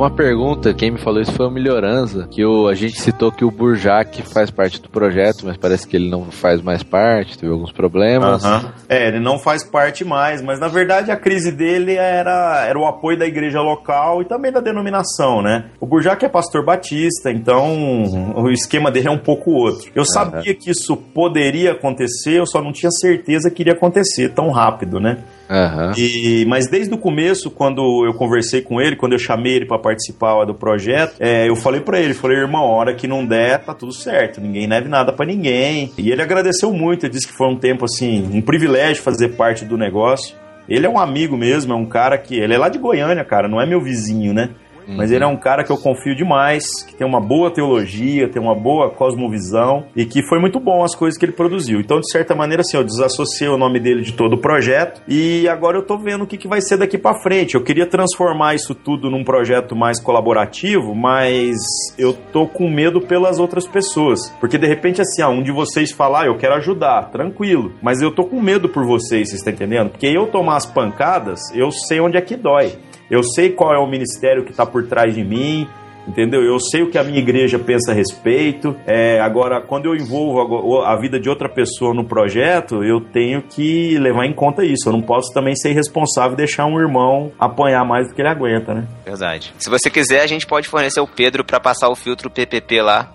Uma 0.00 0.10
pergunta, 0.10 0.72
quem 0.72 0.90
me 0.90 0.98
falou 0.98 1.20
isso 1.20 1.32
foi 1.32 1.46
o 1.46 1.50
Melhoranza, 1.50 2.26
que 2.30 2.42
o, 2.42 2.68
a 2.68 2.74
gente 2.74 2.98
citou 2.98 3.30
que 3.30 3.44
o 3.44 3.50
Burjac 3.50 4.22
faz 4.22 4.50
parte 4.50 4.80
do 4.80 4.88
projeto, 4.88 5.44
mas 5.44 5.58
parece 5.58 5.86
que 5.86 5.94
ele 5.94 6.08
não 6.08 6.30
faz 6.30 6.62
mais 6.62 6.82
parte, 6.82 7.36
teve 7.36 7.52
alguns 7.52 7.70
problemas. 7.70 8.42
É, 8.88 9.08
ele 9.08 9.20
não 9.20 9.38
faz 9.38 9.62
parte 9.62 10.02
mais, 10.02 10.40
mas 10.40 10.58
na 10.58 10.68
verdade 10.68 11.10
a 11.10 11.16
crise 11.16 11.52
dele 11.52 11.96
era, 11.96 12.64
era 12.66 12.78
o 12.78 12.86
apoio 12.86 13.18
da 13.18 13.26
igreja 13.26 13.60
local 13.60 14.22
e 14.22 14.24
também 14.24 14.50
da 14.50 14.60
denominação, 14.60 15.42
né? 15.42 15.66
O 15.78 15.86
Burjac 15.86 16.24
é 16.24 16.28
pastor 16.28 16.64
batista, 16.64 17.30
então 17.30 18.34
o 18.36 18.50
esquema 18.50 18.90
dele 18.90 19.08
é 19.08 19.12
um 19.12 19.18
pouco 19.18 19.50
outro. 19.50 19.90
Eu 19.94 20.06
sabia 20.06 20.54
que 20.54 20.70
isso 20.70 20.96
poderia 20.96 21.72
acontecer, 21.72 22.38
eu 22.38 22.46
só 22.46 22.62
não 22.62 22.72
tinha 22.72 22.90
certeza 22.90 23.50
que 23.50 23.62
iria 23.62 23.74
acontecer 23.74 24.30
tão 24.30 24.50
rápido, 24.50 24.98
né? 24.98 25.18
Aham. 25.50 25.92
E, 25.96 26.44
mas 26.46 26.68
desde 26.68 26.94
o 26.94 26.98
começo, 26.98 27.50
quando 27.50 28.06
eu 28.06 28.14
conversei 28.14 28.62
com 28.62 28.80
ele, 28.80 28.94
quando 28.94 29.14
eu 29.14 29.18
chamei 29.18 29.56
ele 29.56 29.66
para 29.66 29.80
participar 29.80 30.44
do 30.44 30.54
projeto, 30.54 31.16
é, 31.18 31.48
eu 31.48 31.56
falei 31.56 31.80
para 31.80 31.98
ele, 31.98 32.14
falei, 32.14 32.38
irmão, 32.38 32.62
hora 32.62 32.94
que 32.94 33.08
não 33.08 33.26
der, 33.26 33.58
tá 33.64 33.74
tudo 33.74 33.92
certo, 33.92 34.40
ninguém 34.40 34.68
deve 34.68 34.88
nada 34.88 35.12
para 35.12 35.26
ninguém. 35.26 35.90
E 35.98 36.12
ele 36.12 36.22
agradeceu 36.22 36.72
muito, 36.72 37.04
ele 37.04 37.12
disse 37.12 37.26
que 37.26 37.32
foi 37.32 37.48
um 37.48 37.56
tempo 37.56 37.84
assim, 37.84 38.30
um 38.32 38.40
privilégio 38.40 39.02
fazer 39.02 39.30
parte 39.30 39.64
do 39.64 39.76
negócio. 39.76 40.36
Ele 40.68 40.86
é 40.86 40.88
um 40.88 41.00
amigo 41.00 41.36
mesmo, 41.36 41.72
é 41.72 41.76
um 41.76 41.84
cara 41.84 42.16
que. 42.16 42.38
Ele 42.38 42.54
é 42.54 42.58
lá 42.58 42.68
de 42.68 42.78
Goiânia, 42.78 43.24
cara, 43.24 43.48
não 43.48 43.60
é 43.60 43.66
meu 43.66 43.80
vizinho, 43.80 44.32
né? 44.32 44.50
Mas 44.86 45.10
ele 45.10 45.24
é 45.24 45.26
um 45.26 45.36
cara 45.36 45.64
que 45.64 45.70
eu 45.70 45.76
confio 45.76 46.14
demais, 46.14 46.64
que 46.86 46.94
tem 46.94 47.06
uma 47.06 47.20
boa 47.20 47.50
teologia, 47.50 48.28
tem 48.28 48.40
uma 48.40 48.54
boa 48.54 48.90
cosmovisão 48.90 49.86
e 49.94 50.04
que 50.04 50.22
foi 50.22 50.38
muito 50.38 50.58
bom 50.58 50.82
as 50.82 50.94
coisas 50.94 51.18
que 51.18 51.24
ele 51.24 51.32
produziu. 51.32 51.80
Então, 51.80 52.00
de 52.00 52.10
certa 52.10 52.34
maneira, 52.34 52.62
assim, 52.62 52.76
eu 52.76 52.84
desassociei 52.84 53.48
o 53.48 53.56
nome 53.56 53.80
dele 53.80 54.02
de 54.02 54.12
todo 54.12 54.34
o 54.34 54.38
projeto 54.38 55.02
e 55.08 55.48
agora 55.48 55.78
eu 55.78 55.82
tô 55.82 55.98
vendo 55.98 56.24
o 56.24 56.26
que, 56.26 56.36
que 56.36 56.48
vai 56.48 56.60
ser 56.60 56.76
daqui 56.76 56.98
para 56.98 57.20
frente. 57.20 57.54
Eu 57.54 57.62
queria 57.62 57.86
transformar 57.86 58.54
isso 58.54 58.74
tudo 58.74 59.10
num 59.10 59.24
projeto 59.24 59.76
mais 59.76 60.00
colaborativo, 60.00 60.94
mas 60.94 61.56
eu 61.98 62.12
tô 62.12 62.46
com 62.46 62.68
medo 62.70 63.00
pelas 63.00 63.38
outras 63.38 63.66
pessoas. 63.66 64.30
Porque 64.40 64.58
de 64.58 64.66
repente, 64.66 65.00
assim, 65.00 65.22
ah, 65.22 65.28
um 65.28 65.42
de 65.42 65.52
vocês 65.52 65.92
falar, 65.92 66.26
eu 66.26 66.36
quero 66.36 66.54
ajudar, 66.54 67.10
tranquilo. 67.10 67.72
Mas 67.82 68.00
eu 68.00 68.10
tô 68.10 68.24
com 68.24 68.40
medo 68.40 68.68
por 68.68 68.84
vocês, 68.84 69.28
vocês 69.28 69.40
estão 69.40 69.52
entendendo? 69.52 69.90
Porque 69.90 70.06
eu 70.06 70.26
tomar 70.26 70.56
as 70.56 70.66
pancadas, 70.66 71.40
eu 71.54 71.70
sei 71.70 72.00
onde 72.00 72.16
é 72.16 72.20
que 72.20 72.36
dói. 72.36 72.72
Eu 73.10 73.22
sei 73.22 73.50
qual 73.50 73.74
é 73.74 73.78
o 73.78 73.86
ministério 73.86 74.44
que 74.44 74.50
está 74.50 74.64
por 74.64 74.86
trás 74.86 75.14
de 75.14 75.24
mim, 75.24 75.68
entendeu? 76.06 76.42
Eu 76.42 76.58
sei 76.60 76.82
o 76.82 76.90
que 76.90 76.98
a 76.98 77.04
minha 77.04 77.18
igreja 77.18 77.58
pensa 77.58 77.92
a 77.92 77.94
respeito. 77.94 78.76
É, 78.86 79.20
agora, 79.20 79.60
quando 79.60 79.86
eu 79.86 79.94
envolvo 79.94 80.82
a, 80.82 80.96
vida 80.96 81.18
de 81.18 81.28
outra 81.28 81.48
pessoa 81.48 81.94
no 81.94 82.04
projeto, 82.04 82.84
eu 82.84 83.00
tenho 83.00 83.42
que 83.42 83.98
levar 83.98 84.26
em 84.26 84.32
conta 84.32 84.64
isso. 84.64 84.88
Eu 84.88 84.92
não 84.92 85.02
posso 85.02 85.32
também 85.32 85.54
ser 85.54 85.70
irresponsável 85.70 86.34
e 86.34 86.36
deixar 86.36 86.66
um 86.66 86.78
irmão 86.78 87.32
apanhar 87.38 87.84
mais 87.84 88.08
do 88.08 88.14
que 88.14 88.20
ele 88.20 88.28
aguenta, 88.28 88.74
né? 88.74 88.86
Verdade. 89.04 89.52
Se 89.58 89.70
você 89.70 89.90
quiser, 89.90 90.22
a 90.22 90.26
gente 90.26 90.46
pode 90.46 90.68
fornecer 90.68 91.00
o 91.00 91.06
Pedro 91.06 91.44
pra 91.44 91.60
passar 91.60 91.88
o 91.88 91.96
filtro 91.96 92.30
PPP 92.30 92.82
lá. 92.82 93.12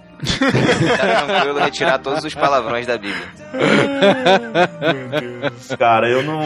Tá 0.97 1.25
tranquilo 1.25 1.59
retirar 1.59 1.99
todos 1.99 2.23
os 2.23 2.33
palavrões 2.33 2.85
da 2.87 2.97
Bíblia. 2.97 3.27
Cara, 5.77 6.09
eu 6.09 6.23
não. 6.23 6.43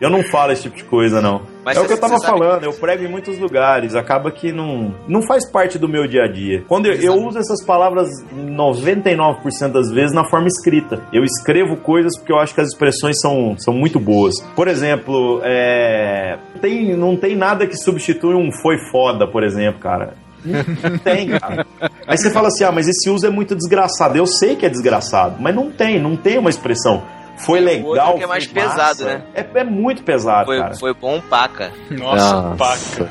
Eu 0.00 0.10
não 0.10 0.22
falo 0.24 0.52
esse 0.52 0.62
tipo 0.62 0.76
de 0.76 0.84
coisa, 0.84 1.20
não. 1.20 1.42
Mas 1.64 1.76
é 1.76 1.80
o 1.80 1.82
você- 1.82 1.88
que 1.88 1.94
eu 1.94 2.00
tava 2.00 2.20
falando, 2.20 2.64
eu 2.64 2.72
prego 2.72 3.04
em 3.04 3.08
muitos 3.08 3.38
lugares, 3.38 3.94
acaba 3.94 4.30
que 4.30 4.52
não, 4.52 4.94
não 5.08 5.22
faz 5.22 5.50
parte 5.50 5.78
do 5.78 5.88
meu 5.88 6.06
dia 6.06 6.24
a 6.24 6.28
dia. 6.28 6.62
Quando 6.68 6.86
eu, 6.86 6.94
eu 6.94 7.14
uso 7.14 7.38
essas 7.38 7.64
palavras 7.64 8.08
99% 8.34 9.72
das 9.72 9.90
vezes 9.90 10.12
na 10.14 10.24
forma 10.28 10.46
escrita. 10.46 11.02
Eu 11.12 11.24
escrevo 11.24 11.76
coisas 11.76 12.16
porque 12.16 12.32
eu 12.32 12.38
acho 12.38 12.54
que 12.54 12.60
as 12.60 12.68
expressões 12.68 13.16
são, 13.20 13.56
são 13.58 13.74
muito 13.74 13.98
boas. 13.98 14.34
Por 14.54 14.68
exemplo, 14.68 15.40
é, 15.42 16.38
tem, 16.60 16.96
não 16.96 17.16
tem 17.16 17.34
nada 17.34 17.66
que 17.66 17.76
substitui 17.76 18.34
um 18.34 18.50
foi 18.62 18.76
foda, 18.90 19.26
por 19.26 19.42
exemplo, 19.42 19.80
cara. 19.80 20.14
Não 20.46 20.98
tem, 21.02 21.28
cara. 21.38 21.66
Aí 22.06 22.16
você 22.16 22.30
fala 22.30 22.48
assim: 22.48 22.64
ah, 22.64 22.72
mas 22.72 22.88
esse 22.88 23.10
uso 23.10 23.26
é 23.26 23.30
muito 23.30 23.54
desgraçado. 23.54 24.16
Eu 24.16 24.26
sei 24.26 24.56
que 24.56 24.64
é 24.64 24.68
desgraçado, 24.68 25.36
mas 25.40 25.54
não 25.54 25.70
tem, 25.70 26.00
não 26.00 26.16
tem 26.16 26.38
uma 26.38 26.50
expressão. 26.50 27.02
Foi 27.38 27.60
legal. 27.60 27.88
outro 28.06 28.18
que 28.18 28.24
é 28.24 28.26
mais 28.26 28.50
massa. 28.50 28.68
pesado, 28.70 29.04
né? 29.04 29.22
É, 29.34 29.46
é 29.54 29.64
muito 29.64 30.02
pesado, 30.02 30.46
Foi, 30.46 30.58
cara. 30.58 30.74
foi 30.74 30.94
bom 30.94 31.20
paca. 31.20 31.70
Nossa, 31.90 32.54
paca. 32.56 33.10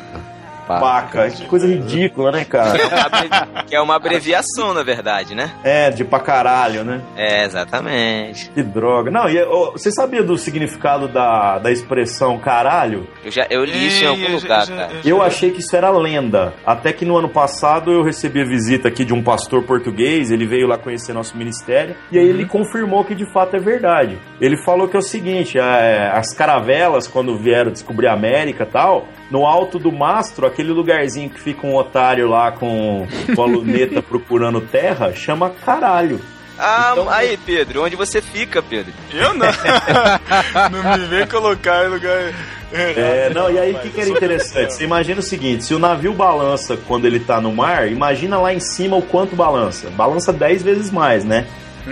Paca, 0.68 1.30
que 1.30 1.46
coisa 1.46 1.68
ridícula, 1.68 2.32
né, 2.32 2.46
cara? 2.46 2.78
É 2.78 3.66
Que 3.66 3.76
é 3.76 3.82
uma 3.82 3.96
abreviação, 3.96 4.74
na 4.74 4.84
verdade, 4.84 5.36
né? 5.36 5.52
É, 5.64 5.90
de 5.90 6.04
pra 6.04 6.20
caralho, 6.20 6.84
né? 6.84 7.02
É, 7.16 7.44
exatamente. 7.46 8.50
Que 8.52 8.64
droga. 8.64 9.10
Não, 9.10 9.30
e 9.30 9.42
ô, 9.44 9.72
você 9.72 9.92
sabia 9.92 10.24
do 10.24 10.38
significado 10.38 11.08
da, 11.08 11.60
da 11.60 11.72
expressão 11.72 12.38
caralho? 12.38 13.08
Eu, 13.24 13.32
já, 13.32 13.48
eu 13.50 13.64
li 13.64 13.88
isso 13.88 14.04
em 14.04 14.08
algum 14.08 14.32
lugar, 14.34 14.68
cara. 14.68 14.92
Eu 15.04 15.22
achei 15.22 15.52
que 15.52 15.60
isso 15.60 15.76
era 15.76 15.90
lenda. 15.90 16.54
Até 16.66 16.94
que 16.94 17.06
no 17.06 17.18
ano 17.18 17.30
passado 17.30 17.92
eu 17.92 18.04
recebi 18.04 18.42
a 18.42 18.46
visita 18.46 18.88
aqui 18.88 19.04
de 19.04 19.14
um 19.14 19.24
pastor 19.24 19.64
português, 19.64 20.32
ele 20.32 20.46
veio 20.46 20.68
lá 20.68 20.78
conhecer 20.78 21.14
nosso 21.14 21.38
ministério, 21.38 21.96
e 22.12 22.20
aí 22.20 22.28
ele 22.28 22.46
confirmou 22.46 23.04
que 23.04 23.16
de 23.16 23.26
fato 23.32 23.56
é 23.56 23.60
verdade. 23.60 24.18
Ele 24.40 24.58
falou 24.64 24.88
que 24.88 24.96
é 24.96 25.00
o 25.00 25.04
seguinte: 25.04 25.58
é, 25.58 26.12
as 26.14 26.34
caravelas, 26.34 27.08
quando 27.08 27.38
vieram 27.38 27.72
descobrir 27.72 28.08
a 28.08 28.14
América 28.14 28.64
e 28.64 28.68
tal, 28.68 29.08
no 29.32 29.46
alto 29.46 29.80
do 29.80 29.92
mastro, 29.92 30.46
aquele 30.56 30.72
lugarzinho 30.72 31.30
que 31.30 31.40
fica 31.40 31.68
um 31.68 31.76
otário 31.76 32.30
lá 32.30 32.52
com, 32.52 33.06
com 33.36 33.44
a 33.44 33.46
luneta 33.46 34.02
procurando 34.04 34.62
terra, 34.62 35.14
chama 35.14 35.50
caralho. 35.50 36.20
Ah, 36.58 36.92
Então- 36.94 37.10
aí, 37.10 37.38
Pedro, 37.46 37.84
onde 37.84 37.98
você 37.98 38.22
fica, 38.22 38.64
Pedro? 38.64 38.94
Eu 39.14 39.34
não. 39.34 39.46
não 40.72 40.98
me 40.98 41.06
vem 41.08 41.28
colocar 41.28 41.86
em 41.86 41.90
lugar. 41.90 42.34
É, 42.72 43.30
não, 43.34 43.52
e 43.52 43.60
aí 43.60 43.74
o 43.74 43.80
que, 43.80 43.90
que 43.90 44.02
era 44.02 44.10
interessante? 44.10 44.74
Você 44.74 44.84
imagina 44.86 45.20
o 45.20 45.24
seguinte: 45.24 45.66
se 45.66 45.74
o 45.74 45.80
navio 45.80 46.14
balança 46.14 46.78
quando 46.88 47.06
ele 47.06 47.20
tá 47.20 47.40
no 47.42 47.52
mar, 47.54 47.90
imagina 47.92 48.38
lá 48.40 48.54
em 48.54 48.60
cima 48.60 48.96
o 48.96 49.02
quanto 49.02 49.36
balança. 49.36 49.90
Balança 49.92 50.32
10 50.32 50.64
vezes 50.64 50.92
mais, 50.92 51.24
né? 51.26 51.46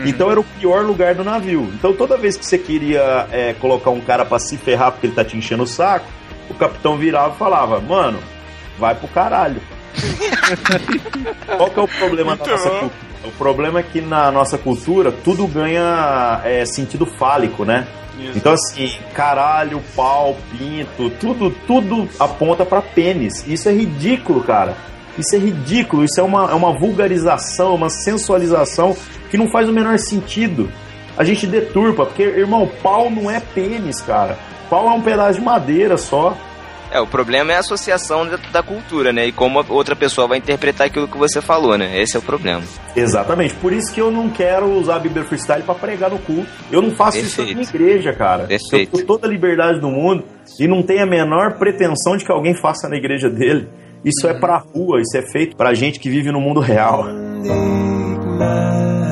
Então 0.06 0.32
era 0.32 0.40
o 0.40 0.44
pior 0.44 0.84
lugar 0.84 1.14
do 1.14 1.24
navio. 1.24 1.70
Então 1.76 1.94
toda 1.94 2.18
vez 2.18 2.36
que 2.36 2.44
você 2.46 2.58
queria 2.58 3.28
é, 3.32 3.54
colocar 3.60 3.92
um 3.92 4.02
cara 4.02 4.26
pra 4.26 4.40
se 4.40 4.58
ferrar 4.58 4.92
porque 4.92 5.06
ele 5.08 5.14
tá 5.14 5.24
te 5.24 5.38
enchendo 5.38 5.64
o 5.64 5.68
saco, 5.68 6.08
o 6.50 6.54
capitão 6.56 6.98
virava 6.98 7.36
e 7.36 7.38
falava: 7.38 7.80
Mano, 7.80 8.18
vai 8.78 8.96
pro 8.96 9.08
caralho. 9.08 9.62
Qual 11.58 11.70
que 11.70 11.80
é 11.80 11.84
o 11.84 11.88
problema 11.88 12.36
da 12.36 12.46
nossa 12.46 12.70
bom. 12.70 12.80
cultura? 12.80 13.14
O 13.26 13.32
problema 13.32 13.80
é 13.80 13.84
que 13.84 14.02
na 14.02 14.32
nossa 14.32 14.58
cultura 14.58 15.12
tudo 15.12 15.48
ganha 15.48 16.42
é, 16.44 16.66
sentido 16.66 17.06
fálico, 17.06 17.64
né? 17.64 17.88
Isso. 18.20 18.38
Então 18.38 18.54
assim, 18.54 18.92
caralho, 19.14 19.82
pau, 19.96 20.36
pinto, 20.52 21.10
tudo, 21.20 21.50
tudo 21.66 22.08
aponta 22.20 22.66
pra 22.66 22.82
pênis. 22.82 23.46
Isso 23.48 23.70
é 23.70 23.72
ridículo, 23.72 24.44
cara. 24.44 24.76
Isso 25.18 25.36
é 25.36 25.40
ridículo. 25.40 26.04
Isso 26.04 26.20
é 26.20 26.24
uma, 26.24 26.52
é 26.52 26.54
uma 26.54 26.74
vulgarização, 26.74 27.76
uma 27.76 27.90
sensualização 27.90 28.96
que 29.30 29.38
não 29.38 29.50
faz 29.50 29.70
o 29.70 29.74
menor 29.74 29.98
sentido. 30.00 30.70
A 31.18 31.24
gente 31.24 31.46
deturpa, 31.46 32.06
porque, 32.06 32.24
irmão, 32.24 32.70
pau 32.82 33.10
não 33.10 33.30
é 33.30 33.40
pênis, 33.40 34.02
cara. 34.02 34.38
Pau 34.70 34.88
é 34.88 34.92
um 34.92 35.02
pedaço 35.02 35.40
de 35.40 35.46
madeira 35.46 35.98
só. 35.98 36.36
É, 36.94 37.02
o 37.02 37.08
problema 37.08 37.52
é 37.52 37.56
a 37.56 37.60
associação 37.60 38.28
da, 38.28 38.38
da 38.52 38.62
cultura, 38.62 39.12
né? 39.12 39.26
E 39.26 39.32
como 39.32 39.60
a 39.60 39.66
outra 39.68 39.96
pessoa 39.96 40.28
vai 40.28 40.38
interpretar 40.38 40.86
aquilo 40.86 41.08
que 41.08 41.18
você 41.18 41.42
falou, 41.42 41.76
né? 41.76 42.00
Esse 42.00 42.16
é 42.16 42.20
o 42.20 42.22
problema. 42.22 42.62
Exatamente. 42.96 43.56
Por 43.56 43.74
isso 43.74 43.92
que 43.92 44.00
eu 44.00 44.12
não 44.12 44.30
quero 44.30 44.68
usar 44.78 44.98
a 44.98 45.00
Bíblia 45.00 45.26
Freestyle 45.26 45.64
pra 45.64 45.74
pregar 45.74 46.12
no 46.12 46.20
culto. 46.20 46.48
Eu 46.72 46.84
não 46.84 46.92
faço 46.92 47.18
isso 47.18 47.42
na 47.42 47.48
Perfeito. 47.48 47.58
minha 47.58 47.70
igreja, 47.88 48.14
cara. 48.14 48.44
Perfeito. 48.44 48.90
Eu 48.90 48.98
tenho 48.98 49.08
toda 49.08 49.26
a 49.26 49.30
liberdade 49.30 49.80
do 49.80 49.90
mundo 49.90 50.24
e 50.60 50.68
não 50.68 50.84
tenho 50.84 51.02
a 51.02 51.08
menor 51.08 51.58
pretensão 51.58 52.16
de 52.16 52.24
que 52.24 52.32
alguém 52.32 52.54
faça 52.54 52.88
na 52.88 52.96
igreja 52.96 53.28
dele. 53.28 53.68
Isso 54.06 54.28
é 54.28 54.34
pra 54.36 54.58
rua, 54.58 55.02
isso 55.02 55.18
é 55.18 55.24
feito 55.32 55.56
pra 55.56 55.74
gente 55.74 56.00
que 56.00 56.12
vive 56.12 56.32
no 56.32 56.40
mundo 56.40 56.60
real. 56.60 57.08
ignite 57.08 59.03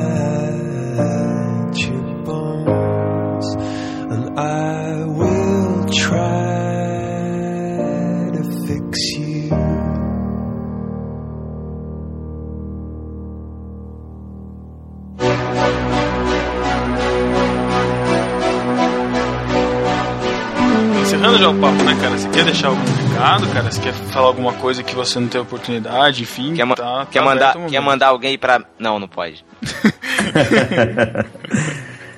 já 21.42 21.50
o 21.50 21.54
papo, 21.60 21.82
né, 21.82 21.96
cara? 22.00 22.16
Você 22.16 22.28
quer 22.28 22.44
deixar 22.44 22.68
algum 22.68 22.84
recado, 22.84 23.46
cara? 23.48 23.68
Você 23.70 23.80
quer 23.80 23.92
falar 23.92 24.28
alguma 24.28 24.52
coisa 24.52 24.80
que 24.82 24.94
você 24.94 25.18
não 25.18 25.26
tem 25.28 25.40
oportunidade, 25.40 26.22
enfim? 26.22 26.54
Quer, 26.54 26.64
ma- 26.64 26.76
tá- 26.76 27.06
quer, 27.10 27.18
tá 27.18 27.24
mandar, 27.24 27.56
quer 27.68 27.80
mandar 27.80 28.06
alguém 28.08 28.38
pra. 28.38 28.60
Não, 28.78 28.98
não 29.00 29.08
pode. 29.08 29.44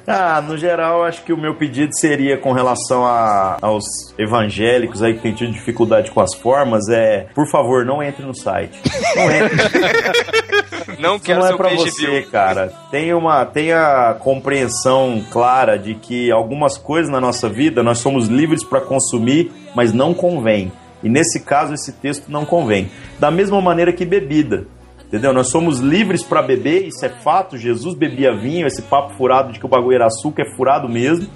Ah, 0.07 0.43
no 0.43 0.59
geral, 0.59 1.03
acho 1.03 1.23
que 1.23 1.33
o 1.33 1.37
meu 1.37 1.55
pedido 1.55 1.91
seria 1.99 2.37
com 2.37 2.53
relação 2.53 3.07
a- 3.07 3.57
aos 3.63 3.85
evangélicos 4.19 5.03
aí 5.03 5.15
que 5.15 5.21
têm 5.21 5.33
tido 5.33 5.51
dificuldade 5.51 6.11
com 6.11 6.21
as 6.21 6.35
formas, 6.35 6.91
é, 6.91 7.27
por 7.35 7.49
favor, 7.51 7.87
não 7.87 8.03
entre 8.03 8.23
no 8.23 8.35
site. 8.37 8.79
Não 9.17 9.31
entre. 9.31 9.57
Não 11.05 11.19
quero 11.19 11.41
não 11.41 11.47
é 11.47 11.49
seu 11.49 11.57
pra 11.57 11.69
você, 11.71 12.07
view. 12.07 12.31
cara. 12.31 12.73
Tenha 12.91 13.17
uma, 13.17 13.45
tenha 13.45 14.17
compreensão 14.21 15.23
clara 15.31 15.79
de 15.79 15.95
que 15.95 16.33
algumas 16.33 16.77
coisas 16.77 17.11
na 17.11 17.21
nossa 17.21 17.49
vida 17.49 17.83
nós 17.83 17.99
somos 17.99 18.27
livres 18.29 18.65
para 18.65 18.81
consumir, 18.81 19.53
mas 19.75 19.93
não 19.93 20.15
convém. 20.15 20.73
E 21.03 21.09
nesse 21.09 21.41
caso, 21.41 21.75
esse 21.75 21.93
texto 21.93 22.31
não 22.31 22.47
convém. 22.47 22.91
Da 23.19 23.31
mesma 23.31 23.61
maneira 23.61 23.93
que 23.93 24.05
bebida. 24.05 24.67
Entendeu? 25.07 25.33
Nós 25.33 25.49
somos 25.51 25.79
livres 25.79 26.23
para 26.25 26.43
beber, 26.43 26.89
isso 26.89 27.05
é 27.05 27.09
fato. 27.09 27.57
Jesus 27.57 27.95
bebia 27.95 28.35
vinho, 28.35 28.67
esse 28.67 28.83
papo 28.83 29.15
furado 29.15 29.53
de 29.53 29.61
que 29.61 29.67
o 29.67 29.69
bagulho 29.69 29.95
era 29.95 30.07
açúcar 30.07 30.43
é 30.43 30.57
furado 30.57 30.89
mesmo. 30.89 31.29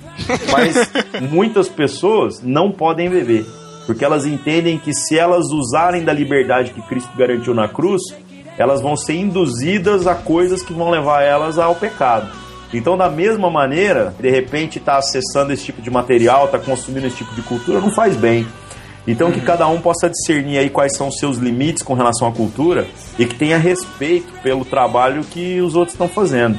Mas 0.50 0.90
muitas 1.30 1.68
pessoas 1.68 2.42
não 2.42 2.72
podem 2.72 3.08
beber, 3.08 3.46
porque 3.86 4.04
elas 4.04 4.26
entendem 4.26 4.78
que 4.78 4.92
se 4.92 5.16
elas 5.16 5.52
usarem 5.52 6.02
da 6.02 6.12
liberdade 6.12 6.72
que 6.72 6.82
Cristo 6.82 7.16
garantiu 7.16 7.54
na 7.54 7.68
cruz, 7.68 8.02
elas 8.58 8.82
vão 8.82 8.96
ser 8.96 9.14
induzidas 9.14 10.06
a 10.06 10.14
coisas 10.14 10.62
que 10.62 10.72
vão 10.72 10.90
levar 10.90 11.22
elas 11.22 11.58
ao 11.58 11.74
pecado. 11.74 12.30
Então, 12.74 12.98
da 12.98 13.08
mesma 13.08 13.48
maneira, 13.48 14.14
de 14.20 14.28
repente 14.28 14.78
está 14.78 14.98
acessando 14.98 15.52
esse 15.52 15.64
tipo 15.64 15.80
de 15.80 15.90
material, 15.90 16.46
está 16.46 16.58
consumindo 16.58 17.06
esse 17.06 17.16
tipo 17.16 17.34
de 17.34 17.40
cultura, 17.40 17.80
não 17.80 17.90
faz 17.90 18.16
bem. 18.16 18.46
Então 19.08 19.32
que 19.32 19.40
cada 19.40 19.66
um 19.66 19.80
possa 19.80 20.10
discernir 20.10 20.58
aí 20.58 20.68
quais 20.68 20.94
são 20.94 21.08
os 21.08 21.16
seus 21.16 21.38
limites 21.38 21.82
com 21.82 21.94
relação 21.94 22.28
à 22.28 22.32
cultura 22.32 22.86
e 23.18 23.24
que 23.24 23.34
tenha 23.34 23.56
respeito 23.56 24.30
pelo 24.42 24.66
trabalho 24.66 25.24
que 25.24 25.62
os 25.62 25.74
outros 25.74 25.94
estão 25.94 26.06
fazendo. 26.06 26.58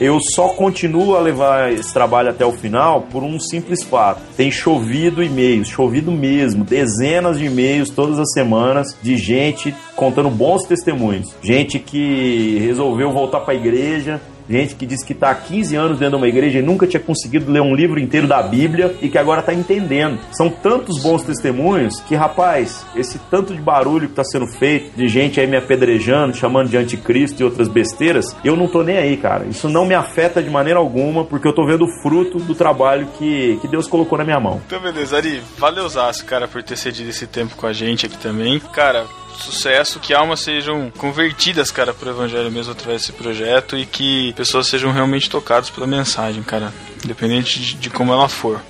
Eu 0.00 0.18
só 0.34 0.48
continuo 0.48 1.14
a 1.14 1.20
levar 1.20 1.74
esse 1.74 1.92
trabalho 1.92 2.30
até 2.30 2.42
o 2.46 2.52
final 2.52 3.02
por 3.02 3.22
um 3.22 3.38
simples 3.38 3.84
fato. 3.84 4.22
Tem 4.34 4.50
chovido 4.50 5.22
e-mails, 5.22 5.68
chovido 5.68 6.10
mesmo, 6.10 6.64
dezenas 6.64 7.38
de 7.38 7.44
e-mails 7.44 7.90
todas 7.90 8.18
as 8.18 8.32
semanas 8.32 8.96
de 9.02 9.18
gente 9.18 9.74
contando 9.94 10.30
bons 10.30 10.64
testemunhos. 10.64 11.28
Gente 11.42 11.78
que 11.78 12.58
resolveu 12.60 13.12
voltar 13.12 13.40
para 13.40 13.52
a 13.52 13.56
igreja, 13.56 14.22
gente 14.50 14.74
que 14.74 14.84
diz 14.84 15.04
que 15.04 15.12
está 15.12 15.30
há 15.30 15.34
15 15.34 15.76
anos 15.76 15.98
dentro 15.98 16.16
de 16.16 16.22
uma 16.22 16.28
igreja 16.28 16.58
e 16.58 16.62
nunca 16.62 16.86
tinha 16.86 17.00
conseguido 17.00 17.50
ler 17.50 17.62
um 17.62 17.74
livro 17.74 18.00
inteiro 18.00 18.26
da 18.26 18.42
Bíblia 18.42 18.96
e 19.00 19.08
que 19.08 19.16
agora 19.16 19.40
está 19.40 19.54
entendendo. 19.54 20.18
São 20.32 20.50
tantos 20.50 21.00
bons 21.00 21.22
testemunhos 21.22 22.00
que, 22.00 22.14
rapaz, 22.14 22.84
esse 22.96 23.18
tanto 23.30 23.54
de 23.54 23.60
barulho 23.60 24.06
que 24.06 24.12
está 24.12 24.24
sendo 24.24 24.46
feito, 24.46 24.96
de 24.96 25.08
gente 25.08 25.40
aí 25.40 25.46
me 25.46 25.56
apedrejando, 25.56 26.34
chamando 26.34 26.68
de 26.68 26.76
anticristo 26.76 27.40
e 27.40 27.44
outras 27.44 27.68
besteiras, 27.68 28.36
eu 28.44 28.56
não 28.56 28.66
tô 28.66 28.82
nem 28.82 28.96
aí, 28.96 29.16
cara. 29.16 29.44
Isso 29.44 29.68
não 29.68 29.86
me 29.86 29.94
afeta 29.94 30.42
de 30.42 30.50
maneira 30.50 30.78
alguma, 30.78 31.24
porque 31.24 31.46
eu 31.46 31.52
tô 31.52 31.64
vendo 31.64 31.84
o 31.84 32.02
fruto 32.02 32.38
do 32.38 32.54
trabalho 32.54 33.06
que, 33.18 33.58
que 33.60 33.68
Deus 33.68 33.86
colocou 33.86 34.18
na 34.18 34.24
minha 34.24 34.40
mão. 34.40 34.60
Então, 34.66 34.80
beleza, 34.80 35.16
Ari, 35.16 35.40
valeu, 35.58 35.88
Zaço, 35.88 36.24
cara, 36.24 36.48
por 36.48 36.62
ter 36.62 36.76
cedido 36.76 37.10
esse 37.10 37.26
tempo 37.26 37.54
com 37.56 37.66
a 37.66 37.72
gente 37.72 38.06
aqui 38.06 38.18
também. 38.18 38.60
Cara, 38.72 39.06
sucesso, 39.40 40.00
que 40.00 40.14
almas 40.14 40.40
sejam 40.40 40.90
convertidas, 40.90 41.70
cara, 41.70 41.92
pro 41.92 42.10
evangelho 42.10 42.50
mesmo 42.50 42.72
através 42.72 43.02
desse 43.02 43.12
projeto 43.12 43.76
e 43.76 43.86
que 43.86 44.32
pessoas 44.34 44.66
sejam 44.66 44.92
realmente 44.92 45.30
tocadas 45.30 45.70
pela 45.70 45.86
mensagem, 45.86 46.42
cara, 46.42 46.72
independente 47.04 47.60
de, 47.60 47.74
de 47.74 47.90
como 47.90 48.12
ela 48.12 48.28
for. 48.28 48.60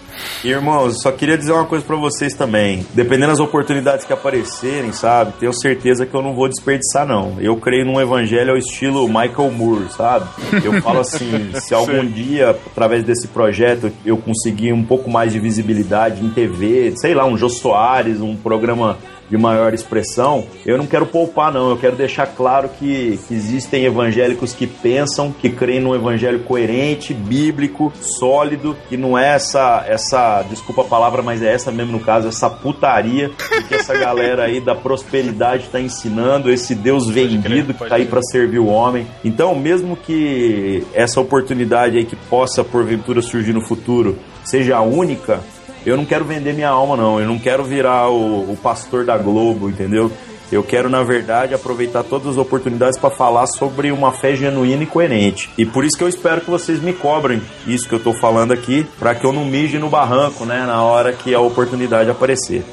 Irmãos, 0.45 1.03
só 1.03 1.13
queria 1.13 1.37
dizer 1.37 1.53
uma 1.53 1.65
coisa 1.65 1.85
para 1.85 1.97
vocês 1.97 2.35
também. 2.35 2.87
Dependendo 2.95 3.29
das 3.29 3.41
oportunidades 3.41 4.05
que 4.05 4.13
aparecerem, 4.13 4.93
sabe? 4.93 5.33
Tenho 5.39 5.53
certeza 5.53 6.07
que 6.07 6.15
eu 6.15 6.23
não 6.23 6.35
vou 6.35 6.49
desperdiçar, 6.49 7.07
não. 7.07 7.37
Eu 7.41 7.57
creio 7.57 7.85
num 7.85 8.01
evangelho 8.01 8.53
ao 8.53 8.57
estilo 8.57 9.07
Michael 9.07 9.51
Moore, 9.51 9.91
sabe? 9.91 10.27
Eu 10.65 10.81
falo 10.81 11.01
assim: 11.01 11.53
se 11.61 11.75
algum 11.75 12.05
dia, 12.07 12.51
através 12.51 13.05
desse 13.05 13.29
projeto, 13.29 13.93
eu 14.05 14.17
conseguir 14.17 14.73
um 14.73 14.85
pouco 14.85 15.11
mais 15.11 15.33
de 15.33 15.39
visibilidade 15.39 16.25
em 16.25 16.31
TV, 16.31 16.95
sei 16.97 17.15
lá, 17.15 17.25
um 17.25 17.37
Jô 17.37 17.49
Soares, 17.49 18.21
um 18.21 18.37
programa 18.37 18.99
de 19.31 19.39
maior 19.39 19.73
expressão, 19.73 20.45
eu 20.67 20.77
não 20.77 20.87
quero 20.87 21.07
poupar, 21.07 21.53
não. 21.53 21.71
Eu 21.71 21.77
quero 21.77 21.95
deixar 21.95 22.27
claro 22.27 22.69
que, 22.69 23.19
que 23.29 23.33
existem 23.33 23.85
evangélicos 23.85 24.53
que 24.53 24.67
pensam, 24.67 25.31
que 25.31 25.49
creem 25.49 25.81
num 25.81 25.95
evangelho 25.95 26.41
coerente, 26.41 27.15
bíblico, 27.15 27.93
sólido, 28.21 28.77
que 28.89 28.97
não 28.99 29.19
é 29.19 29.35
essa, 29.35 29.83
essa, 29.89 30.43
desculpa 30.43 30.83
a 30.83 30.85
palavra, 30.85 31.23
mas 31.23 31.43
é 31.43 31.53
essa 31.53 31.73
mesmo 31.73 31.93
no 31.93 32.01
caso, 32.01 32.29
essa 32.29 32.51
putaria 32.51 33.31
que 33.67 33.75
essa 33.75 33.95
galera 33.97 34.45
aí 34.45 34.61
da 34.61 34.75
prosperidade 34.75 35.65
está 35.65 35.81
ensinando, 35.81 36.51
esse 36.51 36.75
Deus 36.75 37.09
vendido 37.09 37.73
que 37.73 37.83
está 37.83 37.97
aí 37.97 38.05
para 38.05 38.23
servir 38.23 38.59
o 38.59 38.67
homem. 38.67 39.07
Então, 39.25 39.55
mesmo 39.55 39.97
que 39.97 40.87
essa 40.93 41.21
oportunidade 41.21 41.97
aí 41.97 42.05
que 42.05 42.15
possa 42.15 42.63
porventura 42.63 43.23
surgir 43.23 43.55
no 43.55 43.63
futuro 43.63 44.19
seja 44.45 44.77
a 44.77 44.83
única, 44.83 45.41
eu 45.87 45.97
não 45.97 46.05
quero 46.05 46.25
vender 46.25 46.53
minha 46.53 46.69
alma, 46.69 46.97
não. 46.97 47.19
Eu 47.19 47.27
não 47.27 47.39
quero 47.39 47.65
virar 47.65 48.11
o, 48.11 48.53
o 48.53 48.57
pastor 48.57 49.05
da 49.05 49.17
Globo, 49.17 49.69
entendeu? 49.69 50.13
Eu 50.51 50.63
quero, 50.63 50.89
na 50.89 51.03
verdade, 51.03 51.55
aproveitar 51.55 52.03
todas 52.03 52.29
as 52.29 52.37
oportunidades 52.37 52.99
para 52.99 53.11
falar 53.11 53.47
sobre 53.47 53.93
uma 53.93 54.13
fé 54.13 54.35
genuína 54.35 54.83
e 54.83 54.87
coerente. 54.87 55.51
E 55.57 55.65
por 55.65 55.85
isso 55.85 55.97
que 55.97 56.03
eu 56.03 56.09
espero 56.09 56.41
que 56.41 56.51
vocês 56.51 56.81
me 56.81 56.93
cobrem 56.93 57.41
isso 57.67 57.89
que 57.89 57.95
eu 57.95 58.01
tô 58.01 58.13
falando 58.15 58.53
aqui, 58.53 58.87
para 58.99 59.15
que 59.15 59.25
eu 59.25 59.33
não 59.33 59.45
mije 59.45 59.79
no 59.79 59.89
barranco, 59.89 60.45
né, 60.45 60.65
na 60.67 60.83
hora 60.83 61.13
que 61.13 61.35
a 61.35 61.41
oportunidade 61.41 62.11
aparecer. 62.11 62.65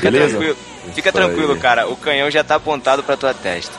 Beleza? 0.00 0.56
Fica 0.94 1.12
tranquilo, 1.12 1.56
cara. 1.56 1.88
O 1.88 1.96
canhão 1.96 2.30
já 2.30 2.42
tá 2.42 2.54
apontado 2.54 3.02
pra 3.02 3.16
tua 3.16 3.34
testa. 3.34 3.72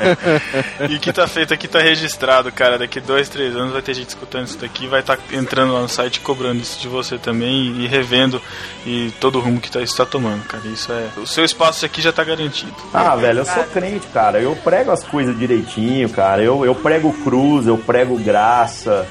e 0.88 0.96
o 0.96 1.00
que 1.00 1.12
tá 1.12 1.28
feito 1.28 1.52
aqui 1.52 1.68
tá 1.68 1.80
registrado, 1.80 2.50
cara. 2.50 2.78
Daqui 2.78 3.00
dois, 3.00 3.28
três 3.28 3.54
anos 3.54 3.72
vai 3.72 3.82
ter 3.82 3.94
gente 3.94 4.08
escutando 4.08 4.46
isso 4.46 4.58
daqui, 4.58 4.86
vai 4.86 5.00
estar 5.00 5.16
tá 5.16 5.22
entrando 5.32 5.74
lá 5.74 5.82
no 5.82 5.88
site 5.88 6.20
cobrando 6.20 6.62
isso 6.62 6.80
de 6.80 6.88
você 6.88 7.18
também 7.18 7.76
e 7.76 7.86
revendo 7.86 8.40
e 8.86 9.12
todo 9.20 9.38
o 9.38 9.40
rumo 9.40 9.60
que 9.60 9.70
tá, 9.70 9.80
isso 9.80 9.96
tá 9.96 10.06
tomando, 10.06 10.44
cara. 10.44 10.66
Isso 10.66 10.90
é. 10.92 11.08
O 11.18 11.26
seu 11.26 11.44
espaço 11.44 11.84
aqui 11.84 12.00
já 12.00 12.12
tá 12.12 12.24
garantido. 12.24 12.74
Ah, 12.92 13.14
velho, 13.16 13.40
eu 13.40 13.44
sou 13.44 13.64
crente, 13.64 14.06
cara. 14.08 14.40
Eu 14.40 14.56
prego 14.56 14.90
as 14.90 15.04
coisas 15.04 15.38
direitinho, 15.38 16.08
cara. 16.08 16.42
Eu, 16.42 16.64
eu 16.64 16.74
prego 16.74 17.12
cruz, 17.12 17.66
eu 17.66 17.76
prego 17.76 18.18
graça. 18.18 19.06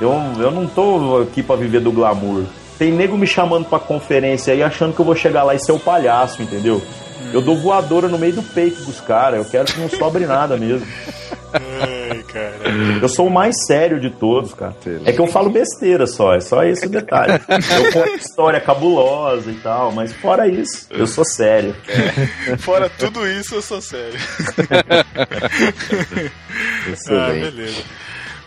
Eu, 0.00 0.12
eu 0.38 0.50
não 0.50 0.66
tô 0.66 1.22
aqui 1.22 1.42
para 1.42 1.56
viver 1.56 1.80
do 1.80 1.92
glamour. 1.92 2.44
Tem 2.80 2.90
nego 2.90 3.14
me 3.14 3.26
chamando 3.26 3.66
pra 3.66 3.78
conferência 3.78 4.54
aí 4.54 4.62
achando 4.62 4.94
que 4.94 5.00
eu 5.02 5.04
vou 5.04 5.14
chegar 5.14 5.42
lá 5.42 5.54
e 5.54 5.58
ser 5.58 5.72
o 5.72 5.78
palhaço, 5.78 6.40
entendeu? 6.40 6.82
Eu 7.30 7.42
dou 7.42 7.54
voadora 7.54 8.08
no 8.08 8.16
meio 8.16 8.32
do 8.32 8.42
peito 8.42 8.82
dos 8.84 9.02
caras. 9.02 9.44
Eu 9.44 9.44
quero 9.44 9.66
que 9.66 9.78
não 9.78 9.90
sobre 9.90 10.24
nada 10.24 10.56
mesmo. 10.56 10.86
Ai, 11.52 12.22
cara. 12.22 12.56
Eu 13.02 13.06
sou 13.06 13.26
o 13.26 13.30
mais 13.30 13.54
sério 13.66 14.00
de 14.00 14.08
todos, 14.08 14.54
cara. 14.54 14.74
É 15.04 15.12
que 15.12 15.20
eu 15.20 15.26
falo 15.26 15.50
besteira 15.50 16.06
só, 16.06 16.34
é 16.34 16.40
só 16.40 16.64
esse 16.64 16.86
o 16.86 16.88
detalhe. 16.88 17.34
Eu 17.48 17.92
conto 17.92 18.16
história 18.16 18.58
cabulosa 18.58 19.50
e 19.50 19.56
tal, 19.56 19.92
mas 19.92 20.14
fora 20.14 20.48
isso, 20.48 20.86
eu 20.90 21.06
sou 21.06 21.26
sério. 21.26 21.76
É. 21.86 22.56
Fora 22.56 22.88
tudo 22.88 23.28
isso, 23.28 23.56
eu 23.56 23.62
sou 23.62 23.82
sério. 23.82 24.18
ah, 27.10 27.28
beleza. 27.28 27.82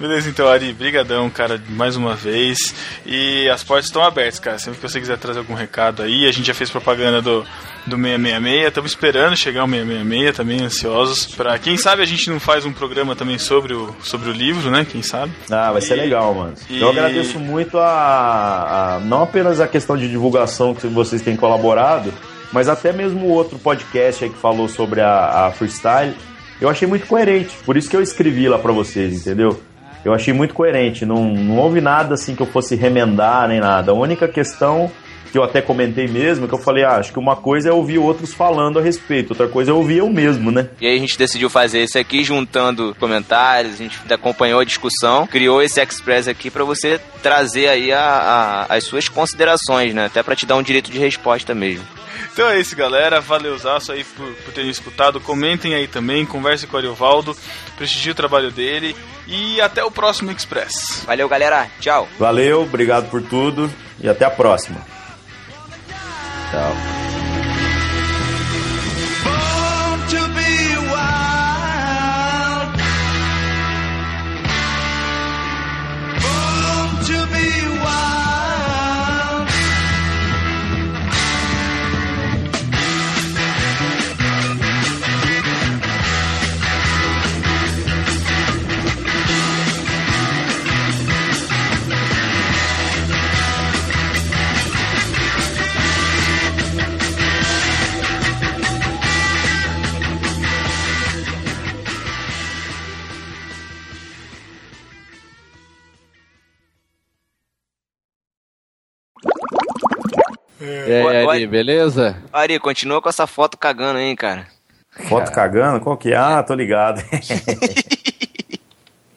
Beleza, 0.04 0.30
então, 0.30 0.50
Ari, 0.50 0.74
brigadão, 0.74 1.30
cara, 1.30 1.64
mais 1.70 1.96
uma 1.96 2.14
vez. 2.14 2.76
E 3.06 3.48
as 3.48 3.64
portas 3.64 3.86
estão 3.86 4.04
abertas, 4.04 4.38
cara. 4.38 4.60
Sempre 4.60 4.82
que 4.82 4.90
você 4.90 5.00
quiser 5.00 5.18
trazer 5.18 5.40
algum 5.40 5.54
recado 5.54 6.04
aí, 6.04 6.28
a 6.28 6.32
gente 6.34 6.46
já 6.46 6.54
fez 6.54 6.70
propaganda 6.70 7.22
do, 7.22 7.46
do 7.88 7.96
666, 7.96 8.68
estamos 8.68 8.92
esperando 8.92 9.38
chegar 9.38 9.64
o 9.64 9.70
666, 9.70 10.36
também 10.36 10.62
ansiosos. 10.62 11.28
Pra, 11.28 11.58
quem 11.58 11.78
sabe 11.78 12.02
a 12.02 12.06
gente 12.06 12.30
não 12.30 12.38
faz 12.38 12.66
um 12.66 12.74
programa 12.74 13.16
também 13.16 13.38
sobre 13.38 13.74
o, 13.74 13.96
sobre 14.04 14.30
o 14.30 14.34
livro, 14.34 14.70
né? 14.70 14.86
Quem 14.86 15.02
sabe? 15.02 15.32
Ah, 15.50 15.72
vai 15.72 15.80
ser 15.80 15.96
legal, 15.96 16.34
mano. 16.34 16.54
E... 16.70 16.82
Eu 16.82 16.90
agradeço 16.90 17.40
muito 17.40 17.78
a, 17.78 18.96
a. 18.98 19.00
Não 19.00 19.24
apenas 19.24 19.62
a 19.62 19.70
questão 19.70 19.96
de 19.96 20.10
divulgação 20.10 20.76
que 20.76 20.86
vocês 20.86 21.22
têm 21.22 21.38
colaborado, 21.38 22.14
mas 22.52 22.68
até 22.68 22.92
mesmo 22.92 23.28
o 23.28 23.30
outro 23.30 23.58
podcast 23.58 24.26
aí 24.26 24.30
que 24.30 24.38
falou 24.38 24.68
sobre 24.68 25.00
a, 25.00 25.46
a 25.46 25.52
freestyle. 25.54 26.14
Eu 26.60 26.68
achei 26.68 26.88
muito 26.88 27.08
coerente, 27.08 27.56
por 27.66 27.78
isso 27.78 27.90
que 27.90 27.96
eu 27.96 28.02
escrevi 28.02 28.50
lá 28.50 28.60
para 28.60 28.74
vocês, 28.74 29.22
entendeu? 29.22 29.60
Eu 30.04 30.14
achei 30.14 30.34
muito 30.34 30.54
coerente. 30.54 31.06
Não, 31.06 31.26
não 31.26 31.58
houve 31.58 31.82
nada 31.82 32.14
assim 32.16 32.36
que 32.36 32.42
eu 32.42 32.48
fosse 32.48 32.76
remendar 32.76 33.48
nem 33.48 33.60
nada. 33.60 33.92
A 33.92 33.96
única 33.96 34.28
questão 34.28 34.92
que 35.34 35.38
eu 35.40 35.44
até 35.44 35.64
comentei 35.64 36.08
mesmo, 36.08 36.48
que 36.48 36.54
eu 36.54 36.60
falei, 36.60 36.84
ah, 36.84 36.98
acho 36.98 37.12
que 37.12 37.18
uma 37.18 37.36
coisa 37.36 37.68
é 37.68 37.72
ouvir 37.74 37.98
outros 37.98 38.32
falando 38.32 38.78
a 38.78 38.82
respeito, 38.84 39.32
outra 39.32 39.48
coisa 39.48 39.72
é 39.72 39.74
ouvir 39.74 39.98
eu 39.98 40.08
mesmo, 40.08 40.52
né? 40.52 40.70
E 40.80 40.86
aí 40.86 40.96
a 40.96 41.00
gente 41.00 41.18
decidiu 41.18 41.50
fazer 41.50 41.84
isso 41.84 41.98
aqui, 41.98 42.24
juntando 42.24 42.96
comentários, 43.00 43.74
a 43.74 43.78
gente 43.78 43.98
acompanhou 44.12 44.60
a 44.60 44.64
discussão, 44.64 45.26
criou 45.26 45.60
esse 45.60 45.82
Express 45.82 46.28
aqui 46.28 46.52
para 46.52 46.64
você 46.64 47.02
trazer 47.24 47.68
aí 47.68 47.92
a, 47.92 48.68
a, 48.70 48.76
as 48.76 48.84
suas 48.84 49.10
considerações, 49.10 49.92
né? 49.96 50.06
Até 50.06 50.22
para 50.22 50.36
te 50.36 50.46
dar 50.46 50.56
um 50.56 50.62
direito 50.62 50.92
de 50.92 51.00
resposta 51.00 51.56
mesmo. 51.56 51.84
Então 52.34 52.50
é 52.50 52.60
isso, 52.60 52.76
galera. 52.76 53.22
Valeuzaço 53.22 53.92
aí 53.92 54.04
por, 54.04 54.34
por 54.34 54.54
terem 54.54 54.72
escutado. 54.72 55.22
Comentem 55.22 55.76
aí 55.76 55.88
também, 55.88 56.26
converse 56.26 56.66
com 56.66 56.76
o 56.76 56.80
Ariovaldo, 56.80 57.38
prestigie 57.78 58.10
o 58.10 58.16
trabalho 58.16 58.52
dele 58.52 58.96
e 59.28 59.62
até 59.62 59.84
o 59.84 59.92
próximo 59.92 60.32
Express. 60.32 61.04
Valeu, 61.06 61.30
galera. 61.30 61.70
Tchau. 61.80 62.10
Valeu, 62.18 62.64
obrigado 62.64 63.10
por 63.10 63.22
tudo 63.22 63.72
e 64.00 64.10
até 64.10 64.26
a 64.26 64.32
próxima. 64.32 64.82
Tchau. 66.50 67.03
Ari, 111.34 111.48
beleza? 111.48 112.16
Ari, 112.32 112.60
continua 112.60 113.02
com 113.02 113.10
essa 113.10 113.28
foto 113.28 113.58
cagando 113.58 114.00
aí, 114.00 114.16
cara. 114.16 114.48
Foto 115.10 115.32
cagando? 115.32 115.80
Qual 115.80 115.98
que 115.98 116.12
é? 116.14 116.16
Ah, 116.16 116.44
tô 116.44 116.54
ligado. 116.54 117.02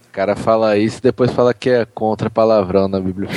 O 0.08 0.12
cara 0.12 0.34
fala 0.34 0.76
isso 0.78 0.98
e 0.98 1.02
depois 1.02 1.30
fala 1.32 1.52
que 1.52 1.68
é 1.68 1.84
contra 1.84 2.30
palavrão 2.30 2.88
na 2.88 2.98
Bíblia. 2.98 3.28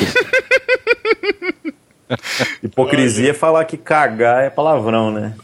Hipocrisia 2.64 3.32
é 3.32 3.34
falar 3.34 3.66
que 3.66 3.78
cagar 3.78 4.44
é 4.44 4.50
palavrão, 4.50 5.12
né? 5.12 5.36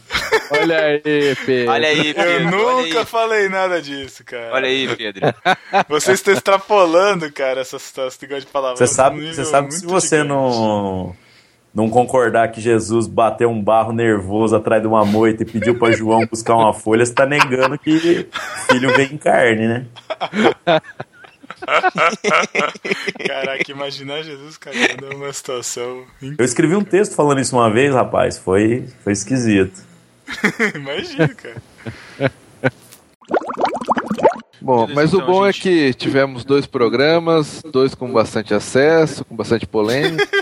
Olha 0.50 0.78
aí, 0.78 1.36
Pedro. 1.44 1.72
Olha 1.72 1.88
aí, 1.88 2.08
Eu 2.08 2.14
Pedro. 2.14 2.30
olha 2.30 2.50
nunca 2.84 3.00
aí. 3.00 3.06
falei 3.06 3.48
nada 3.48 3.80
disso, 3.82 4.24
cara. 4.24 4.52
Olha 4.52 4.66
aí, 4.68 4.96
Pedro. 4.96 5.22
Vocês 5.88 6.18
estão 6.18 6.34
extrapolando, 6.34 7.30
cara, 7.32 7.60
essas 7.60 7.92
negócio 7.96 8.40
de 8.40 8.46
palavras. 8.46 8.78
Você 8.78 8.86
sabe, 8.86 9.34
você 9.34 9.44
sabe 9.44 9.68
que 9.68 9.74
se 9.74 9.86
você 9.86 10.18
gigante. 10.18 10.28
não, 10.28 11.16
não 11.76 11.90
concordar 11.90 12.50
que 12.50 12.58
Jesus 12.58 13.06
bateu 13.06 13.50
um 13.50 13.62
barro 13.62 13.92
nervoso 13.92 14.56
atrás 14.56 14.80
de 14.80 14.88
uma 14.88 15.04
moita 15.04 15.42
e 15.42 15.46
pediu 15.46 15.78
pra 15.78 15.92
João 15.92 16.24
buscar 16.26 16.56
uma 16.56 16.72
folha, 16.72 17.04
você 17.04 17.12
tá 17.12 17.26
negando 17.26 17.78
que 17.78 18.26
filho 18.70 18.96
vem 18.96 19.12
em 19.12 19.18
carne, 19.18 19.68
né? 19.68 19.86
Caraca, 23.26 23.70
imaginar 23.70 24.22
Jesus 24.22 24.56
cagando 24.56 25.12
é 25.12 25.14
uma 25.14 25.30
situação. 25.30 26.06
Eu 26.38 26.44
escrevi 26.46 26.74
um 26.74 26.84
texto 26.84 27.14
falando 27.14 27.42
isso 27.42 27.54
uma 27.54 27.70
vez, 27.70 27.92
rapaz. 27.94 28.38
Foi, 28.38 28.88
foi 29.04 29.12
esquisito. 29.12 29.84
Imagina, 30.74 31.28
cara. 31.28 31.60
Bom, 34.66 34.78
Beleza, 34.86 34.94
mas 35.00 35.12
o 35.14 35.16
então, 35.18 35.26
bom 35.28 35.46
gente. 35.52 35.58
é 35.60 35.62
que 35.62 35.94
tivemos 35.94 36.44
dois 36.44 36.66
programas, 36.66 37.62
dois 37.70 37.94
com 37.94 38.12
bastante 38.12 38.52
acesso, 38.52 39.24
com 39.24 39.36
bastante 39.36 39.64
polêmica. 39.66 40.26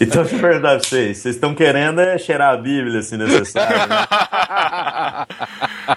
Então, 0.00 0.22
de 0.24 0.36
verdade, 0.36 0.80
pra 0.80 0.88
vocês, 0.88 1.18
vocês 1.18 1.34
estão 1.34 1.54
querendo 1.54 2.00
é 2.00 2.16
cheirar 2.18 2.54
a 2.54 2.56
Bíblia, 2.56 3.02
se 3.02 3.16
necessário. 3.16 3.76
Né? 3.88 4.06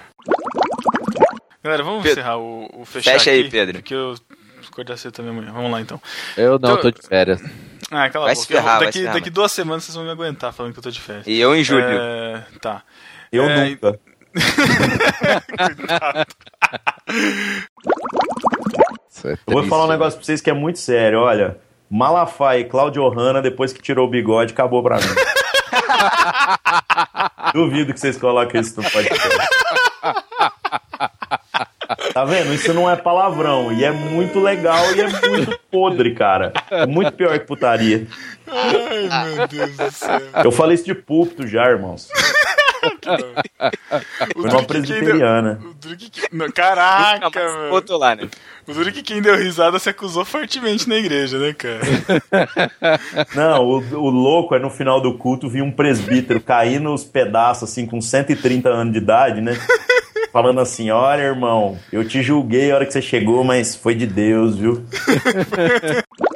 Galera, 1.62 1.82
vamos 1.84 2.02
Pedro, 2.02 2.20
encerrar 2.20 2.38
o, 2.38 2.68
o 2.80 2.84
fechar 2.84 3.12
fecha 3.12 3.30
aí, 3.30 3.40
aqui, 3.42 3.50
Pedro. 3.50 3.74
Porque 3.78 3.94
eu 3.94 4.14
acordar 4.68 4.96
cedo 4.96 5.12
também 5.12 5.30
amanhã. 5.30 5.52
Vamos 5.52 5.70
lá, 5.70 5.80
então. 5.80 6.00
Eu 6.36 6.58
não, 6.58 6.70
Então- 6.70 6.76
tô 6.78 6.90
de 6.90 7.06
férias. 7.06 7.40
Ah, 7.90 8.08
cala 8.10 8.24
Vai 8.26 8.32
a 8.32 8.36
se 8.36 8.42
boca. 8.42 8.54
Eu- 8.54 8.60
ferrar, 8.62 8.76
vai 8.78 8.86
daqui, 8.86 8.98
se 8.98 9.04
ferrar, 9.04 9.14
daqui 9.18 9.30
duas 9.30 9.52
semanas 9.52 9.84
vocês 9.84 9.94
vão 9.94 10.04
me 10.04 10.10
aguentar 10.10 10.52
falando 10.52 10.72
que 10.72 10.78
eu 10.78 10.82
tô 10.82 10.90
de 10.90 11.00
férias. 11.00 11.26
E 11.26 11.38
eu 11.38 11.54
em 11.54 11.62
julho. 11.62 11.84
É, 11.84 12.42
tá. 12.60 12.82
Eu 13.32 13.44
É, 13.44 13.68
nunca. 13.68 13.98
É 19.24 19.32
Eu 19.46 19.52
vou 19.52 19.64
falar 19.64 19.84
um 19.84 19.88
negócio 19.88 20.18
pra 20.18 20.24
vocês 20.24 20.40
que 20.40 20.50
é 20.50 20.54
muito 20.54 20.78
sério. 20.78 21.20
Olha, 21.20 21.58
Malafaia 21.90 22.60
e 22.60 22.64
Claudio 22.64 23.06
Hanna, 23.08 23.42
depois 23.42 23.72
que 23.72 23.82
tirou 23.82 24.06
o 24.06 24.10
bigode, 24.10 24.52
acabou 24.52 24.82
pra 24.82 24.96
mim. 24.96 25.02
Duvido 27.52 27.92
que 27.92 28.00
vocês 28.00 28.16
coloquem 28.16 28.60
isso 28.60 28.80
no 28.80 28.90
podcast. 28.90 29.28
Tá 32.14 32.24
vendo? 32.24 32.54
Isso 32.54 32.72
não 32.72 32.88
é 32.88 32.96
palavrão. 32.96 33.72
E 33.72 33.84
é 33.84 33.90
muito 33.90 34.40
legal 34.40 34.94
e 34.94 35.00
é 35.00 35.28
muito 35.28 35.58
podre, 35.70 36.14
cara. 36.14 36.52
É 36.70 36.86
muito 36.86 37.12
pior 37.12 37.38
que 37.38 37.46
putaria. 37.46 38.06
Ai, 38.46 39.34
meu 39.34 39.48
Deus 39.48 39.76
do 39.76 39.90
céu. 39.90 40.20
Eu 40.44 40.52
falei 40.52 40.76
isso 40.76 40.84
de 40.84 40.94
púlpito 40.94 41.46
já, 41.46 41.68
irmãos. 41.68 42.08
O 44.36 44.42
quem 44.48 44.64
presbiteriana. 44.64 45.60
deu- 45.60 45.70
o 45.70 45.74
Não, 46.32 46.50
Caraca, 46.50 47.30
velho. 47.30 47.70
botou 47.70 47.98
lá, 47.98 48.14
né? 48.14 48.28
O 48.66 48.72
que 48.92 49.02
quem 49.02 49.20
deu 49.20 49.36
risada 49.36 49.78
se 49.78 49.88
acusou 49.88 50.24
fortemente 50.24 50.88
na 50.88 50.96
igreja, 50.96 51.38
né, 51.38 51.52
cara? 51.52 51.80
Não, 53.34 53.64
o, 53.64 53.78
o 53.96 54.10
louco 54.10 54.54
é 54.54 54.58
no 54.58 54.70
final 54.70 55.00
do 55.00 55.14
culto 55.18 55.48
vir 55.48 55.62
um 55.62 55.72
presbítero 55.72 56.40
cair 56.40 56.80
nos 56.80 57.02
pedaços, 57.04 57.68
assim, 57.70 57.86
com 57.86 58.00
130 58.00 58.68
anos 58.68 58.92
de 58.92 58.98
idade, 58.98 59.40
né? 59.40 59.58
Falando 60.32 60.60
assim: 60.60 60.90
Olha, 60.90 61.22
irmão, 61.22 61.76
eu 61.92 62.06
te 62.06 62.22
julguei 62.22 62.70
a 62.70 62.76
hora 62.76 62.86
que 62.86 62.92
você 62.92 63.02
chegou, 63.02 63.42
mas 63.42 63.74
foi 63.74 63.94
de 63.96 64.06
Deus, 64.06 64.56
viu? 64.56 64.84